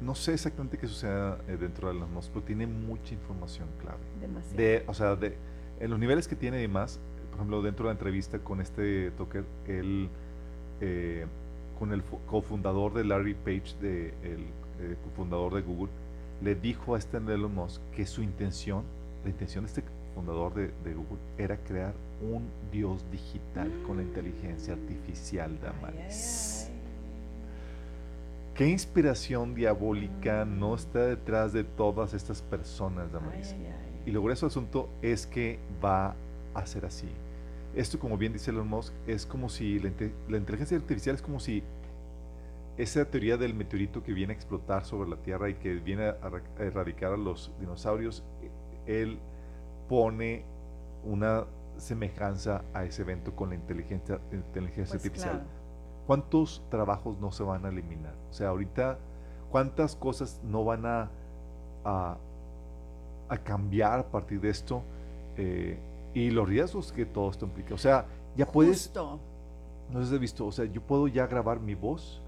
no 0.00 0.14
sé 0.14 0.34
exactamente 0.34 0.78
qué 0.78 0.86
sucede 0.86 1.34
eh, 1.48 1.56
dentro 1.58 1.88
de 1.88 1.94
las 1.94 2.28
pero 2.28 2.44
tiene 2.44 2.68
mucha 2.68 3.14
información 3.14 3.68
clave. 3.80 3.98
Demasiado. 4.20 4.56
De, 4.56 4.84
o 4.86 4.94
sea, 4.94 5.16
de, 5.16 5.36
en 5.80 5.90
los 5.90 5.98
niveles 5.98 6.28
que 6.28 6.36
tiene 6.36 6.62
y 6.62 6.68
más, 6.68 7.00
por 7.30 7.38
ejemplo, 7.38 7.62
dentro 7.62 7.86
de 7.86 7.88
la 7.88 7.92
entrevista 7.92 8.38
con 8.38 8.60
este 8.60 9.10
Tucker, 9.12 9.44
él, 9.66 10.08
eh, 10.80 11.26
con 11.78 11.92
el 11.92 12.04
cofundador 12.04 12.94
de 12.94 13.04
Larry 13.04 13.34
Page, 13.34 13.74
de, 13.80 14.14
el 14.22 14.96
cofundador 15.04 15.54
de 15.54 15.62
Google, 15.62 15.90
le 16.42 16.54
dijo 16.54 16.94
a 16.94 16.98
este 16.98 17.16
Elon 17.16 17.54
Musk 17.54 17.80
que 17.92 18.04
su 18.04 18.22
intención, 18.22 18.84
la 19.24 19.30
intención 19.30 19.64
de 19.64 19.68
este 19.68 19.84
fundador 20.14 20.54
de, 20.54 20.68
de 20.84 20.94
Google, 20.94 21.18
era 21.38 21.56
crear 21.56 21.94
un 22.22 22.48
dios 22.70 23.04
digital 23.10 23.70
con 23.86 23.96
la 23.96 24.02
inteligencia 24.02 24.74
artificial, 24.74 25.58
Damaris. 25.60 26.70
¿Qué 28.54 28.68
inspiración 28.68 29.54
diabólica 29.54 30.44
no 30.44 30.74
está 30.74 31.06
detrás 31.06 31.52
de 31.52 31.64
todas 31.64 32.12
estas 32.12 32.42
personas, 32.42 33.10
Damaris? 33.10 33.54
Y 34.04 34.10
lo 34.10 34.22
grueso 34.22 34.46
del 34.46 34.50
asunto 34.50 34.88
es 35.00 35.26
que 35.26 35.58
va 35.82 36.14
a 36.54 36.66
ser 36.66 36.84
así. 36.84 37.08
Esto, 37.74 37.98
como 37.98 38.18
bien 38.18 38.34
dice 38.34 38.50
Elon 38.50 38.68
Musk, 38.68 38.92
es 39.06 39.24
como 39.24 39.48
si 39.48 39.78
la, 39.78 39.90
la 40.28 40.36
inteligencia 40.36 40.76
artificial 40.76 41.16
es 41.16 41.22
como 41.22 41.40
si 41.40 41.62
esa 42.76 43.04
teoría 43.06 43.38
del 43.38 43.54
meteorito 43.54 44.02
que 44.02 44.12
viene 44.12 44.34
a 44.34 44.36
explotar 44.36 44.84
sobre 44.84 45.08
la 45.08 45.16
Tierra 45.16 45.48
y 45.48 45.54
que 45.54 45.74
viene 45.74 46.04
a 46.04 46.16
erradicar 46.58 47.12
a 47.12 47.16
los 47.16 47.50
dinosaurios, 47.58 48.22
él 48.86 49.18
pone 49.92 50.42
una 51.04 51.44
semejanza 51.76 52.64
a 52.72 52.84
ese 52.84 53.02
evento 53.02 53.36
con 53.36 53.50
la 53.50 53.56
inteligencia, 53.56 54.20
inteligencia 54.32 54.94
pues 54.94 55.04
artificial. 55.04 55.42
¿Cuántos 56.06 56.62
trabajos 56.70 57.18
no 57.18 57.30
se 57.30 57.42
van 57.42 57.66
a 57.66 57.68
eliminar? 57.68 58.14
O 58.30 58.32
sea, 58.32 58.48
ahorita, 58.48 58.96
¿cuántas 59.50 59.94
cosas 59.94 60.40
no 60.44 60.64
van 60.64 60.86
a, 60.86 61.10
a, 61.84 62.16
cambiar 63.44 63.98
a 63.98 64.06
partir 64.10 64.40
de 64.40 64.48
esto? 64.48 64.82
Eh, 65.36 65.78
y 66.14 66.30
los 66.30 66.48
riesgos 66.48 66.90
que 66.90 67.04
todo 67.04 67.30
esto 67.30 67.44
implica. 67.44 67.74
O 67.74 67.78
sea, 67.78 68.06
ya 68.34 68.46
puedes... 68.46 68.84
Justo. 68.84 69.20
No 69.90 70.00
sé 70.00 70.08
si 70.08 70.14
has 70.14 70.20
visto, 70.20 70.46
o 70.46 70.52
sea, 70.52 70.64
yo 70.64 70.80
puedo 70.80 71.06
ya 71.06 71.26
grabar 71.26 71.60
mi 71.60 71.74
voz 71.74 72.22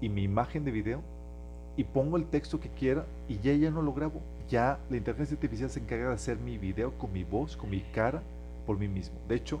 y 0.00 0.08
mi 0.08 0.22
imagen 0.22 0.64
de 0.64 0.70
video 0.70 1.00
y 1.76 1.82
pongo 1.82 2.16
el 2.18 2.26
texto 2.26 2.60
que 2.60 2.68
quiera 2.68 3.04
y 3.26 3.40
ya 3.40 3.52
ya 3.54 3.72
no 3.72 3.82
lo 3.82 3.92
grabo. 3.92 4.20
Ya 4.50 4.80
la 4.90 4.96
inteligencia 4.96 5.36
artificial 5.36 5.70
se 5.70 5.78
encarga 5.78 6.08
de 6.08 6.14
hacer 6.14 6.36
mi 6.36 6.58
video 6.58 6.92
con 6.98 7.12
mi 7.12 7.22
voz, 7.22 7.56
con 7.56 7.70
mi 7.70 7.80
cara 7.80 8.20
por 8.66 8.76
mí 8.78 8.88
mismo. 8.88 9.16
De 9.28 9.36
hecho, 9.36 9.60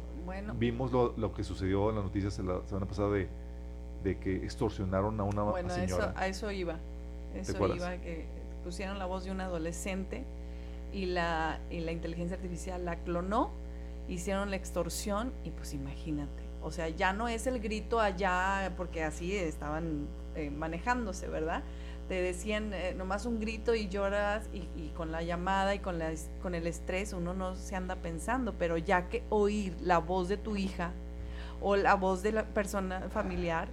vimos 0.58 0.90
lo, 0.90 1.14
lo, 1.16 1.32
que 1.32 1.44
sucedió 1.44 1.90
en 1.90 1.96
las 1.96 2.04
noticias 2.04 2.38
la 2.40 2.60
semana 2.66 2.86
pasada 2.86 3.10
de, 3.10 3.28
de 4.02 4.18
que 4.18 4.36
extorsionaron 4.36 5.18
a 5.20 5.22
una 5.22 5.42
bueno, 5.42 5.70
señora. 5.70 6.06
Eso, 6.06 6.18
a 6.18 6.26
eso 6.26 6.50
iba. 6.50 6.76
Eso 7.34 7.74
iba, 7.74 7.96
que 7.98 8.26
pusieron 8.64 8.98
la 8.98 9.06
voz 9.06 9.24
de 9.24 9.30
un 9.30 9.40
adolescente 9.40 10.24
y 10.92 11.06
la, 11.06 11.60
y 11.70 11.80
la 11.80 11.92
inteligencia 11.92 12.36
artificial 12.36 12.84
la 12.84 12.96
clonó, 12.96 13.52
hicieron 14.08 14.50
la 14.50 14.56
extorsión 14.56 15.32
y 15.44 15.50
pues 15.50 15.72
imagínate. 15.72 16.42
O 16.62 16.72
sea, 16.72 16.88
ya 16.88 17.12
no 17.12 17.28
es 17.28 17.46
el 17.46 17.60
grito 17.60 18.00
allá, 18.00 18.74
porque 18.76 19.04
así 19.04 19.34
estaban 19.36 20.08
eh, 20.34 20.50
manejándose, 20.50 21.28
¿verdad? 21.28 21.62
Te 22.10 22.20
decían 22.20 22.74
eh, 22.74 22.92
nomás 22.92 23.24
un 23.24 23.38
grito 23.38 23.72
y 23.72 23.88
lloras 23.88 24.50
y, 24.52 24.88
con 24.96 25.12
la 25.12 25.22
llamada 25.22 25.76
y 25.76 25.78
con, 25.78 26.00
la, 26.00 26.12
con 26.42 26.56
el 26.56 26.66
estrés 26.66 27.12
uno 27.12 27.34
no 27.34 27.54
se 27.54 27.76
anda 27.76 27.94
pensando, 27.94 28.52
pero 28.58 28.76
ya 28.76 29.08
que 29.08 29.22
oír 29.28 29.76
la 29.80 29.98
voz 29.98 30.28
de 30.28 30.36
tu 30.36 30.56
hija 30.56 30.90
o 31.60 31.76
la 31.76 31.94
voz 31.94 32.24
de 32.24 32.32
la 32.32 32.46
persona 32.46 33.08
familiar, 33.10 33.68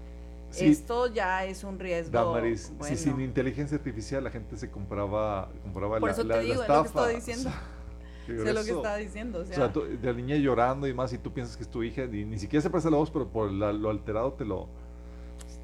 esto 0.56 1.08
ya 1.08 1.46
es 1.46 1.64
un 1.64 1.80
riesgo. 1.80 2.12
Damaris, 2.12 2.72
si 2.82 2.96
sin 2.96 3.20
inteligencia 3.22 3.76
artificial 3.76 4.24
la 4.24 4.30
gente 4.30 4.56
se 4.56 4.70
compraba, 4.70 5.50
compraba 5.64 6.00
Por 6.00 6.12
eso 6.12 6.24
te 6.24 6.40
digo, 6.42 6.62
es 6.62 6.70
lo 6.70 6.84
que 6.84 6.88
estoy 6.90 7.16
diciendo. 7.16 7.50
lo 8.28 8.64
que 8.64 8.72
estaba 8.72 8.98
diciendo. 8.98 9.40
O 9.40 9.46
sea, 9.46 9.70
de 9.70 9.98
la 10.04 10.14
niña 10.14 10.36
llorando 10.36 10.88
y 10.88 10.94
más, 10.94 11.12
y 11.12 11.18
tú 11.18 11.34
piensas 11.34 11.58
que 11.58 11.64
es 11.64 11.70
tu 11.70 11.82
hija, 11.82 12.04
y 12.04 12.24
ni 12.24 12.38
siquiera 12.38 12.62
se 12.62 12.70
parece 12.70 12.92
la 12.92 12.98
voz, 12.98 13.10
pero 13.10 13.28
por 13.28 13.52
lo 13.52 13.90
alterado 13.90 14.34
te 14.34 14.46
lo. 14.46 14.68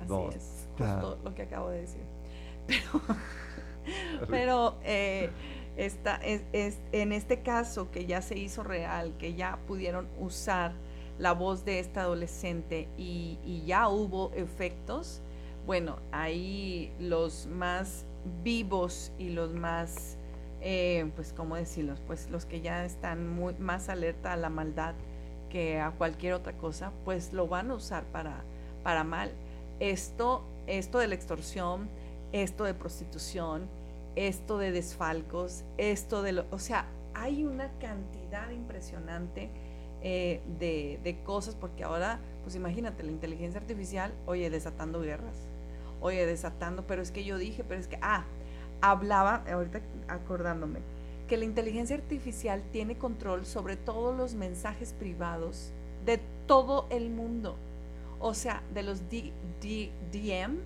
Así 0.01 0.35
es, 0.35 0.67
justo 0.75 1.19
lo 1.23 1.35
que 1.35 1.43
acabo 1.43 1.69
de 1.69 1.81
decir. 1.81 2.12
Pero, 4.29 4.75
eh, 4.83 5.29
esta, 5.75 6.15
es, 6.17 6.43
en 6.91 7.11
este 7.11 7.41
caso 7.41 7.89
que 7.91 8.05
ya 8.05 8.21
se 8.21 8.37
hizo 8.37 8.63
real, 8.63 9.13
que 9.17 9.33
ya 9.33 9.57
pudieron 9.67 10.07
usar 10.19 10.73
la 11.19 11.33
voz 11.33 11.65
de 11.65 11.79
esta 11.79 12.01
adolescente 12.01 12.87
y, 12.97 13.63
ya 13.65 13.87
hubo 13.87 14.31
efectos, 14.33 15.21
bueno, 15.65 15.97
ahí 16.11 16.91
los 16.99 17.47
más 17.47 18.05
vivos 18.43 19.11
y 19.17 19.29
los 19.29 19.53
más, 19.53 20.17
eh, 20.61 21.09
pues, 21.15 21.33
¿cómo 21.33 21.55
decirlos? 21.55 21.99
Pues 22.05 22.29
los 22.29 22.45
que 22.45 22.61
ya 22.61 22.85
están 22.85 23.29
muy, 23.29 23.53
más 23.55 23.89
alerta 23.89 24.33
a 24.33 24.37
la 24.37 24.49
maldad 24.49 24.95
que 25.49 25.79
a 25.79 25.91
cualquier 25.91 26.33
otra 26.33 26.53
cosa, 26.53 26.91
pues 27.05 27.31
lo 27.31 27.47
van 27.47 27.71
a 27.71 27.75
usar 27.75 28.03
para, 28.05 28.43
para 28.83 29.03
mal. 29.03 29.31
Esto, 29.79 30.43
esto 30.67 30.97
de 30.97 31.07
la 31.07 31.15
extorsión, 31.15 31.89
esto 32.33 32.65
de 32.65 32.73
prostitución, 32.73 33.69
esto 34.15 34.57
de 34.57 34.71
desfalcos, 34.71 35.63
esto 35.77 36.21
de 36.21 36.33
lo, 36.33 36.45
o 36.51 36.59
sea, 36.59 36.87
hay 37.13 37.45
una 37.45 37.71
cantidad 37.79 38.49
impresionante 38.49 39.49
eh, 40.01 40.41
de, 40.59 41.17
cosas, 41.23 41.55
porque 41.55 41.83
ahora, 41.83 42.19
pues 42.43 42.55
imagínate, 42.55 43.03
la 43.03 43.11
inteligencia 43.11 43.61
artificial, 43.61 44.13
oye, 44.25 44.49
desatando 44.49 44.99
guerras, 44.99 45.37
oye, 46.01 46.25
desatando, 46.25 46.85
pero 46.85 47.01
es 47.01 47.11
que 47.11 47.23
yo 47.23 47.37
dije, 47.37 47.63
pero 47.63 47.79
es 47.79 47.87
que, 47.87 47.97
ah, 48.01 48.25
hablaba, 48.81 49.43
ahorita 49.49 49.79
acordándome, 50.09 50.79
que 51.27 51.37
la 51.37 51.45
inteligencia 51.45 51.95
artificial 51.95 52.61
tiene 52.71 52.97
control 52.97 53.45
sobre 53.45 53.77
todos 53.77 54.15
los 54.17 54.33
mensajes 54.33 54.91
privados 54.91 55.71
de 56.05 56.19
todo 56.47 56.87
el 56.89 57.09
mundo. 57.09 57.55
O 58.19 58.33
sea, 58.33 58.61
de 58.73 58.83
los 58.83 59.03
DM, 59.09 60.57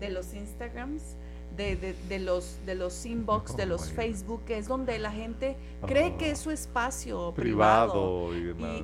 de 0.00 0.10
los 0.10 0.34
Instagrams, 0.34 1.16
de, 1.56 1.94
de, 2.08 2.18
los, 2.18 2.58
de 2.64 2.74
los 2.74 3.04
inbox, 3.04 3.56
de 3.56 3.66
los 3.66 3.90
Facebook, 3.90 4.42
que 4.46 4.56
es 4.56 4.66
donde 4.66 4.98
la 4.98 5.12
gente 5.12 5.56
cree 5.86 6.16
que 6.16 6.30
es 6.30 6.38
su 6.38 6.50
espacio 6.50 7.32
privado. 7.34 8.30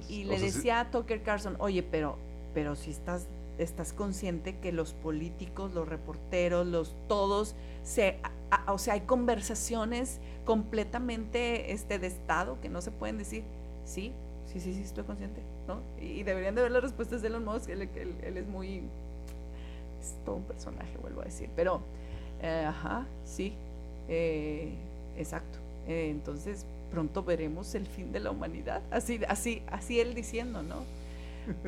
y, 0.09 0.25
le 0.25 0.39
decía 0.39 0.81
a 0.81 0.91
Tucker 0.91 1.23
Carlson, 1.23 1.57
oye, 1.59 1.83
pero, 1.83 2.19
pero 2.53 2.77
si 2.77 2.91
estás, 2.91 3.29
estás 3.59 3.93
consciente 3.93 4.59
que 4.59 4.73
los 4.73 4.93
políticos, 4.93 5.73
los 5.73 5.89
reporteros, 5.89 6.67
los 6.67 6.95
todos, 7.09 7.55
se, 7.83 8.19
o 8.67 8.79
sea, 8.79 8.95
hay 8.95 9.01
conversaciones 9.03 10.21
completamente 10.45 11.73
este, 11.73 11.99
de 11.99 12.09
Estado 12.09 12.61
que 12.61 12.69
no 12.69 12.83
se 12.83 12.91
pueden 12.91 13.17
decir, 13.17 13.43
sí, 13.87 14.12
sí, 14.53 14.61
sí, 14.61 14.75
sí, 14.75 14.83
estoy 14.83 15.05
consciente, 15.05 15.41
¿no? 15.67 15.81
Y, 15.99 16.25
deberían 16.25 16.55
de 16.55 16.62
ver 16.62 16.73
las 16.73 16.83
respuestas 16.83 17.23
de 17.23 17.29
Elon 17.29 17.45
Musk, 17.45 17.71
él, 17.71 17.89
él 17.95 18.37
es 18.37 18.47
muy 18.47 18.83
es 20.07 20.25
todo 20.25 20.37
un 20.37 20.45
personaje, 20.45 20.97
vuelvo 20.99 21.21
a 21.21 21.25
decir. 21.25 21.51
Pero, 21.55 21.81
eh, 22.43 22.65
ajá, 22.67 23.07
sí, 23.25 23.55
eh, 24.09 24.73
exacto. 25.17 25.59
Eh, 25.87 26.11
entonces, 26.11 26.67
pronto 26.91 27.23
veremos 27.23 27.75
el 27.75 27.87
fin 27.87 28.13
de 28.13 28.21
la 28.21 28.31
humanidad. 28.31 28.83
Así, 28.91 29.21
así, 29.29 29.63
así 29.71 30.01
él 30.01 30.15
diciendo, 30.15 30.63
¿no? 30.63 30.83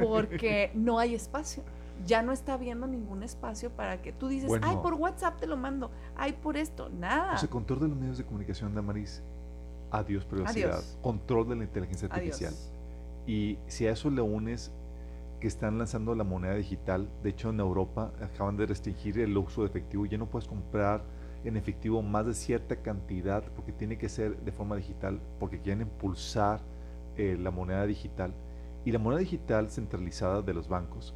Porque 0.00 0.70
no 0.74 0.98
hay 0.98 1.14
espacio. 1.14 1.62
ya 2.06 2.22
no 2.22 2.32
está 2.32 2.54
habiendo 2.54 2.86
ningún 2.86 3.22
espacio 3.22 3.70
para 3.70 4.00
que 4.00 4.12
tú 4.12 4.28
dices, 4.28 4.50
ay, 4.62 4.76
por 4.82 4.94
WhatsApp 4.94 5.38
te 5.40 5.46
lo 5.46 5.56
mando, 5.56 5.90
ay, 6.16 6.32
por 6.32 6.56
esto, 6.56 6.88
nada. 6.90 7.34
O 7.34 7.38
sea, 7.38 7.50
control 7.50 7.80
de 7.80 7.88
los 7.88 7.96
medios 7.96 8.18
de 8.18 8.24
comunicación, 8.24 8.74
Damaris, 8.74 9.22
adiós 9.90 10.24
privacidad, 10.24 10.82
control 11.02 11.48
de 11.48 11.56
la 11.56 11.64
inteligencia 11.64 12.08
artificial. 12.08 12.54
Y 13.26 13.58
si 13.66 13.86
a 13.86 13.92
eso 13.92 14.10
le 14.10 14.22
unes 14.22 14.72
que 15.40 15.46
están 15.46 15.78
lanzando 15.78 16.14
la 16.14 16.24
moneda 16.24 16.54
digital, 16.54 17.08
de 17.22 17.30
hecho 17.30 17.50
en 17.50 17.60
Europa 17.60 18.12
acaban 18.20 18.56
de 18.56 18.66
restringir 18.66 19.18
el 19.18 19.36
uso 19.36 19.62
de 19.62 19.68
efectivo, 19.68 20.06
ya 20.06 20.18
no 20.18 20.26
puedes 20.26 20.48
comprar 20.48 21.02
en 21.44 21.56
efectivo 21.56 22.02
más 22.02 22.26
de 22.26 22.34
cierta 22.34 22.76
cantidad 22.76 23.44
porque 23.54 23.72
tiene 23.72 23.98
que 23.98 24.08
ser 24.08 24.36
de 24.40 24.52
forma 24.52 24.76
digital, 24.76 25.20
porque 25.38 25.60
quieren 25.60 25.82
impulsar 25.82 26.60
eh, 27.16 27.36
la 27.38 27.50
moneda 27.50 27.86
digital. 27.86 28.34
Y 28.84 28.92
la 28.92 28.98
moneda 28.98 29.20
digital 29.20 29.70
centralizada 29.70 30.42
de 30.42 30.54
los 30.54 30.68
bancos 30.68 31.14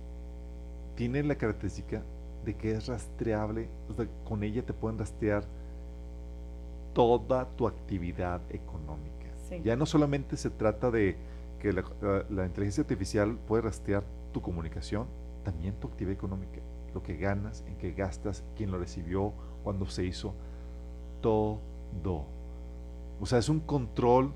tiene 0.95 1.23
la 1.23 1.37
característica 1.37 2.03
de 2.45 2.55
que 2.55 2.73
es 2.73 2.87
rastreable, 2.87 3.69
con 4.25 4.43
ella 4.43 4.65
te 4.65 4.73
pueden 4.73 4.99
rastrear 4.99 5.45
toda 6.93 7.49
tu 7.57 7.67
actividad 7.67 8.41
económica. 8.51 9.13
Ya 9.63 9.77
no 9.77 9.85
solamente 9.85 10.37
se 10.37 10.49
trata 10.49 10.91
de 10.91 11.17
que 11.63 11.73
la, 11.73 12.45
inteligencia 12.45 12.81
artificial 12.81 13.39
puede 13.47 13.63
rastrear 13.63 14.03
tu 14.33 14.43
comunicación, 14.43 15.07
también 15.45 15.75
tu 15.77 15.87
actividad 15.87 16.13
económica, 16.13 16.61
lo 16.93 17.05
que 17.05 17.17
ganas, 17.17 17.65
en 17.69 17.77
qué 17.77 17.93
gastas, 17.93 18.43
quién 18.57 18.73
lo 18.73 18.79
recibió, 18.79 19.33
cuándo 19.63 19.87
se 19.87 20.05
hizo, 20.05 20.35
todo. 21.21 21.61
O 23.21 23.27
sea, 23.27 23.39
es 23.39 23.49
un 23.49 23.61
control 23.61 24.33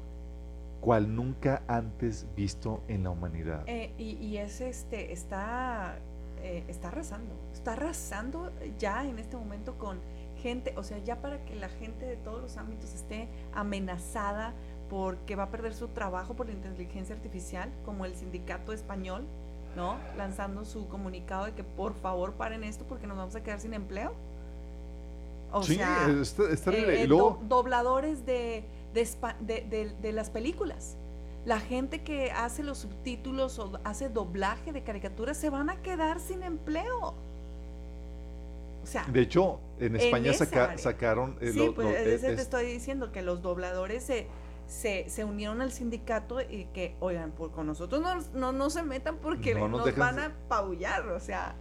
cual 0.80 1.16
nunca 1.16 1.64
antes 1.66 2.28
visto 2.36 2.84
en 2.86 3.02
la 3.02 3.10
humanidad. 3.10 3.64
Eh, 3.66 3.92
y, 3.98 4.36
es 4.36 4.60
este, 4.60 5.12
está, 5.12 5.98
eh, 6.38 6.62
está 6.68 6.88
arrasando, 6.88 7.34
está 7.52 7.72
arrasando 7.72 8.52
ya 8.78 9.04
en 9.04 9.18
este 9.18 9.36
momento 9.36 9.76
con 9.78 9.98
gente, 10.40 10.74
o 10.76 10.84
sea, 10.84 10.98
ya 10.98 11.20
para 11.20 11.44
que 11.44 11.56
la 11.56 11.70
gente 11.70 12.06
de 12.06 12.16
todos 12.18 12.40
los 12.40 12.56
ámbitos 12.56 12.94
esté 12.94 13.28
amenazada 13.52 14.54
porque 14.89 15.37
va 15.37 15.45
a 15.45 15.51
perder 15.51 15.74
su 15.74 15.89
trabajo 15.89 16.34
por 16.34 16.47
la 16.47 16.53
inteligencia 16.53 17.14
artificial, 17.14 17.70
como 17.84 18.05
el 18.05 18.14
sindicato 18.14 18.72
español, 18.72 19.24
¿no? 19.74 19.97
Lanzando 20.16 20.64
su 20.64 20.89
comunicado 20.89 21.47
de 21.47 21.53
que 21.53 21.64
por 21.64 21.95
favor 21.95 22.32
paren 22.32 22.64
esto 22.64 22.84
porque 22.89 23.07
nos 23.07 23.16
vamos 23.16 23.34
a 23.37 23.43
quedar 23.43 23.61
sin 23.61 23.74
empleo. 23.74 24.12
O 25.53 25.62
sí, 25.62 25.76
sea, 25.76 26.09
eh, 26.09 27.07
dobladores 27.07 28.26
de 28.26 28.64
de, 29.41 30.12
las 30.12 30.30
películas. 30.30 30.97
La 31.45 31.61
gente 31.61 32.03
que 32.03 32.32
hace 32.32 32.62
los 32.62 32.78
subtítulos 32.78 33.59
o 33.59 33.78
hace 33.84 34.09
doblaje 34.09 34.72
de 34.72 34.82
caricaturas 34.82 35.37
se 35.37 35.51
van 35.51 35.70
a 35.70 35.76
quedar 35.82 36.18
sin 36.20 36.43
empleo. 36.43 37.14
O 38.82 38.87
sea, 38.89 39.05
de 39.05 39.20
hecho, 39.20 39.59
en 39.80 39.97
España 39.97 40.32
sacaron... 40.32 41.37
Eh, 41.41 41.51
sí, 41.53 41.72
pues 41.74 42.20
te 42.20 42.32
estoy 42.34 42.66
diciendo 42.66 43.11
que 43.12 43.22
los 43.22 43.43
dobladores 43.43 44.05
se, 44.05 44.26
se, 44.66 45.24
unieron 45.24 45.60
al 45.60 45.72
sindicato 45.72 46.40
y 46.40 46.66
que, 46.72 46.96
oigan, 47.00 47.32
por, 47.32 47.52
con 47.52 47.66
nosotros 47.66 48.02
no, 48.32 48.52
no, 48.52 48.70
se 48.70 48.82
metan 48.82 49.18
porque 49.18 49.54
nos, 49.54 49.96
van 49.96 50.18
a 50.18 50.32
paullar. 50.48 51.08
O 51.08 51.20
sea, 51.20 51.56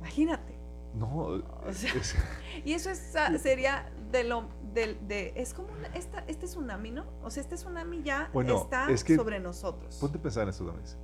imagínate. 0.00 0.52
No, 0.94 1.08
o 1.16 1.72
sea, 1.72 1.92
y 2.64 2.74
eso 2.74 2.90
es, 2.90 3.14
sería 3.40 3.90
de 4.10 4.24
lo 4.24 4.44
de, 4.74 5.32
es 5.36 5.54
como 5.54 5.68
esta, 5.94 6.24
este 6.26 6.46
tsunami, 6.46 6.90
¿no? 6.90 7.04
O 7.22 7.30
sea, 7.30 7.42
este 7.42 7.56
tsunami 7.56 8.02
ya 8.02 8.30
está 8.34 8.88
sobre 8.98 9.40
nosotros. 9.40 9.96
Ponte 10.00 10.18
a 10.18 10.22
pensar 10.22 10.44
en 10.44 10.50
esto, 10.50 10.64
Damis. 10.64 10.96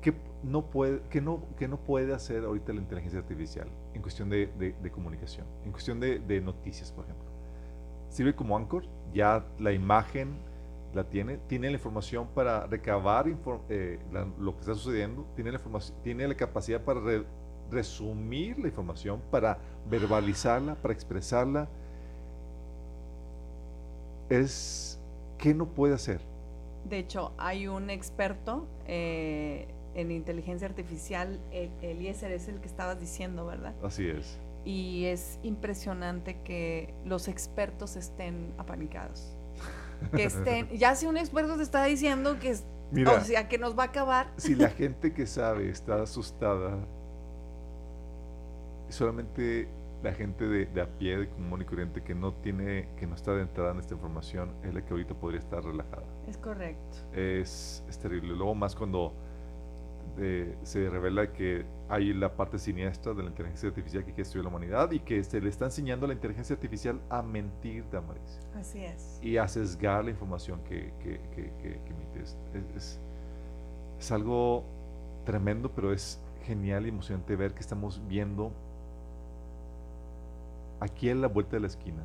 ¿Qué 0.00 0.14
no, 0.42 0.70
puede, 0.70 1.00
que 1.10 1.20
no, 1.20 1.42
que 1.58 1.66
no 1.66 1.78
puede 1.78 2.14
hacer 2.14 2.44
ahorita 2.44 2.72
la 2.72 2.80
inteligencia 2.80 3.18
artificial 3.18 3.68
en 3.94 4.02
cuestión 4.02 4.28
de, 4.28 4.46
de, 4.56 4.90
comunicación, 4.90 5.46
en 5.64 5.72
cuestión 5.72 5.98
de, 5.98 6.40
noticias, 6.40 6.92
por 6.92 7.04
ejemplo? 7.04 7.26
Sirve 8.08 8.34
como 8.34 8.56
anchor, 8.56 8.84
ya 9.12 9.44
la 9.58 9.72
imagen 9.72 10.36
la 10.94 11.04
tiene, 11.04 11.36
tiene 11.46 11.68
la 11.68 11.74
información 11.74 12.26
para 12.34 12.66
recabar 12.66 13.26
eh, 13.68 13.98
lo 14.38 14.54
que 14.54 14.60
está 14.60 14.74
sucediendo, 14.74 15.26
tiene 15.34 15.50
la, 15.50 15.58
información, 15.58 15.98
tiene 16.02 16.26
la 16.26 16.34
capacidad 16.34 16.80
para 16.80 17.00
resumir 17.70 18.58
la 18.58 18.68
información, 18.68 19.20
para 19.30 19.58
verbalizarla, 19.88 20.74
para 20.76 20.94
expresarla, 20.94 21.68
es 24.30 24.98
qué 25.38 25.54
no 25.54 25.66
puede 25.66 25.94
hacer. 25.94 26.20
De 26.88 26.98
hecho, 26.98 27.32
hay 27.36 27.68
un 27.68 27.90
experto 27.90 28.66
eh, 28.86 29.68
en 29.94 30.10
inteligencia 30.10 30.66
artificial, 30.66 31.40
Eliezer 31.82 32.32
es 32.32 32.48
el 32.48 32.60
que 32.60 32.66
estabas 32.66 32.98
diciendo, 33.00 33.44
¿verdad? 33.46 33.74
Así 33.82 34.08
es. 34.08 34.38
Y 34.66 35.06
es 35.06 35.38
impresionante 35.42 36.42
que 36.42 36.92
los 37.06 37.28
expertos 37.28 37.96
estén 37.96 38.52
apanicados. 38.58 39.34
Que 40.14 40.24
estén, 40.24 40.68
ya 40.76 40.94
si 40.94 41.06
un 41.06 41.16
experto 41.16 41.56
te 41.56 41.62
está 41.62 41.84
diciendo 41.84 42.38
que, 42.38 42.52
o 42.52 43.20
sea, 43.20 43.48
que 43.48 43.56
nos 43.56 43.78
va 43.78 43.84
a 43.84 43.86
acabar. 43.86 44.32
Si 44.36 44.54
la 44.54 44.68
gente 44.68 45.14
que 45.14 45.26
sabe 45.26 45.70
está 45.70 46.02
asustada, 46.02 46.78
solamente 48.88 49.68
la 50.02 50.12
gente 50.12 50.46
de, 50.46 50.80
a 50.80 50.86
pie, 50.86 51.18
de 51.18 51.28
común 51.28 51.62
y 51.62 51.64
corriente, 51.64 52.02
que 52.02 52.14
no 52.14 52.32
tiene, 52.34 52.88
que 52.96 53.06
no 53.06 53.14
está 53.14 53.32
adentrada 53.32 53.72
en 53.72 53.78
esta 53.78 53.94
información, 53.94 54.54
es 54.62 54.74
la 54.74 54.84
que 54.84 54.92
ahorita 54.92 55.14
podría 55.14 55.40
estar 55.40 55.64
relajada. 55.64 56.06
Es 56.28 56.36
correcto. 56.36 56.96
Es, 57.12 57.84
terrible. 58.00 58.34
Luego 58.34 58.54
más 58.54 58.74
cuando 58.74 59.14
eh, 60.18 60.56
se 60.62 60.88
revela 60.88 61.32
que 61.32 61.64
hay 61.88 62.12
la 62.12 62.34
parte 62.34 62.58
siniestra 62.58 63.12
de 63.14 63.22
la 63.22 63.28
inteligencia 63.28 63.68
artificial 63.68 64.04
que 64.04 64.12
quiere 64.12 64.22
estudiar 64.22 64.44
la 64.44 64.50
humanidad 64.50 64.90
y 64.90 65.00
que 65.00 65.22
se 65.22 65.40
le 65.40 65.48
está 65.48 65.66
enseñando 65.66 66.06
a 66.06 66.08
la 66.08 66.14
inteligencia 66.14 66.54
artificial 66.54 67.00
a 67.10 67.22
mentir, 67.22 67.84
Damaris. 67.90 68.40
Así 68.54 68.84
es. 68.84 69.18
Y 69.22 69.36
a 69.36 69.46
sesgar 69.46 70.04
la 70.04 70.10
información 70.10 70.62
que, 70.64 70.92
que, 71.02 71.20
que, 71.34 71.52
que 71.62 71.92
emite. 71.92 72.22
Es, 72.22 72.36
es, 72.74 73.00
es 73.98 74.12
algo 74.12 74.64
tremendo, 75.24 75.70
pero 75.70 75.92
es 75.92 76.20
genial 76.44 76.86
y 76.86 76.88
emocionante 76.90 77.36
ver 77.36 77.52
que 77.52 77.60
estamos 77.60 78.00
viendo 78.08 78.52
aquí 80.80 81.08
en 81.10 81.20
la 81.20 81.28
vuelta 81.28 81.56
de 81.56 81.60
la 81.60 81.66
esquina. 81.66 82.02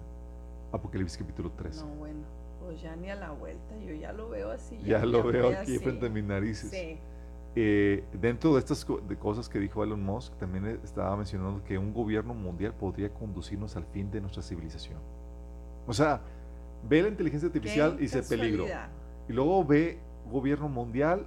Apocalipsis 0.72 1.18
capítulo 1.18 1.51
3. 1.57 1.84
No, 1.84 1.88
bueno, 1.95 2.22
pues 2.62 2.82
ya 2.82 2.95
ni 2.95 3.09
a 3.09 3.16
la 3.16 3.32
vuelta, 3.32 3.78
yo 3.86 3.93
ya 3.93 4.14
lo 4.14 4.30
veo 4.30 4.51
así. 4.51 4.80
Ya, 4.84 5.05
lo 5.05 5.24
veo 5.24 5.49
aquí 5.49 5.78
frente 5.78 6.07
a 6.07 6.09
mis 6.09 6.24
narices. 6.24 6.70
Sí. 6.72 6.97
Eh, 7.53 8.05
dentro 8.13 8.53
de 8.53 8.59
estas 8.59 8.87
de 9.07 9.17
cosas 9.17 9.49
que 9.49 9.59
dijo 9.59 9.83
Elon 9.83 10.01
Musk, 10.01 10.33
también 10.37 10.79
estaba 10.83 11.15
mencionando 11.17 11.61
que 11.63 11.77
un 11.77 11.93
gobierno 11.93 12.33
mundial 12.33 12.73
podría 12.73 13.13
conducirnos 13.13 13.75
al 13.75 13.85
fin 13.85 14.09
de 14.09 14.21
nuestra 14.21 14.41
civilización. 14.41 14.99
O 15.85 15.93
sea, 15.93 16.21
ve 16.87 17.01
la 17.01 17.09
inteligencia 17.09 17.47
artificial 17.47 17.95
y 17.97 18.03
dice 18.03 18.23
peligro. 18.23 18.65
Y 19.27 19.33
luego 19.33 19.65
ve 19.65 19.99
gobierno 20.31 20.69
mundial 20.69 21.25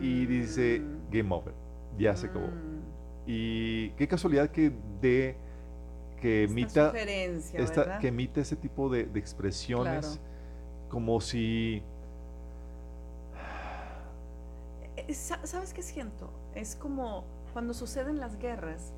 y 0.00 0.26
dice 0.26 0.80
mm. 0.80 1.10
game 1.10 1.34
over. 1.34 1.54
Ya 1.98 2.14
se 2.14 2.26
acabó. 2.26 2.46
Mm. 2.46 2.82
Y 3.26 3.90
qué 3.90 4.06
casualidad 4.06 4.50
que 4.50 4.72
de 5.00 5.36
que 6.20 6.44
emita 6.44 6.92
esta, 7.54 7.98
que 7.98 8.30
ese 8.36 8.56
tipo 8.56 8.88
de, 8.88 9.02
expresiones 9.14 10.20
como 10.88 11.20
si 11.20 11.82
¿Sabes 15.14 15.72
qué 15.72 15.82
siento? 15.82 16.30
Es 16.54 16.76
como 16.76 17.24
cuando 17.52 17.74
suceden 17.74 18.18
las 18.18 18.38
guerras, 18.38 18.92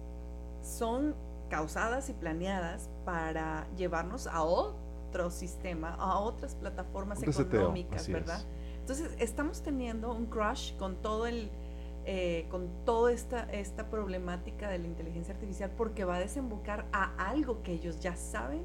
son 0.62 1.14
causadas 1.48 2.08
y 2.08 2.12
planeadas 2.12 2.90
para 3.04 3.66
llevarnos 3.76 4.26
a 4.26 4.42
otro 4.42 5.30
sistema, 5.30 5.94
a 5.94 6.18
otras 6.18 6.54
plataformas 6.54 7.22
económicas, 7.22 8.08
¿verdad? 8.08 8.42
Entonces, 8.80 9.10
estamos 9.18 9.62
teniendo 9.62 10.12
un 10.12 10.26
crush 10.26 10.74
con 10.76 10.96
todo 10.96 11.26
el, 11.26 11.50
eh, 12.06 12.46
con 12.50 12.68
toda 12.84 13.12
esta, 13.12 13.44
esta 13.52 13.90
problemática 13.90 14.70
de 14.70 14.78
la 14.78 14.86
inteligencia 14.86 15.34
artificial 15.34 15.70
porque 15.76 16.04
va 16.04 16.16
a 16.16 16.20
desembocar 16.20 16.86
a 16.92 17.14
algo 17.28 17.62
que 17.62 17.72
ellos 17.72 18.00
ya 18.00 18.16
saben 18.16 18.62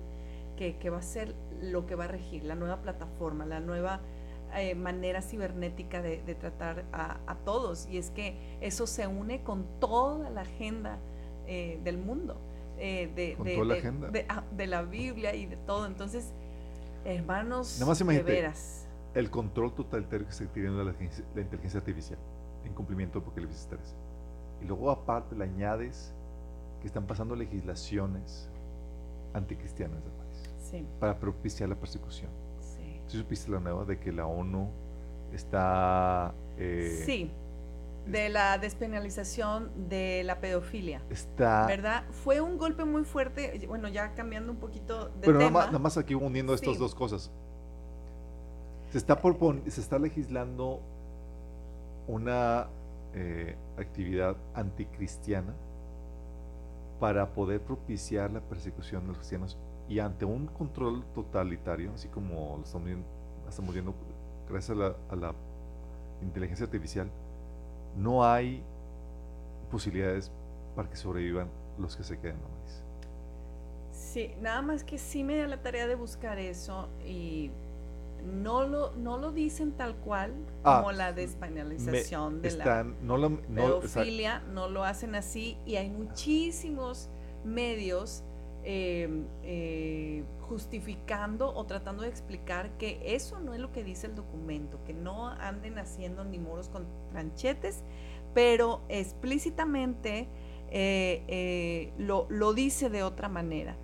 que, 0.56 0.90
va 0.90 1.00
a 1.00 1.02
ser 1.02 1.36
lo 1.62 1.86
que 1.86 1.96
va 1.96 2.06
a 2.06 2.08
regir, 2.08 2.44
la 2.46 2.56
nueva 2.56 2.82
plataforma, 2.82 3.46
la 3.46 3.60
nueva 3.60 4.00
eh, 4.56 4.76
manera 4.76 5.22
cibernética 5.22 6.02
de, 6.02 6.36
tratar 6.36 6.86
a, 6.92 7.36
todos. 7.46 7.88
Y 7.90 7.98
es 7.98 8.10
que 8.10 8.58
eso 8.62 8.88
se 8.88 9.08
une 9.08 9.42
con 9.44 9.66
toda 9.80 10.30
la 10.30 10.42
agenda 10.42 11.00
eh, 11.48 11.80
del 11.84 11.98
mundo. 11.98 12.38
de, 12.78 13.38
la 13.66 13.74
agenda. 13.74 14.10
Ah, 14.30 14.44
de, 14.52 14.68
la 14.68 14.84
Biblia 14.84 15.36
y 15.36 15.46
de 15.46 15.58
todo. 15.58 15.86
Entonces, 15.86 16.32
hermanos, 17.06 17.80
de 17.80 18.24
veras. 18.24 18.88
El 19.14 19.30
control 19.30 19.74
totalitario 19.74 20.26
que 20.26 20.34
se 20.34 20.48
tiene 20.48 20.72
de 20.72 20.86
la 20.86 21.42
inteligencia 21.42 21.80
artificial 21.80 22.18
en 22.66 22.74
cumplimiento 22.74 23.20
de 23.20 23.26
Apocalipsis 23.26 23.68
3. 23.70 23.96
Y 24.62 24.66
luego 24.66 24.90
aparte 24.90 25.36
le 25.36 25.44
añades 25.44 26.14
que 26.82 26.88
están 26.88 27.06
pasando 27.06 27.36
legislaciones 27.36 28.50
anticristianas 29.34 30.04
de 30.04 30.10
sí. 30.62 30.86
para 31.00 31.18
propiciar 31.18 31.70
la 31.70 31.76
persecución. 31.76 32.30
Sí. 33.08 33.18
supiste 33.18 33.52
la 33.52 33.60
nueva 33.60 33.86
de 33.86 34.00
que 34.00 34.12
la 34.12 34.26
ONU 34.26 34.70
está... 35.34 36.34
Eh, 36.58 37.04
sí. 37.06 37.32
de 38.06 38.30
la 38.30 38.58
despenalización 38.58 39.72
de 39.90 40.24
la 40.24 40.40
pedofilia. 40.40 41.02
Está. 41.10 41.66
¿Verdad? 41.68 42.04
Fue 42.12 42.42
un 42.42 42.58
golpe 42.58 42.86
muy 42.86 43.04
fuerte, 43.04 43.66
bueno, 43.68 43.88
ya 43.88 44.14
cambiando 44.14 44.52
un 44.52 44.60
poquito 44.60 45.10
de 45.10 45.22
Pero 45.22 45.40
tema. 45.40 45.50
Nada, 45.50 45.52
más, 45.52 45.66
nada 45.68 45.80
más 45.80 45.98
aquí 45.98 46.14
uniendo 46.16 46.54
estas 46.54 46.78
dos 46.78 46.94
cosas. 46.94 47.32
Se 48.92 48.98
está, 48.98 49.20
se 49.68 49.82
está 49.82 49.98
legislando 49.98 50.80
una 52.08 52.68
eh, 53.16 53.56
actividad 53.78 54.36
anticristiana 54.54 55.54
para 57.00 57.34
poder 57.34 57.62
propiciar 57.62 58.32
la 58.32 58.42
persecución 58.42 59.02
de 59.04 59.08
los 59.10 59.18
cristianos 59.18 59.58
y 59.90 60.00
ante 60.00 60.26
un 60.26 60.48
control 60.48 61.04
totalitario, 61.14 61.92
así 61.94 62.08
como 62.08 62.58
lo 62.58 62.64
estamos 62.64 62.86
viendo, 62.86 63.06
estamos 63.48 63.74
viendo 63.74 63.94
gracias 64.50 64.78
a 65.10 65.16
la, 65.16 65.34
inteligencia 66.22 66.66
artificial, 66.66 67.10
no 67.98 68.24
hay 68.24 68.64
posibilidades 69.70 70.32
para 70.74 70.90
que 70.90 70.96
sobrevivan 70.96 71.50
los 71.78 71.98
que 71.98 72.04
se 72.04 72.18
queden 72.18 72.38
Sí, 73.92 74.32
nada 74.42 74.62
más 74.62 74.84
que 74.84 74.98
sí 74.98 75.24
me 75.24 75.38
da 75.38 75.48
la 75.48 75.62
tarea 75.62 75.88
de 75.88 75.96
buscar 75.96 76.40
eso 76.40 76.88
y 77.06 77.52
no 78.24 78.66
lo, 78.66 78.92
no 78.96 79.18
lo 79.18 79.32
dicen 79.32 79.74
tal 79.74 79.96
cual 79.96 80.34
ah, 80.64 80.78
como 80.78 80.92
la 80.92 81.12
despenalización 81.12 82.42
de 82.42 82.52
la 82.52 82.84
no 83.02 83.38
pedofilia, 83.38 84.40
no 84.54 84.70
lo 84.70 84.84
hacen 84.86 85.16
así 85.16 85.58
y 85.66 85.76
hay 85.76 85.90
muchísimos 85.90 87.10
medios 87.44 88.24
eh, 88.66 89.10
eh, 89.44 90.24
justificando 90.48 91.54
o 91.54 91.66
tratando 91.66 92.04
de 92.04 92.10
explicar 92.10 92.70
que 92.78 93.02
eso 93.04 93.40
no 93.42 93.54
es 93.54 93.60
lo 93.60 93.74
que 93.74 93.84
dice 93.84 94.08
el 94.08 94.16
documento, 94.16 94.80
que 94.86 94.94
no 94.94 95.28
anden 95.28 95.78
haciendo 95.80 96.24
ni 96.24 96.40
moros 96.40 96.70
con 96.70 96.86
tranchetes, 97.12 97.82
pero 98.34 98.80
explícitamente 98.88 100.28
eh, 100.72 101.92
lo, 101.98 102.26
lo, 102.30 102.54
dice 102.54 102.90
de 102.90 103.04
otra 103.04 103.28
manera. 103.28 103.76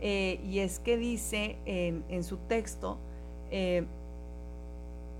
y 0.00 0.60
es 0.60 0.78
que 0.78 0.96
dice 0.96 1.58
en, 1.64 2.22
su 2.22 2.36
texto, 2.36 2.98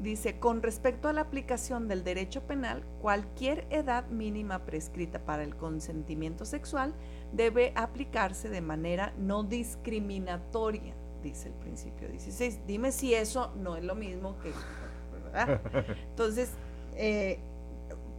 dice, 0.01 0.39
con 0.39 0.63
respecto 0.63 1.09
a 1.09 1.13
la 1.13 1.23
aplicación 1.23 1.89
del 1.89 2.05
derecho 2.05 2.43
penal, 2.43 2.85
cualquier 3.01 3.67
edad 3.71 4.07
mínima 4.09 4.65
prescrita 4.65 5.19
para 5.19 5.43
el 5.43 5.57
consentimiento 5.57 6.45
sexual 6.45 6.95
debe 7.33 7.73
aplicarse 7.77 8.49
de 8.49 8.61
manera 8.61 9.13
no 9.19 9.43
discriminatoria, 9.43 10.95
dice 11.23 11.49
el 11.49 11.55
principio 11.55 12.09
16. 12.09 12.67
Dime 12.67 12.93
si 12.93 13.15
eso 13.15 13.53
no 13.57 13.77
es 13.77 13.85
lo 13.85 13.95
mismo 13.95 14.37
que... 14.39 14.53
Entonces, 16.11 16.53
eh, 16.95 17.39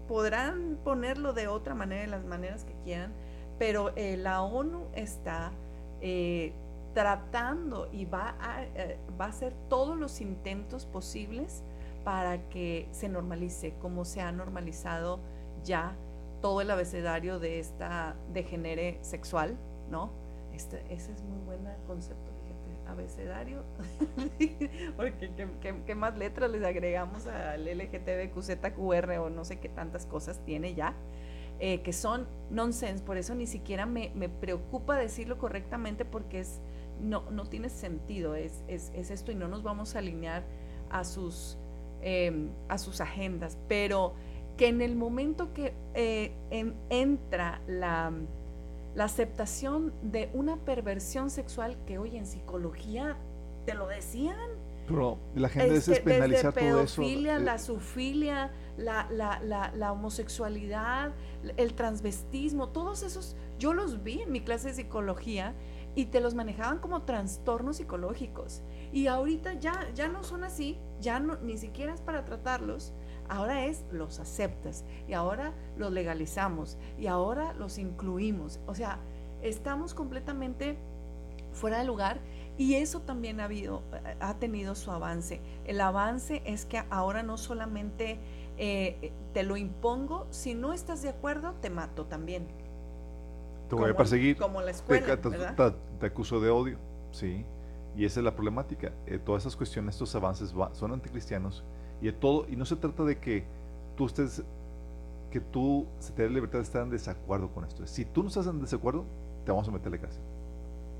podrán 0.08 0.78
ponerlo 0.84 1.34
de 1.34 1.48
otra 1.48 1.76
manera, 1.76 2.02
de 2.02 2.08
las 2.08 2.26
maneras 2.26 2.64
que 2.64 2.74
quieran, 2.84 3.14
pero 3.58 3.92
eh, 3.96 4.18
la 4.18 4.42
ONU 4.42 4.88
está 4.94 5.52
tratando 6.94 7.88
y 7.92 8.06
va 8.06 8.36
a, 8.40 8.64
eh, 8.64 8.98
va 9.20 9.26
a 9.26 9.30
hacer 9.30 9.54
todos 9.70 9.98
los 9.98 10.22
intentos 10.22 10.86
posibles 10.86 11.64
para 12.04 12.50
que 12.50 12.88
se 12.92 13.10
normalice, 13.10 13.74
como 13.80 14.06
se 14.06 14.22
ha 14.22 14.32
normalizado 14.32 15.20
ya 15.64 15.96
todo 16.42 16.62
el 16.62 16.72
abecedario 16.72 17.40
de 17.40 17.60
esta 17.60 18.16
degenere 18.34 18.98
sexual, 19.02 19.58
¿no? 19.90 20.12
Este, 20.54 20.82
ese 20.90 21.12
es 21.14 21.22
muy 21.24 21.40
buen 21.46 21.60
concepto, 21.88 22.32
fíjate, 22.44 22.90
abecedario, 22.90 23.64
porque 24.98 25.32
¿qué, 25.86 25.96
más 25.96 26.18
letras 26.18 26.50
les 26.52 26.64
agregamos 26.64 27.28
al 27.28 27.66
LGTBQZQR 27.66 29.20
o 29.20 29.30
no 29.30 29.46
sé 29.46 29.60
qué 29.60 29.70
tantas 29.70 30.06
cosas 30.06 30.40
tiene 30.46 30.74
ya? 30.74 30.94
Eh, 31.62 31.82
que 31.82 31.92
son 31.92 32.26
nonsense, 32.50 33.04
por 33.04 33.18
eso 33.18 33.36
ni 33.36 33.46
siquiera 33.46 33.86
me, 33.86 34.12
me 34.16 34.30
preocupa 34.30 34.96
decirlo 34.96 35.38
correctamente 35.38 36.06
porque 36.06 36.40
es 36.40 36.62
no, 37.02 37.24
no 37.32 37.46
tiene 37.46 37.70
sentido, 37.70 38.36
es, 38.36 38.64
es, 38.68 38.92
esto 38.94 39.32
y 39.32 39.36
no 39.36 39.48
nos 39.48 39.64
vamos 39.64 39.96
a 39.96 40.00
alinear 40.00 40.44
a 40.90 41.04
sus, 41.04 41.58
em, 42.02 42.50
a 42.68 42.78
sus 42.78 43.02
agendas, 43.02 43.58
pero 43.68 44.14
que 44.60 44.68
en 44.68 44.82
el 44.82 44.98
momento 44.98 45.54
que 45.54 45.74
eh, 45.94 46.34
entra 46.90 47.62
la, 47.66 48.12
la 48.94 49.06
aceptación 49.06 49.94
de 50.02 50.30
una 50.34 50.58
perversión 50.58 51.30
sexual 51.30 51.78
que 51.88 51.98
hoy 51.98 52.18
en 52.18 52.26
psicología 52.26 53.16
te 53.66 53.74
lo 53.74 53.88
decían. 53.88 54.36
Pero 54.86 55.18
la 55.34 55.48
gente 55.48 55.78
es 55.78 55.88
este, 55.88 56.04
penalizar 56.04 56.52
todo 56.52 56.82
eso. 56.82 57.02
Eh, 57.02 57.40
la 57.40 57.58
sufilia, 57.58 58.52
la, 58.76 59.08
la, 59.10 59.40
la, 59.42 59.72
la, 59.74 59.94
homosexualidad, 59.94 61.14
el 61.56 61.74
transvestismo, 61.74 62.68
todos 62.68 63.04
esos, 63.04 63.38
yo 63.60 63.74
los 63.74 64.04
vi 64.04 64.24
en 64.24 64.32
mi 64.34 64.42
clase 64.42 64.68
de 64.68 64.74
psicología 64.74 65.56
y 65.96 66.08
te 66.08 66.20
los 66.20 66.36
manejaban 66.36 66.80
como 66.80 67.04
trastornos 67.04 67.78
psicológicos. 67.78 68.62
Y 68.92 69.08
ahorita 69.08 69.54
ya, 69.54 69.90
ya 69.96 70.10
no 70.10 70.26
son 70.26 70.44
así, 70.44 70.78
ya 71.00 71.22
no, 71.22 71.38
ni 71.38 71.58
siquiera 71.58 71.94
es 71.94 72.02
para 72.02 72.26
tratarlos, 72.26 72.92
ahora 73.30 73.66
es 73.66 73.86
los 73.92 74.20
aceptas 74.20 74.84
y 75.08 75.14
ahora 75.14 75.54
los 75.78 75.92
legalizamos 75.92 76.78
y 76.98 77.08
ahora 77.08 77.54
los 77.54 77.78
incluimos. 77.78 78.60
O 78.68 78.76
sea, 78.76 79.00
estamos 79.42 79.94
completamente 79.94 80.78
fuera 81.54 81.80
de 81.80 81.86
lugar 81.86 82.20
y 82.58 82.76
eso 82.76 83.02
también 83.02 83.40
ha 83.40 83.46
habido, 83.46 83.84
ha 84.20 84.34
tenido 84.36 84.76
su 84.76 84.92
avance. 84.92 85.42
El 85.66 85.80
avance 85.82 86.42
es 86.46 86.66
que 86.66 86.84
ahora 86.90 87.24
no 87.24 87.38
solamente 87.38 88.20
eh, 88.58 89.14
te 89.34 89.44
lo 89.44 89.56
impongo, 89.56 90.28
si 90.32 90.56
no 90.56 90.74
estás 90.74 91.02
de 91.02 91.10
acuerdo, 91.10 91.54
te 91.62 91.70
mato 91.70 92.06
también 92.06 92.48
te 93.70 93.76
voy 93.76 93.92
a 93.92 93.96
perseguir. 93.96 94.38
Como 94.38 94.62
la 94.62 94.72
escuela, 94.72 95.18
te, 96.00 96.06
acuso 96.06 96.40
de 96.40 96.50
odio, 96.50 96.78
sí. 97.12 97.46
Y 97.96 98.06
esa 98.06 98.20
es 98.20 98.24
la 98.24 98.34
problemática. 98.34 98.92
Eh, 99.06 99.20
todas 99.20 99.44
esas 99.44 99.56
cuestiones, 99.56 99.96
estos 99.96 100.14
avances 100.16 100.54
son 100.74 100.92
anticristianos 100.92 101.64
y 102.02 102.12
todo 102.12 102.46
y 102.50 102.56
no 102.56 102.66
se 102.66 102.76
trata 102.76 103.04
de 103.04 103.18
que 103.18 103.44
tú 103.96 104.06
estés 104.06 104.44
que 105.30 105.40
tú 105.40 105.86
se 106.00 106.12
te 106.14 106.24
dé 106.24 106.30
libertad 106.30 106.60
de 106.60 106.64
estar 106.64 106.84
en 106.84 106.90
desacuerdo 106.90 107.50
con 107.50 107.64
esto. 107.64 107.86
Si 107.86 108.06
tú 108.06 108.24
no 108.24 108.30
estás 108.30 108.48
en 108.48 108.62
desacuerdo, 108.62 109.06
te 109.46 109.52
vamos 109.52 109.68
a 109.68 109.72
meterle 109.72 110.00
cárcel. 110.00 110.24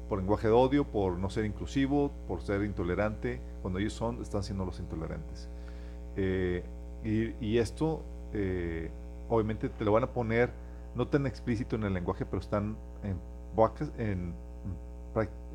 Por 0.08 0.20
lenguaje 0.20 0.48
de 0.48 0.54
odio, 0.54 0.86
por 0.86 1.18
no 1.18 1.30
ser 1.30 1.46
inclusivo, 1.46 2.12
por 2.28 2.42
ser 2.42 2.64
intolerante. 2.64 3.42
Cuando 3.62 3.80
ellos 3.80 3.94
son, 3.94 4.22
están 4.22 4.44
siendo 4.44 4.66
los 4.66 4.80
intolerantes. 4.80 5.50
Eh, 6.16 6.64
y, 7.04 7.58
esto, 7.58 8.02
eh, 8.34 8.92
obviamente, 9.30 9.70
te 9.70 9.86
lo 9.86 9.92
van 9.92 10.04
a 10.04 10.08
poner 10.08 10.52
no 10.96 11.08
tan 11.08 11.26
explícito 11.26 11.76
en 11.76 11.84
el 11.84 11.94
lenguaje, 11.94 12.26
pero 12.26 12.40
están 12.40 12.76
en, 13.04 13.18
en, 13.98 14.34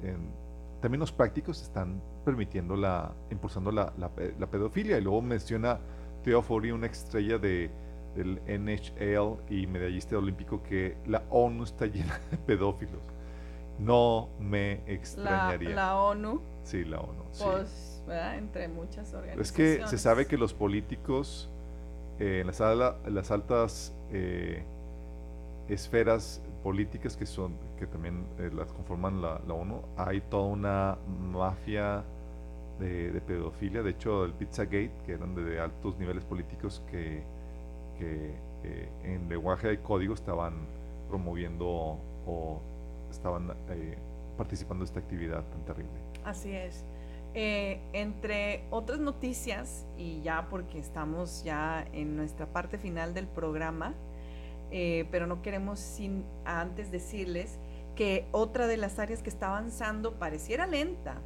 en 0.03 0.19
términos 0.81 1.13
prácticos, 1.13 1.63
están 1.63 2.01
permitiendo 2.25 2.77
la, 2.77 3.12
impulsando 3.31 3.70
la, 3.70 3.93
la, 3.99 4.47
pedofilia. 4.47 4.99
Y 4.99 5.03
luego 5.03 5.22
menciona 5.22 5.79
Theo 6.22 6.45
una 6.49 6.87
estrella 6.87 7.39
de, 7.39 7.70
del 8.16 8.41
NHL 8.47 9.39
y 9.49 9.66
medallista 9.66 10.18
olímpico, 10.18 10.62
que 10.62 10.97
la 11.07 11.22
ONU 11.31 11.64
está 11.64 11.87
llena 11.87 12.18
de 12.31 12.39
pedófilos. 12.39 13.03
No 13.79 14.29
me 14.39 14.81
extrañaría. 14.87 15.75
La, 15.75 15.99
ONU. 15.99 16.41
Sí, 16.62 16.85
la 16.85 17.01
ONU. 17.01 17.25
Pues, 17.43 18.03
entre 18.09 18.68
muchas 18.68 19.12
organizaciones. 19.12 19.49
Es 19.49 19.53
que 19.53 19.87
se 19.87 19.99
sabe 19.99 20.27
que 20.27 20.39
los 20.39 20.55
políticos 20.55 21.51
eh, 22.18 22.41
en 22.41 22.47
las, 22.47 22.61
las 22.61 23.31
altas 23.33 23.93
eh, 24.12 24.62
esferas 25.68 26.41
políticas 26.62 27.16
que 27.16 27.27
son 27.27 27.57
que 27.77 27.87
también 27.87 28.25
eh, 28.39 28.51
las 28.55 28.72
conforman 28.72 29.20
la, 29.20 29.41
ONU 29.49 29.83
hay 29.97 30.20
toda 30.20 30.45
una 30.45 30.99
mafia 31.33 32.05
de, 32.79 33.20
pedofilia. 33.27 33.83
De 33.83 33.91
hecho 33.91 34.25
el 34.25 34.33
Pizzagate 34.33 34.93
que 35.07 35.12
eran 35.12 35.35
de, 35.35 35.61
altos 35.61 35.99
niveles 35.99 36.25
políticos 36.25 36.83
que, 36.91 37.22
eh, 38.01 38.89
en 39.05 39.29
lenguaje 39.29 39.68
de 39.68 39.81
código 39.81 40.14
estaban 40.14 40.55
promoviendo 41.09 41.99
o 42.27 42.61
estaban 43.11 43.51
eh, 43.70 43.97
participando 44.37 44.85
de 44.85 44.87
esta 44.87 45.01
actividad 45.01 45.45
tan 45.45 45.64
terrible. 45.64 45.93
Así 46.25 46.53
es. 46.53 46.85
Entre 47.37 48.64
otras 48.70 49.01
noticias 49.01 49.87
y 49.99 50.22
ya 50.22 50.47
porque 50.49 50.79
estamos 50.79 51.43
ya 51.43 51.85
en 51.93 52.16
nuestra 52.16 52.47
parte 52.47 52.79
final 52.79 53.12
del 53.12 53.27
programa 53.27 53.95
eh, 54.77 55.07
pero 55.12 55.29
no 55.29 55.41
queremos 55.41 55.79
sin 55.79 56.25
antes 56.45 56.91
decirles 56.91 57.59
que 57.95 58.27
otra 58.33 58.66
de 58.66 58.77
las 58.77 58.99
áreas 58.99 59.22
que 59.22 59.31
está 59.31 59.47
avanzando 59.47 60.18
pareciera 60.18 60.66
lenta, 60.66 61.20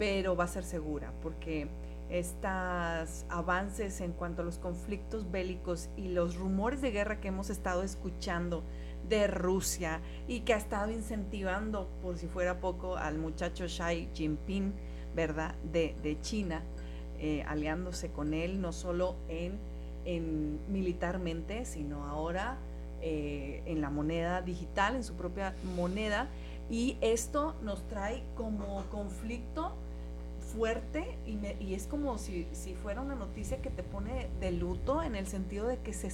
pero 0.00 0.34
va 0.34 0.44
a 0.44 0.48
ser 0.48 0.64
segura, 0.64 1.12
porque 1.22 1.68
estos 2.08 3.26
avances 3.28 4.00
en 4.00 4.12
cuanto 4.12 4.40
a 4.40 4.46
los 4.46 4.56
conflictos 4.56 5.30
bélicos 5.30 5.90
y 5.94 6.08
los 6.08 6.36
rumores 6.36 6.80
de 6.80 6.90
guerra 6.90 7.20
que 7.20 7.28
hemos 7.28 7.50
estado 7.50 7.82
escuchando 7.82 8.64
de 9.10 9.26
Rusia 9.26 10.00
y 10.26 10.40
que 10.40 10.54
ha 10.54 10.56
estado 10.56 10.90
incentivando, 10.90 11.90
por 12.00 12.16
si 12.16 12.28
fuera 12.28 12.60
poco, 12.60 12.96
al 12.96 13.18
muchacho 13.18 13.66
Xi 13.66 14.08
Jinping, 14.14 14.72
¿verdad?, 15.14 15.54
de, 15.70 16.16
China, 16.22 16.62
eh, 17.18 17.44
aliándose 17.46 18.10
con 18.10 18.32
él, 18.32 18.62
no 18.62 18.72
solo 18.72 19.16
en 19.28 19.58
en, 20.06 20.60
militarmente, 20.68 21.64
sino 21.64 22.06
ahora 22.06 22.56
eh, 23.02 23.62
en 23.66 23.82
la 23.82 23.90
moneda 23.90 24.40
digital, 24.40 24.96
en 24.96 25.04
su 25.04 25.14
propia 25.14 25.54
moneda. 25.76 26.28
Y 26.70 26.96
esto 27.00 27.56
nos 27.62 27.86
trae 27.88 28.22
como 28.34 28.84
conflicto 28.90 29.74
fuerte 30.54 31.16
y, 31.26 31.38
y 31.62 31.74
es 31.74 31.86
como 31.86 32.18
si, 32.18 32.46
si, 32.52 32.74
fuera 32.74 33.00
una 33.00 33.14
noticia 33.14 33.60
que 33.62 33.70
te 33.70 33.82
pone 33.82 34.28
de 34.40 34.52
luto 34.52 35.02
en 35.02 35.14
el 35.14 35.26
sentido 35.26 35.66
de 35.66 35.78
que 35.78 35.92
se, 35.92 36.10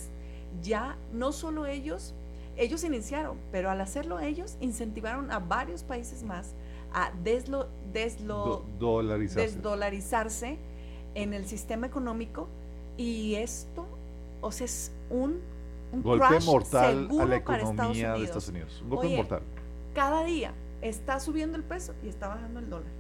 ya 0.63 0.97
no 1.13 1.33
solo 1.33 1.67
ellos, 1.67 2.15
ellos 2.57 2.85
iniciaron, 2.85 3.39
pero 3.53 3.71
al 3.71 3.81
hacerlo 3.81 4.21
ellos 4.21 4.57
incentivaron 4.61 5.31
a 5.31 5.39
varios 5.39 5.83
países 5.83 6.23
más 6.23 6.55
a 6.93 7.13
deslo, 7.23 7.69
deslo, 7.93 8.65
desdolarizarse 9.35 10.57
en 11.15 11.35
el 11.35 11.47
sistema 11.47 11.87
económico 11.87 12.49
y 12.97 13.35
esto, 13.35 13.87
o 14.41 14.51
sea, 14.51 14.65
es 14.65 14.93
un, 15.11 15.41
un 15.93 16.03
golpe 16.03 16.41
mortal 16.41 17.09
a 17.21 17.25
la 17.27 17.37
economía 17.37 18.15
de 18.15 18.25
Estados 18.25 18.49
Unidos. 18.49 18.81
Un 18.83 18.91
golpe 18.91 19.17
mortal. 19.17 19.43
Cada 19.95 20.25
día 20.25 20.55
está 20.81 21.21
subiendo 21.21 21.57
el 21.57 21.65
peso 21.65 21.95
y 22.03 22.09
está 22.09 22.29
bajando 22.29 22.61
el 22.61 22.71
dólar. 22.71 22.96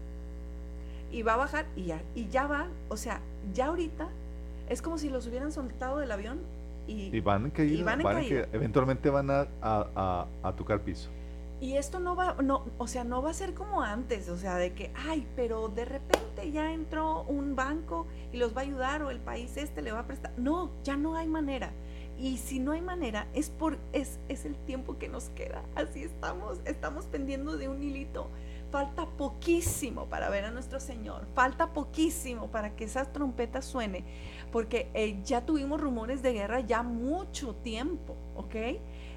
Y 1.10 1.22
va 1.22 1.34
a 1.34 1.36
bajar 1.36 1.66
y 1.76 1.84
ya, 1.84 2.02
y 2.14 2.28
ya 2.28 2.46
va, 2.46 2.68
o 2.88 2.96
sea, 2.96 3.20
ya 3.54 3.66
ahorita 3.66 4.08
es 4.68 4.82
como 4.82 4.98
si 4.98 5.08
los 5.08 5.26
hubieran 5.26 5.52
soltado 5.52 5.98
del 5.98 6.10
avión 6.10 6.40
y, 6.88 7.20
van, 7.20 7.46
a 7.46 7.50
caer, 7.50 7.82
van, 7.82 8.00
Que 8.24 8.48
eventualmente 8.52 9.10
van 9.10 9.30
a, 9.30 9.48
a, 9.60 10.26
a, 10.42 10.52
tocar 10.54 10.80
piso. 10.82 11.08
Y 11.60 11.76
esto 11.76 11.98
no 11.98 12.14
va, 12.14 12.36
no, 12.42 12.64
o 12.78 12.86
sea, 12.86 13.02
no 13.02 13.22
va 13.22 13.30
a 13.30 13.34
ser 13.34 13.54
como 13.54 13.82
antes, 13.82 14.28
o 14.28 14.36
sea, 14.36 14.56
de 14.56 14.72
que, 14.72 14.92
ay, 14.94 15.26
pero 15.34 15.68
de 15.68 15.84
repente 15.84 16.52
ya 16.52 16.72
entró 16.72 17.22
un 17.22 17.56
banco 17.56 18.06
y 18.32 18.36
los 18.36 18.54
va 18.54 18.60
a 18.60 18.64
ayudar 18.64 19.02
o 19.02 19.10
el 19.10 19.18
país 19.18 19.56
este 19.56 19.82
le 19.82 19.90
va 19.90 20.00
a 20.00 20.06
prestar. 20.06 20.32
No, 20.36 20.70
ya 20.84 20.96
no 20.96 21.16
hay 21.16 21.26
manera. 21.26 21.72
Y 22.18 22.38
si 22.38 22.60
no 22.60 22.72
hay 22.72 22.80
manera, 22.80 23.26
es 23.34 23.50
por, 23.50 23.78
es, 23.92 24.18
es 24.28 24.44
el 24.44 24.54
tiempo 24.54 24.98
que 24.98 25.08
nos 25.08 25.30
queda. 25.30 25.62
Así 25.74 26.02
estamos, 26.02 26.60
estamos 26.64 27.06
pendiendo 27.06 27.56
de 27.56 27.68
un 27.68 27.82
hilito. 27.82 28.28
Falta 28.70 29.06
poquísimo 29.06 30.06
para 30.06 30.28
ver 30.28 30.44
a 30.44 30.50
nuestro 30.50 30.80
Señor. 30.80 31.26
Falta 31.34 31.72
poquísimo 31.72 32.50
para 32.50 32.74
que 32.74 32.84
esa 32.84 33.04
trompeta 33.12 33.62
suene. 33.62 34.04
Porque 34.50 34.90
eh, 34.94 35.20
ya 35.24 35.46
tuvimos 35.46 35.80
rumores 35.80 36.22
de 36.22 36.32
guerra 36.32 36.60
ya 36.60 36.82
mucho 36.82 37.54
tiempo, 37.56 38.16
¿ok? 38.34 38.54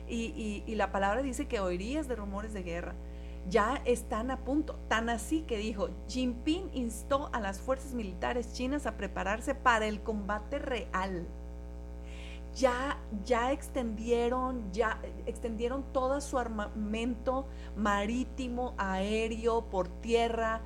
Y, 0.08 0.64
y, 0.66 0.76
la 0.76 0.92
palabra 0.92 1.22
dice 1.22 1.48
que 1.48 1.60
oirías 1.60 2.08
de 2.08 2.16
rumores 2.16 2.54
de 2.54 2.64
guerra. 2.64 2.96
Ya 3.48 3.82
están 3.86 4.32
a 4.32 4.44
punto. 4.44 4.80
Tan 4.88 5.10
así 5.10 5.42
que 5.42 5.58
dijo, 5.58 5.90
Jinping 6.08 6.70
instó 6.74 7.30
a 7.34 7.40
las 7.40 7.60
fuerzas 7.60 7.94
militares 7.94 8.54
chinas 8.54 8.86
a 8.86 8.98
prepararse 8.98 9.56
para 9.56 9.88
el 9.88 10.02
combate 10.02 10.60
real 10.60 11.28
ya, 12.56 12.98
ya 13.26 13.52
extendieron, 13.52 14.72
ya 14.72 15.00
extendieron 15.26 15.84
todo 15.94 16.22
su 16.22 16.38
armamento 16.38 17.48
marítimo, 17.76 18.74
aéreo, 18.78 19.66
por 19.70 19.88
tierra, 19.88 20.62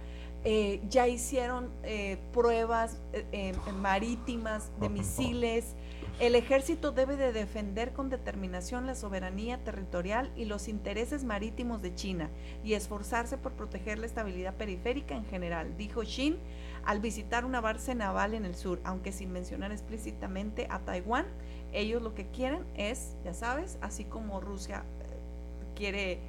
eh, 0.46 0.82
ya 0.90 1.08
hicieron 1.08 1.70
eh, 1.84 2.18
pruebas 2.34 3.00
eh, 3.14 3.54
marítimas 3.80 4.72
de 4.80 4.90
misiles. 4.90 5.76
El 6.20 6.36
ejército 6.36 6.92
debe 6.92 7.16
de 7.16 7.32
defender 7.32 7.94
con 7.94 8.10
determinación 8.10 8.86
la 8.86 8.94
soberanía 8.94 9.64
territorial 9.64 10.32
y 10.36 10.46
los 10.46 10.68
intereses 10.68 11.24
marítimos 11.24 11.82
de 11.82 11.96
China 11.96 12.30
y 12.64 12.74
esforzarse 12.74 13.38
por 13.38 13.54
proteger 13.54 14.00
la 14.00 14.06
estabilidad 14.06 14.54
periférica 14.56 15.16
en 15.16 15.26
general, 15.26 15.76
dijo 15.78 16.04
Xin 16.04 16.38
al 16.86 17.00
visitar 17.00 17.46
una 17.46 17.62
base 17.62 17.96
naval 17.96 18.34
en 18.34 18.46
el 18.46 18.56
sur, 18.56 18.82
aunque 18.84 19.14
sin 19.14 19.32
mencionar 19.32 19.72
explícitamente 19.72 20.68
a 20.70 20.80
Taiwán 20.80 21.26
ellos 21.74 22.02
lo 22.02 22.14
que 22.14 22.28
quieren 22.28 22.64
es, 22.76 23.16
ya 23.24 23.34
sabes, 23.34 23.78
así 23.82 24.06
como 24.06 24.40
Rusia 24.40 24.84
eh, 25.02 25.76
quiere 25.76 26.20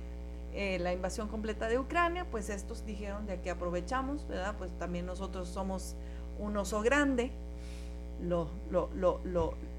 eh, 0.54 0.78
la 0.78 0.92
invasión 0.92 1.28
completa 1.28 1.68
de 1.68 1.78
Ucrania, 1.78 2.26
pues 2.30 2.48
estos 2.48 2.84
dijeron 2.86 3.26
de 3.26 3.40
que 3.40 3.50
aprovechamos, 3.50 4.26
¿verdad? 4.26 4.54
Pues 4.56 4.70
también 4.78 5.06
nosotros 5.06 5.48
somos 5.48 5.94
un 6.38 6.56
oso 6.56 6.80
grande, 6.82 7.30
lo, 8.22 8.48
lo, 8.70 8.88
lo, 8.94 9.20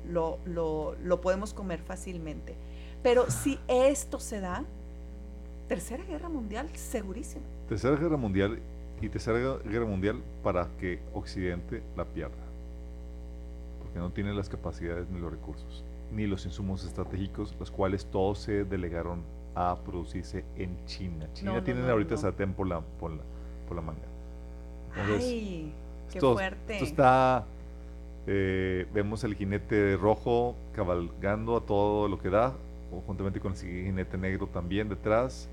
lo, 0.05 0.95
lo 1.01 1.21
podemos 1.21 1.53
comer 1.53 1.79
fácilmente. 1.79 2.55
Pero 3.01 3.29
si 3.29 3.59
esto 3.67 4.19
se 4.19 4.39
da, 4.39 4.63
Tercera 5.67 6.03
Guerra 6.03 6.29
Mundial, 6.29 6.69
segurísimo. 6.75 7.43
Tercera 7.67 7.95
Guerra 7.95 8.17
Mundial 8.17 8.59
y 9.01 9.09
Tercera 9.09 9.39
Guerra 9.63 9.85
Mundial 9.85 10.21
para 10.43 10.67
que 10.79 10.99
Occidente 11.13 11.81
la 11.95 12.05
pierda 12.05 12.44
que 13.95 13.99
no 13.99 14.11
tiene 14.11 14.33
las 14.33 14.49
capacidades 14.49 15.09
ni 15.09 15.21
los 15.21 15.31
recursos, 15.31 15.85
ni 16.11 16.27
los 16.27 16.45
insumos 16.45 16.83
estratégicos, 16.83 17.55
los 17.57 17.71
cuales 17.71 18.05
todos 18.05 18.39
se 18.39 18.65
delegaron 18.65 19.23
a 19.55 19.77
producirse 19.85 20.43
en 20.57 20.85
China. 20.85 21.29
China 21.31 21.63
tiene 21.63 21.89
ahorita 21.89 22.17
sartén 22.17 22.53
por 22.53 22.67
la, 22.67 22.81
por 22.81 23.11
la, 23.11 23.23
por 23.65 23.77
la 23.77 23.81
manga. 23.81 24.01
Ay, 24.97 25.71
qué 26.11 26.19
fuerte. 26.19 26.73
Esto 26.73 26.85
está, 26.85 27.45
eh, 28.27 28.85
vemos 28.93 29.23
el 29.23 29.33
jinete 29.33 29.95
rojo 29.95 30.57
cabalgando 30.73 31.55
a 31.55 31.61
todo 31.61 32.09
lo 32.09 32.19
que 32.19 32.29
da, 32.29 32.53
juntamente 33.07 33.39
con 33.39 33.53
el 33.53 33.57
jinete 33.57 34.17
negro 34.17 34.47
también 34.47 34.89
detrás 34.89 35.47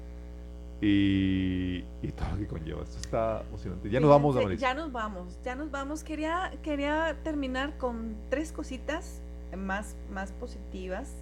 y, 0.83 1.83
todo 2.17 2.31
lo 2.33 2.39
que 2.39 2.47
conlleva. 2.47 2.83
Esto 2.83 2.99
está 2.99 3.43
emocionante. 3.49 3.89
Ya 3.89 4.01
nos 4.01 4.11
vamos, 4.11 4.37
Ya 4.59 4.75
nos 4.75 4.91
vamos, 4.91 5.39
ya 5.45 5.55
nos 5.55 5.71
vamos. 5.71 6.03
Quería, 6.03 6.53
quería 6.63 7.17
terminar 7.23 7.79
con 7.79 8.17
tres 8.29 8.53
cositas 8.53 9.23
más, 9.57 9.97
más 10.13 10.33
positivas. 10.33 11.15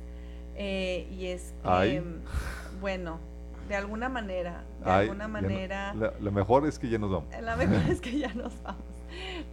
Eh, 0.56 1.06
y 1.10 1.26
es 1.26 1.54
que, 1.62 2.02
bueno, 2.80 3.18
de 3.68 3.76
alguna 3.76 4.08
manera, 4.08 4.64
de 4.82 4.90
alguna 4.90 5.28
manera. 5.28 5.94
lo 5.94 6.32
mejor 6.32 6.66
es 6.66 6.78
que 6.78 6.88
ya 6.88 6.98
nos 6.98 7.10
vamos. 7.10 7.28
La 7.42 7.56
mejor 7.56 7.82
es 7.90 8.00
que 8.00 8.18
ya 8.18 8.32
nos 8.34 8.60
vamos. 8.62 8.82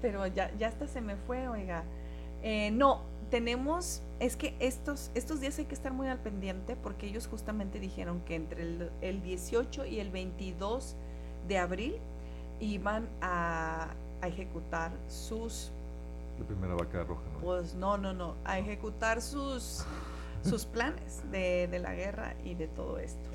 Pero 0.02 0.26
ya, 0.28 0.52
ya 0.58 0.70
hasta 0.70 0.88
se 0.88 1.02
me 1.02 1.18
fue, 1.18 1.50
oiga. 1.50 1.84
Eh, 2.44 2.72
no, 2.72 3.04
tenemos, 3.30 4.04
es 4.20 4.36
que 4.36 4.56
estos, 4.60 5.12
estos 5.14 5.40
días 5.40 5.58
hay 5.60 5.66
que 5.66 5.76
estar 5.76 5.94
muy 5.94 6.08
al 6.08 6.20
pendiente 6.20 6.76
porque 6.76 7.08
ellos 7.08 7.28
justamente 7.28 7.80
dijeron 7.80 8.22
que 8.22 8.36
entre 8.36 8.64
el, 9.02 9.22
18 9.22 9.86
y 9.86 10.00
el 10.00 10.10
22 10.10 10.96
de 11.48 11.58
abril 11.58 11.98
iban 12.60 13.08
a, 13.22 13.90
ejecutar 14.24 14.92
sus... 15.08 15.72
La 16.40 16.46
primera 16.46 16.74
vaca 16.74 17.04
roja, 17.04 17.22
¿no? 17.34 17.40
Pues 17.40 17.76
no, 17.76 17.98
no, 17.98 18.14
no, 18.14 18.34
a 18.46 18.58
ejecutar 18.58 19.22
sus, 19.22 19.86
sus 20.44 20.66
planes 20.74 21.22
de, 21.32 21.70
la 21.80 21.94
guerra 21.94 22.34
y 22.44 22.56
de 22.56 22.68
todo 22.68 22.98
esto. 22.98 23.30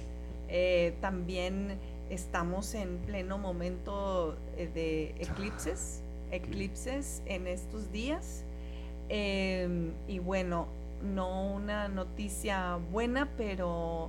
Eh, 0.48 0.96
también 1.00 1.78
estamos 2.10 2.74
en 2.74 2.98
pleno 2.98 3.38
momento 3.38 4.36
eh, 4.56 4.68
de 4.74 5.14
eclipses, 5.22 6.02
eclipses 6.32 7.22
en 7.26 7.46
estos 7.46 7.92
días. 7.92 8.44
Em, 9.14 9.92
y 10.08 10.20
bueno, 10.20 10.68
no 11.02 11.52
una 11.52 11.86
noticia 11.86 12.78
buena, 12.90 13.28
pero 13.36 14.08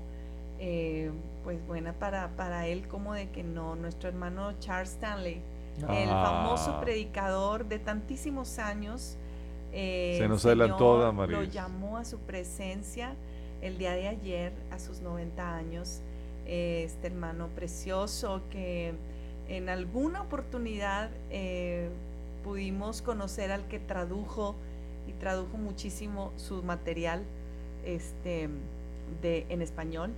eh, 0.60 1.12
pues 1.43 1.60
buena 1.68 1.91
para, 1.91 2.30
para 2.38 2.68
él 2.68 2.88
como 2.88 3.14
de 3.14 3.30
que 3.30 3.43
no, 3.43 3.76
nuestro 3.76 4.08
hermano 4.08 4.58
Charles 4.62 4.91
Stanley, 4.91 5.41
el 5.89 6.10
ah. 6.10 6.24
famoso 6.24 6.80
predicador 6.80 7.66
de 7.66 7.80
tantísimos 7.80 8.60
años, 8.60 9.18
eh, 9.74 10.16
se 10.20 10.30
nos 10.30 10.45
adelantó, 10.45 11.12
Lo 11.28 11.43
llamó 11.43 11.97
a 11.97 12.06
su 12.06 12.20
presencia 12.20 13.14
el 13.62 13.78
día 13.78 13.91
de 13.91 14.08
ayer, 14.08 14.54
a 14.72 14.80
sus 14.80 15.01
90 15.01 15.54
años, 15.54 15.99
eh, 16.45 16.84
este 16.86 17.08
hermano 17.08 17.49
precioso 17.49 18.41
que 18.49 18.93
en 19.49 19.68
alguna 19.68 20.22
oportunidad 20.22 21.10
pudimos 22.41 23.01
conocer 23.01 23.51
al 23.51 23.68
que 23.68 23.80
tradujo 23.80 24.56
y 25.08 25.14
tradujo 25.14 25.58
muchísimo 25.58 26.32
su 26.38 26.64
material 26.64 27.24
este, 27.86 28.49
de, 29.22 29.45
en 29.49 29.62
español 29.62 30.12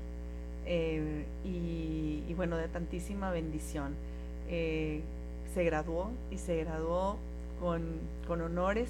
eh, 0.65 1.25
y, 1.43 2.33
bueno, 2.35 2.57
de 2.57 2.67
tantísima 2.67 3.31
bendición. 3.31 3.93
Eh, 4.49 5.01
se 5.53 5.63
graduó 5.63 6.11
y 6.31 6.37
se 6.37 6.63
graduó 6.63 7.17
con, 7.59 7.83
con 8.27 8.41
honores. 8.41 8.89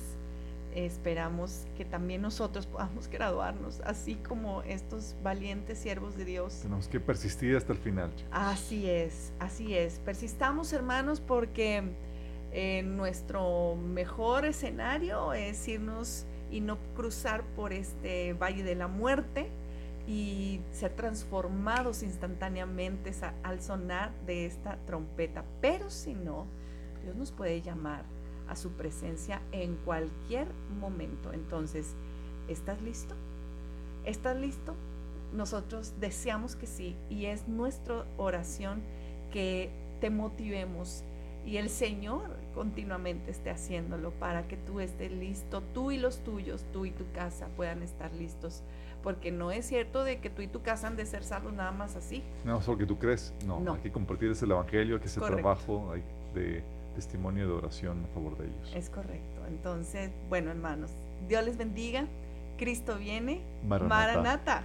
esperamos 0.73 1.65
que 1.77 1.85
también 1.85 2.21
nosotros 2.21 2.65
podamos 2.65 3.07
graduarnos, 3.07 3.79
así 3.85 4.15
como 4.15 4.61
estos 4.63 5.15
valientes 5.23 5.77
siervos 5.77 6.17
de 6.17 6.25
Dios. 6.25 6.59
Tenemos 6.61 6.87
que 6.87 6.99
persistir 6.99 7.55
hasta 7.55 7.71
el 7.71 7.79
final. 7.79 8.11
Así 8.31 8.89
es, 8.89 9.31
así 9.39 9.75
es. 9.75 9.99
Persistamos, 9.99 10.73
hermanos, 10.73 11.21
porque 11.21 11.83
nuestro 12.83 13.75
mejor 13.75 14.45
escenario 14.45 15.33
es 15.33 15.67
irnos 15.67 16.25
y 16.49 16.61
no 16.61 16.77
cruzar 16.95 17.43
por 17.55 17.73
este 17.73 18.33
valle 18.33 18.63
de 18.63 18.75
la 18.75 18.87
muerte 18.87 19.49
y 20.07 20.61
ser 20.71 20.93
transformados 20.93 22.03
instantáneamente 22.03 23.11
al 23.43 23.61
sonar 23.61 24.13
de 24.25 24.45
esta 24.45 24.77
trompeta. 24.85 25.43
Pero 25.61 25.89
si 25.89 26.13
no, 26.13 26.45
Dios 27.03 27.15
nos 27.15 27.31
puede 27.31 27.61
llamar 27.61 28.05
a 28.47 28.55
su 28.55 28.71
presencia 28.71 29.41
en 29.51 29.75
cualquier 29.77 30.47
momento. 30.79 31.33
Entonces, 31.33 31.95
¿estás 32.47 32.81
listo? 32.81 33.15
¿Estás 34.05 34.37
listo? 34.37 34.75
Nosotros 35.33 35.93
deseamos 35.99 36.55
que 36.55 36.67
sí 36.67 36.95
y 37.09 37.25
es 37.25 37.47
nuestra 37.47 38.05
oración 38.17 38.81
que 39.31 39.71
te 39.99 40.09
motivemos 40.09 41.03
y 41.45 41.57
el 41.57 41.69
Señor 41.69 42.44
continuamente 42.55 43.29
esté 43.29 43.51
haciéndolo 43.51 44.11
para 44.11 44.47
que 44.47 44.57
tú 44.57 44.79
estés 44.79 45.11
listo, 45.11 45.61
tú 45.73 45.91
y 45.91 45.97
los 45.97 46.19
tuyos, 46.19 46.65
tú 46.73 46.85
y 46.85 46.91
tu 46.91 47.03
casa 47.11 47.47
puedan 47.55 47.83
estar 47.83 48.11
listos. 48.13 48.63
Porque 49.03 49.31
no 49.31 49.51
es 49.51 49.67
cierto 49.67 50.03
de 50.03 50.17
que 50.17 50.31
tú 50.31 50.41
y 50.41 50.47
tu 50.47 50.63
casa 50.63 50.87
han 50.87 50.95
de 50.95 51.05
ser 51.05 51.23
salvos 51.23 51.53
nada 51.53 51.71
más 51.71 51.95
así. 51.95 52.23
No, 52.43 52.59
solo 52.61 52.79
que 52.79 52.87
tú 52.87 52.97
crees. 52.97 53.33
No, 53.45 53.61
hay 53.71 53.81
que 53.81 53.91
compartir 53.91 54.31
ese 54.31 54.45
evangelio, 54.45 54.95
hay 54.95 55.01
que 55.01 55.07
hacer 55.07 55.21
trabajo 55.21 55.93
de 56.33 56.63
testimonio 56.95 57.45
de 57.45 57.53
oración 57.53 58.03
a 58.05 58.07
favor 58.13 58.35
de 58.37 58.45
ellos. 58.45 58.73
Es 58.73 58.89
correcto. 58.89 59.45
Entonces, 59.47 60.09
bueno, 60.29 60.49
hermanos, 60.49 60.91
Dios 61.27 61.45
les 61.45 61.57
bendiga. 61.57 62.07
Cristo 62.57 62.97
viene. 62.97 63.41
Maranata. 63.67 64.63